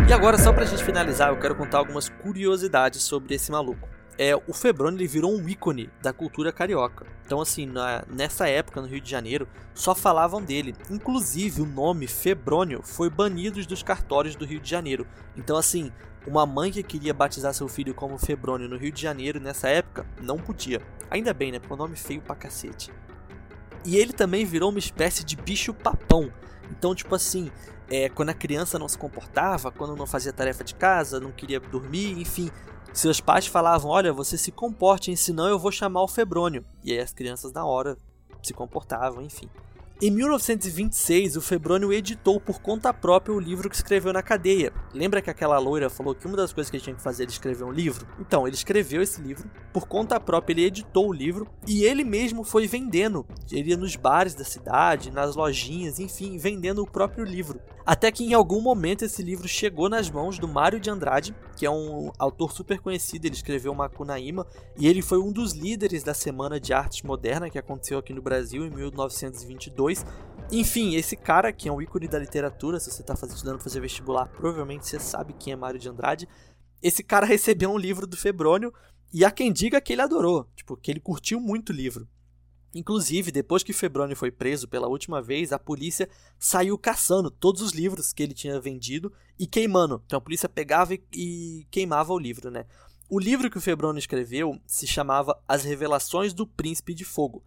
E 0.07 0.13
agora, 0.13 0.37
só 0.37 0.53
pra 0.53 0.65
gente 0.65 0.83
finalizar, 0.83 1.29
eu 1.29 1.39
quero 1.39 1.55
contar 1.55 1.79
algumas 1.79 2.09
curiosidades 2.09 3.01
sobre 3.01 3.33
esse 3.33 3.51
maluco 3.51 3.87
é, 4.17 4.35
o 4.35 4.53
Febrônio 4.53 4.97
ele 4.97 5.07
virou 5.07 5.35
um 5.35 5.47
ícone 5.47 5.89
da 6.01 6.13
cultura 6.13 6.51
carioca. 6.51 7.05
Então, 7.25 7.41
assim, 7.41 7.65
na, 7.65 8.03
nessa 8.07 8.47
época 8.47 8.81
no 8.81 8.87
Rio 8.87 9.01
de 9.01 9.09
Janeiro, 9.09 9.47
só 9.73 9.95
falavam 9.95 10.41
dele. 10.41 10.75
Inclusive, 10.89 11.61
o 11.61 11.65
nome 11.65 12.07
Febrônio 12.07 12.81
foi 12.83 13.09
banido 13.09 13.65
dos 13.65 13.81
cartórios 13.81 14.35
do 14.35 14.45
Rio 14.45 14.59
de 14.59 14.69
Janeiro. 14.69 15.07
Então, 15.35 15.57
assim, 15.57 15.91
uma 16.27 16.45
mãe 16.45 16.71
que 16.71 16.83
queria 16.83 17.13
batizar 17.13 17.53
seu 17.53 17.67
filho 17.67 17.93
como 17.93 18.17
Febrônio 18.17 18.69
no 18.69 18.77
Rio 18.77 18.91
de 18.91 19.01
Janeiro 19.01 19.39
nessa 19.39 19.67
época 19.67 20.05
não 20.21 20.37
podia. 20.37 20.81
Ainda 21.09 21.33
bem, 21.33 21.51
né? 21.51 21.59
Porque 21.59 21.73
o 21.73 21.77
nome 21.77 21.95
feio 21.95 22.21
pra 22.21 22.35
cacete. 22.35 22.91
E 23.85 23.97
ele 23.97 24.13
também 24.13 24.45
virou 24.45 24.69
uma 24.69 24.79
espécie 24.79 25.23
de 25.23 25.35
bicho-papão. 25.35 26.31
Então, 26.71 26.95
tipo 26.95 27.13
assim, 27.13 27.51
é, 27.89 28.09
quando 28.09 28.29
a 28.29 28.33
criança 28.33 28.79
não 28.79 28.87
se 28.87 28.97
comportava, 28.97 29.71
quando 29.71 29.95
não 29.95 30.07
fazia 30.07 30.31
tarefa 30.31 30.63
de 30.63 30.73
casa, 30.75 31.19
não 31.19 31.31
queria 31.31 31.59
dormir, 31.59 32.19
enfim, 32.19 32.49
seus 32.93 33.19
pais 33.19 33.47
falavam: 33.47 33.89
Olha, 33.89 34.13
você 34.13 34.37
se 34.37 34.51
comporte, 34.51 35.15
senão 35.17 35.47
eu 35.47 35.59
vou 35.59 35.71
chamar 35.71 36.03
o 36.03 36.07
Febrônio. 36.07 36.63
E 36.83 36.91
aí 36.91 36.99
as 36.99 37.11
crianças, 37.11 37.51
na 37.51 37.65
hora, 37.65 37.97
se 38.41 38.53
comportavam, 38.53 39.21
enfim. 39.21 39.49
Em 40.01 40.11
1926, 40.11 41.37
o 41.37 41.41
Febrônio 41.41 41.93
editou 41.93 42.37
por 42.37 42.59
conta 42.59 42.93
própria 42.93 43.33
o 43.33 43.39
livro 43.39 43.69
que 43.69 43.75
escreveu 43.75 44.11
na 44.11 44.21
cadeia. 44.21 44.73
Lembra 44.93 45.21
que 45.21 45.29
aquela 45.29 45.57
loira 45.59 45.89
falou 45.89 46.13
que 46.13 46.27
uma 46.27 46.35
das 46.35 46.51
coisas 46.51 46.69
que 46.69 46.75
ele 46.75 46.83
tinha 46.83 46.95
que 46.95 47.01
fazer 47.01 47.23
era 47.23 47.31
escrever 47.31 47.63
um 47.63 47.71
livro? 47.71 48.05
Então, 48.19 48.45
ele 48.45 48.55
escreveu 48.55 49.01
esse 49.01 49.21
livro, 49.21 49.49
por 49.71 49.87
conta 49.87 50.19
própria 50.19 50.53
ele 50.53 50.65
editou 50.65 51.07
o 51.07 51.13
livro 51.13 51.47
e 51.65 51.85
ele 51.85 52.03
mesmo 52.03 52.43
foi 52.43 52.67
vendendo. 52.67 53.25
Ele 53.49 53.69
ia 53.69 53.77
nos 53.77 53.95
bares 53.95 54.35
da 54.35 54.43
cidade, 54.43 55.09
nas 55.09 55.37
lojinhas, 55.37 55.99
enfim, 55.99 56.37
vendendo 56.37 56.81
o 56.81 56.91
próprio 56.91 57.23
livro. 57.23 57.61
Até 57.85 58.11
que 58.11 58.25
em 58.25 58.33
algum 58.33 58.59
momento 58.59 59.05
esse 59.05 59.23
livro 59.23 59.47
chegou 59.47 59.87
nas 59.87 60.09
mãos 60.09 60.37
do 60.37 60.49
Mário 60.49 60.81
de 60.81 60.89
Andrade, 60.89 61.33
que 61.55 61.65
é 61.65 61.69
um 61.69 62.11
autor 62.17 62.51
super 62.51 62.79
conhecido, 62.79 63.25
ele 63.25 63.35
escreveu 63.35 63.73
Macunaíma, 63.73 64.45
e 64.77 64.87
ele 64.87 65.01
foi 65.01 65.19
um 65.19 65.31
dos 65.31 65.53
líderes 65.53 66.03
da 66.03 66.13
Semana 66.13 66.59
de 66.59 66.73
Artes 66.73 67.01
Moderna 67.03 67.49
que 67.49 67.57
aconteceu 67.57 67.97
aqui 67.97 68.13
no 68.13 68.21
Brasil 68.21 68.65
em 68.65 68.69
1922. 68.69 70.05
Enfim, 70.51 70.95
esse 70.95 71.15
cara, 71.15 71.51
que 71.51 71.69
é 71.69 71.71
um 71.71 71.81
ícone 71.81 72.07
da 72.07 72.19
literatura, 72.19 72.79
se 72.79 72.91
você 72.91 73.01
está 73.01 73.13
estudando 73.13 73.61
fazer 73.61 73.79
vestibular, 73.79 74.27
provavelmente 74.27 74.87
você 74.87 74.99
sabe 74.99 75.33
quem 75.33 75.53
é 75.53 75.55
Mário 75.55 75.79
de 75.79 75.89
Andrade. 75.89 76.27
Esse 76.81 77.03
cara 77.03 77.25
recebeu 77.25 77.69
um 77.69 77.77
livro 77.77 78.05
do 78.05 78.17
Febrônio, 78.17 78.73
e 79.13 79.23
há 79.23 79.29
quem 79.29 79.53
diga 79.53 79.79
que 79.79 79.93
ele 79.93 80.01
adorou, 80.01 80.47
tipo, 80.55 80.75
que 80.75 80.89
ele 80.89 80.99
curtiu 80.99 81.39
muito 81.39 81.69
o 81.69 81.75
livro. 81.75 82.07
Inclusive, 82.73 83.31
depois 83.31 83.61
que 83.61 83.71
Febrônio 83.71 84.15
foi 84.15 84.31
preso 84.31 84.67
pela 84.67 84.87
última 84.87 85.21
vez, 85.21 85.53
a 85.53 85.59
polícia 85.59 86.09
saiu 86.39 86.77
caçando 86.77 87.29
todos 87.29 87.61
os 87.61 87.71
livros 87.71 88.11
que 88.11 88.23
ele 88.23 88.33
tinha 88.33 88.59
vendido 88.59 89.13
e 89.37 89.45
queimando. 89.45 90.01
Então 90.05 90.17
a 90.17 90.21
polícia 90.21 90.49
pegava 90.49 90.97
e 91.13 91.67
queimava 91.69 92.11
o 92.13 92.17
livro, 92.17 92.49
né? 92.49 92.65
O 93.07 93.19
livro 93.19 93.51
que 93.51 93.57
o 93.57 93.61
Febrônio 93.61 93.99
escreveu 93.99 94.59
se 94.65 94.87
chamava 94.87 95.39
As 95.47 95.63
Revelações 95.63 96.33
do 96.33 96.47
Príncipe 96.47 96.95
de 96.95 97.05
Fogo. 97.05 97.43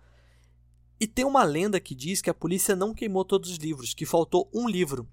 E 1.01 1.09
tem 1.09 1.25
uma 1.25 1.43
lenda 1.43 1.81
que 1.81 1.95
diz 1.95 2.23
que 2.23 2.31
a 2.31 2.35
polícia 2.35 2.77
não 2.77 2.95
queimou 2.95 3.25
todos 3.25 3.51
os 3.51 3.57
livros, 3.57 3.93
que 3.93 4.07
faltou 4.07 4.49
um 4.55 4.69
livro, 4.69 5.09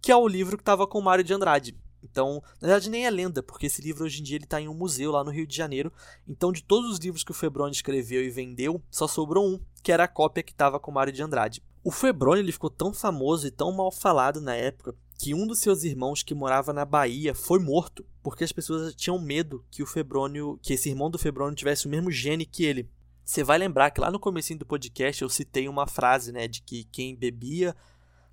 que 0.00 0.10
é 0.10 0.16
o 0.16 0.26
livro 0.26 0.56
que 0.56 0.62
estava 0.62 0.86
com 0.86 1.00
Mário 1.00 1.22
de 1.22 1.34
Andrade. 1.34 1.76
Então, 2.10 2.42
na 2.60 2.68
verdade 2.68 2.90
nem 2.90 3.06
é 3.06 3.10
lenda, 3.10 3.42
porque 3.42 3.66
esse 3.66 3.82
livro 3.82 4.04
hoje 4.04 4.20
em 4.20 4.24
dia 4.24 4.36
ele 4.36 4.44
está 4.44 4.60
em 4.60 4.68
um 4.68 4.74
museu 4.74 5.10
lá 5.10 5.22
no 5.24 5.30
Rio 5.30 5.46
de 5.46 5.56
Janeiro. 5.56 5.92
Então, 6.26 6.52
de 6.52 6.62
todos 6.62 6.90
os 6.90 6.98
livros 6.98 7.24
que 7.24 7.30
o 7.30 7.34
Febrônio 7.34 7.72
escreveu 7.72 8.22
e 8.22 8.30
vendeu, 8.30 8.82
só 8.90 9.06
sobrou 9.06 9.46
um, 9.46 9.60
que 9.82 9.92
era 9.92 10.04
a 10.04 10.08
cópia 10.08 10.42
que 10.42 10.52
estava 10.52 10.80
com 10.80 10.90
Mário 10.90 11.12
de 11.12 11.22
Andrade. 11.22 11.62
O 11.84 11.90
Febrônio 11.90 12.42
ele 12.42 12.52
ficou 12.52 12.70
tão 12.70 12.92
famoso 12.92 13.46
e 13.46 13.50
tão 13.50 13.72
mal 13.72 13.90
falado 13.90 14.40
na 14.40 14.54
época 14.54 14.94
que 15.18 15.34
um 15.34 15.46
dos 15.46 15.58
seus 15.58 15.82
irmãos 15.82 16.22
que 16.22 16.34
morava 16.34 16.72
na 16.72 16.84
Bahia 16.84 17.34
foi 17.34 17.58
morto 17.58 18.04
porque 18.22 18.44
as 18.44 18.52
pessoas 18.52 18.94
tinham 18.94 19.18
medo 19.18 19.64
que 19.70 19.82
o 19.82 19.86
Febrônio, 19.86 20.58
que 20.62 20.74
esse 20.74 20.90
irmão 20.90 21.10
do 21.10 21.18
Febrônio 21.18 21.56
tivesse 21.56 21.86
o 21.86 21.88
mesmo 21.88 22.10
gene 22.10 22.44
que 22.44 22.62
ele. 22.62 22.88
Você 23.24 23.42
vai 23.42 23.58
lembrar 23.58 23.90
que 23.90 24.00
lá 24.00 24.10
no 24.10 24.20
comecinho 24.20 24.58
do 24.58 24.66
podcast 24.66 25.22
eu 25.22 25.28
citei 25.28 25.68
uma 25.68 25.86
frase, 25.86 26.30
né, 26.30 26.46
de 26.46 26.62
que 26.62 26.84
quem 26.84 27.16
bebia 27.16 27.74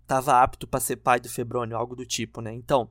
estava 0.02 0.41
apto 0.41 0.68
para 0.68 0.80
ser 0.80 0.97
pai 0.97 1.20
do 1.20 1.30
Febrônio, 1.30 1.78
algo 1.78 1.95
do 1.95 2.06
tipo, 2.06 2.39
né? 2.41 2.54
Então, 2.54 2.89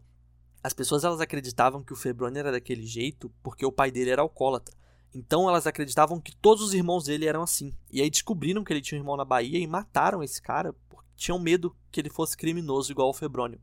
as 0.65 0.73
pessoas 0.73 1.05
elas 1.05 1.21
acreditavam 1.21 1.85
que 1.85 1.93
o 1.93 1.97
Febrônio 1.97 2.41
era 2.41 2.51
daquele 2.51 2.87
jeito 2.87 3.31
porque 3.43 3.67
o 3.67 3.71
pai 3.71 3.91
dele 3.91 4.09
era 4.09 4.23
alcoólatra. 4.23 4.75
Então 5.15 5.47
elas 5.47 5.67
acreditavam 5.67 6.19
que 6.19 6.35
todos 6.35 6.65
os 6.65 6.73
irmãos 6.73 7.05
dele 7.05 7.27
eram 7.27 7.43
assim. 7.43 7.71
E 7.93 8.01
aí 8.01 8.09
descobriram 8.09 8.65
que 8.65 8.73
ele 8.73 8.81
tinha 8.81 8.99
um 8.99 9.03
irmão 9.03 9.15
na 9.15 9.27
Bahia 9.27 9.59
e 9.59 9.67
mataram 9.67 10.23
esse 10.23 10.41
cara 10.41 10.75
porque 10.89 11.11
tinham 11.17 11.39
medo 11.39 11.77
que 11.93 12.01
ele 12.01 12.09
fosse 12.09 12.35
criminoso 12.35 12.91
igual 12.91 13.11
o 13.11 13.12
Febrônio. 13.12 13.61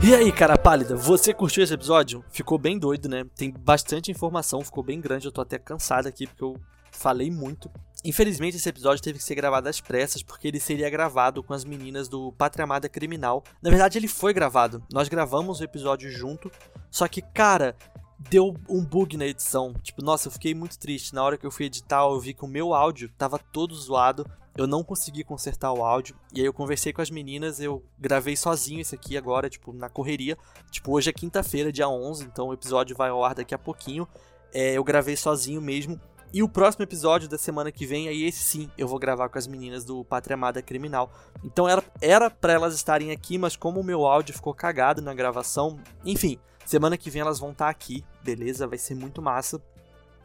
E 0.00 0.14
aí, 0.14 0.30
cara 0.30 0.56
pálida, 0.56 0.94
você 0.94 1.34
curtiu 1.34 1.64
esse 1.64 1.74
episódio? 1.74 2.24
Ficou 2.30 2.58
bem 2.58 2.78
doido, 2.78 3.08
né? 3.08 3.24
Tem 3.34 3.50
bastante 3.50 4.08
informação, 4.08 4.62
ficou 4.62 4.84
bem 4.84 5.00
grande, 5.00 5.26
eu 5.26 5.32
tô 5.32 5.40
até 5.40 5.58
cansado 5.58 6.06
aqui 6.06 6.28
porque 6.28 6.44
eu 6.44 6.60
falei 6.92 7.28
muito. 7.28 7.68
Infelizmente, 8.04 8.58
esse 8.58 8.68
episódio 8.68 9.02
teve 9.02 9.18
que 9.18 9.24
ser 9.24 9.34
gravado 9.34 9.66
às 9.66 9.80
pressas, 9.80 10.22
porque 10.22 10.46
ele 10.46 10.60
seria 10.60 10.90
gravado 10.90 11.42
com 11.42 11.54
as 11.54 11.64
meninas 11.64 12.06
do 12.06 12.32
Pátria 12.32 12.64
Amada 12.64 12.86
Criminal. 12.86 13.42
Na 13.62 13.70
verdade, 13.70 13.96
ele 13.96 14.08
foi 14.08 14.34
gravado. 14.34 14.82
Nós 14.92 15.08
gravamos 15.08 15.60
o 15.60 15.64
episódio 15.64 16.10
junto, 16.10 16.52
só 16.90 17.08
que, 17.08 17.22
cara, 17.22 17.74
deu 18.18 18.54
um 18.68 18.84
bug 18.84 19.16
na 19.16 19.26
edição. 19.26 19.72
Tipo, 19.82 20.02
nossa, 20.02 20.28
eu 20.28 20.32
fiquei 20.32 20.54
muito 20.54 20.78
triste. 20.78 21.14
Na 21.14 21.22
hora 21.22 21.38
que 21.38 21.46
eu 21.46 21.50
fui 21.50 21.64
editar, 21.64 22.02
eu 22.02 22.20
vi 22.20 22.34
que 22.34 22.44
o 22.44 22.48
meu 22.48 22.74
áudio 22.74 23.10
tava 23.16 23.38
todo 23.38 23.74
zoado. 23.74 24.26
Eu 24.56 24.66
não 24.66 24.84
consegui 24.84 25.24
consertar 25.24 25.72
o 25.72 25.82
áudio. 25.82 26.14
E 26.32 26.40
aí 26.40 26.46
eu 26.46 26.52
conversei 26.52 26.92
com 26.92 27.00
as 27.00 27.10
meninas, 27.10 27.58
eu 27.58 27.82
gravei 27.98 28.36
sozinho 28.36 28.80
esse 28.80 28.94
aqui 28.94 29.16
agora, 29.16 29.48
tipo, 29.48 29.72
na 29.72 29.88
correria. 29.88 30.36
Tipo, 30.70 30.92
hoje 30.92 31.08
é 31.08 31.12
quinta-feira, 31.12 31.72
dia 31.72 31.88
11, 31.88 32.24
então 32.24 32.48
o 32.48 32.52
episódio 32.52 32.94
vai 32.94 33.08
ao 33.08 33.24
ar 33.24 33.34
daqui 33.34 33.54
a 33.54 33.58
pouquinho. 33.58 34.06
É, 34.52 34.74
eu 34.74 34.84
gravei 34.84 35.16
sozinho 35.16 35.60
mesmo. 35.60 35.98
E 36.32 36.42
o 36.42 36.48
próximo 36.48 36.82
episódio 36.82 37.28
da 37.28 37.38
semana 37.38 37.70
que 37.70 37.86
vem, 37.86 38.08
aí 38.08 38.24
esse 38.24 38.42
sim, 38.42 38.70
eu 38.76 38.88
vou 38.88 38.98
gravar 38.98 39.28
com 39.28 39.38
as 39.38 39.46
meninas 39.46 39.84
do 39.84 40.04
Pátria 40.04 40.34
Amada 40.34 40.60
Criminal. 40.62 41.12
Então 41.44 41.68
era 41.68 41.82
era 42.00 42.30
para 42.30 42.52
elas 42.52 42.74
estarem 42.74 43.10
aqui, 43.10 43.38
mas 43.38 43.56
como 43.56 43.80
o 43.80 43.84
meu 43.84 44.04
áudio 44.04 44.34
ficou 44.34 44.54
cagado 44.54 45.00
na 45.00 45.14
gravação, 45.14 45.78
enfim, 46.04 46.38
semana 46.64 46.96
que 46.96 47.10
vem 47.10 47.22
elas 47.22 47.38
vão 47.38 47.52
estar 47.52 47.66
tá 47.66 47.70
aqui, 47.70 48.04
beleza? 48.22 48.66
Vai 48.66 48.78
ser 48.78 48.94
muito 48.94 49.22
massa. 49.22 49.62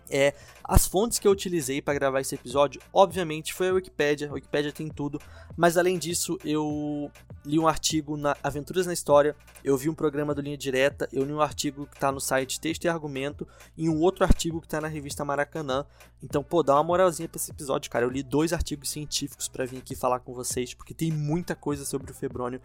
É, 0.09 0.33
as 0.63 0.87
fontes 0.87 1.19
que 1.19 1.27
eu 1.27 1.31
utilizei 1.31 1.81
para 1.81 1.93
gravar 1.93 2.21
esse 2.21 2.35
episódio, 2.35 2.81
obviamente, 2.93 3.53
foi 3.53 3.69
a 3.69 3.73
Wikipedia. 3.73 4.29
A 4.29 4.33
Wikipedia 4.33 4.71
tem 4.71 4.89
tudo, 4.89 5.21
mas 5.55 5.77
além 5.77 5.97
disso, 5.97 6.37
eu 6.43 7.11
li 7.45 7.59
um 7.59 7.67
artigo 7.67 8.17
na 8.17 8.35
Aventuras 8.43 8.85
na 8.85 8.93
História, 8.93 9.35
eu 9.63 9.77
vi 9.77 9.89
um 9.89 9.95
programa 9.95 10.33
do 10.33 10.41
Linha 10.41 10.57
Direta, 10.57 11.07
eu 11.11 11.23
li 11.23 11.33
um 11.33 11.41
artigo 11.41 11.85
que 11.87 11.95
está 11.95 12.11
no 12.11 12.19
site 12.19 12.59
Texto 12.59 12.85
e 12.85 12.87
Argumento 12.87 13.47
e 13.77 13.89
um 13.89 13.99
outro 13.99 14.23
artigo 14.23 14.59
que 14.59 14.67
está 14.67 14.81
na 14.81 14.87
revista 14.87 15.25
Maracanã. 15.25 15.85
Então, 16.21 16.43
pô, 16.43 16.61
dá 16.61 16.75
uma 16.75 16.83
moralzinha 16.83 17.29
para 17.29 17.37
esse 17.37 17.51
episódio, 17.51 17.89
cara. 17.89 18.05
Eu 18.05 18.09
li 18.09 18.21
dois 18.21 18.53
artigos 18.53 18.89
científicos 18.89 19.47
para 19.47 19.65
vir 19.65 19.77
aqui 19.77 19.95
falar 19.95 20.19
com 20.19 20.33
vocês, 20.33 20.73
porque 20.73 20.93
tem 20.93 21.11
muita 21.11 21.55
coisa 21.55 21.85
sobre 21.85 22.11
o 22.11 22.15
febrônio. 22.15 22.61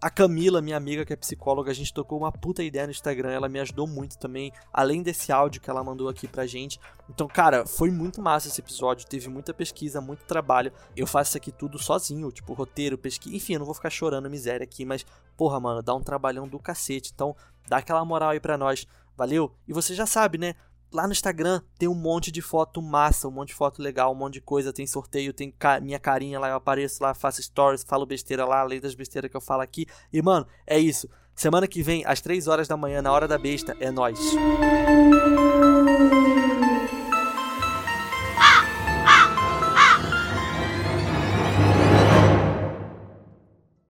A 0.00 0.10
Camila, 0.10 0.62
minha 0.62 0.76
amiga 0.76 1.04
que 1.04 1.12
é 1.12 1.16
psicóloga, 1.16 1.72
a 1.72 1.74
gente 1.74 1.92
tocou 1.92 2.18
uma 2.18 2.30
puta 2.30 2.62
ideia 2.62 2.86
no 2.86 2.92
Instagram, 2.92 3.30
ela 3.30 3.48
me 3.48 3.58
ajudou 3.58 3.84
muito 3.84 4.16
também, 4.16 4.52
além 4.72 5.02
desse 5.02 5.32
áudio 5.32 5.60
que 5.60 5.68
ela 5.68 5.82
mandou 5.82 6.08
aqui 6.08 6.28
pra 6.28 6.46
gente. 6.46 6.78
Então, 7.10 7.26
cara, 7.26 7.66
foi 7.66 7.90
muito 7.90 8.22
massa 8.22 8.46
esse 8.46 8.60
episódio, 8.60 9.08
teve 9.08 9.28
muita 9.28 9.52
pesquisa, 9.52 10.00
muito 10.00 10.24
trabalho. 10.24 10.72
Eu 10.96 11.04
faço 11.04 11.30
isso 11.30 11.38
aqui 11.38 11.50
tudo 11.50 11.80
sozinho, 11.80 12.30
tipo 12.30 12.52
roteiro, 12.52 12.96
pesquisa, 12.96 13.34
enfim, 13.34 13.54
eu 13.54 13.58
não 13.58 13.66
vou 13.66 13.74
ficar 13.74 13.90
chorando 13.90 14.30
miséria 14.30 14.62
aqui, 14.62 14.84
mas 14.84 15.04
porra, 15.36 15.58
mano, 15.58 15.82
dá 15.82 15.92
um 15.96 16.02
trabalhão 16.02 16.46
do 16.46 16.60
cacete. 16.60 17.10
Então, 17.12 17.34
dá 17.68 17.78
aquela 17.78 18.04
moral 18.04 18.30
aí 18.30 18.38
pra 18.38 18.56
nós. 18.56 18.86
Valeu? 19.16 19.52
E 19.66 19.72
você 19.72 19.96
já 19.96 20.06
sabe, 20.06 20.38
né? 20.38 20.54
Lá 20.90 21.06
no 21.06 21.12
Instagram 21.12 21.60
tem 21.78 21.86
um 21.86 21.94
monte 21.94 22.32
de 22.32 22.40
foto 22.40 22.80
massa, 22.80 23.28
um 23.28 23.30
monte 23.30 23.48
de 23.48 23.54
foto 23.54 23.82
legal, 23.82 24.12
um 24.12 24.14
monte 24.14 24.34
de 24.34 24.40
coisa. 24.40 24.72
Tem 24.72 24.86
sorteio, 24.86 25.32
tem 25.34 25.50
ca 25.50 25.80
minha 25.80 25.98
carinha 25.98 26.40
lá, 26.40 26.48
eu 26.48 26.56
apareço 26.56 27.02
lá, 27.02 27.12
faço 27.12 27.42
stories, 27.42 27.84
falo 27.84 28.06
besteira 28.06 28.44
lá, 28.44 28.60
além 28.60 28.80
das 28.80 28.94
besteiras 28.94 29.30
que 29.30 29.36
eu 29.36 29.40
falo 29.40 29.60
aqui. 29.60 29.86
E, 30.12 30.22
mano, 30.22 30.46
é 30.66 30.78
isso. 30.78 31.08
Semana 31.34 31.68
que 31.68 31.82
vem, 31.82 32.04
às 32.06 32.20
3 32.20 32.48
horas 32.48 32.66
da 32.66 32.76
manhã, 32.76 33.02
na 33.02 33.12
hora 33.12 33.28
da 33.28 33.38
besta, 33.38 33.76
é 33.78 33.90
nós. 33.90 34.18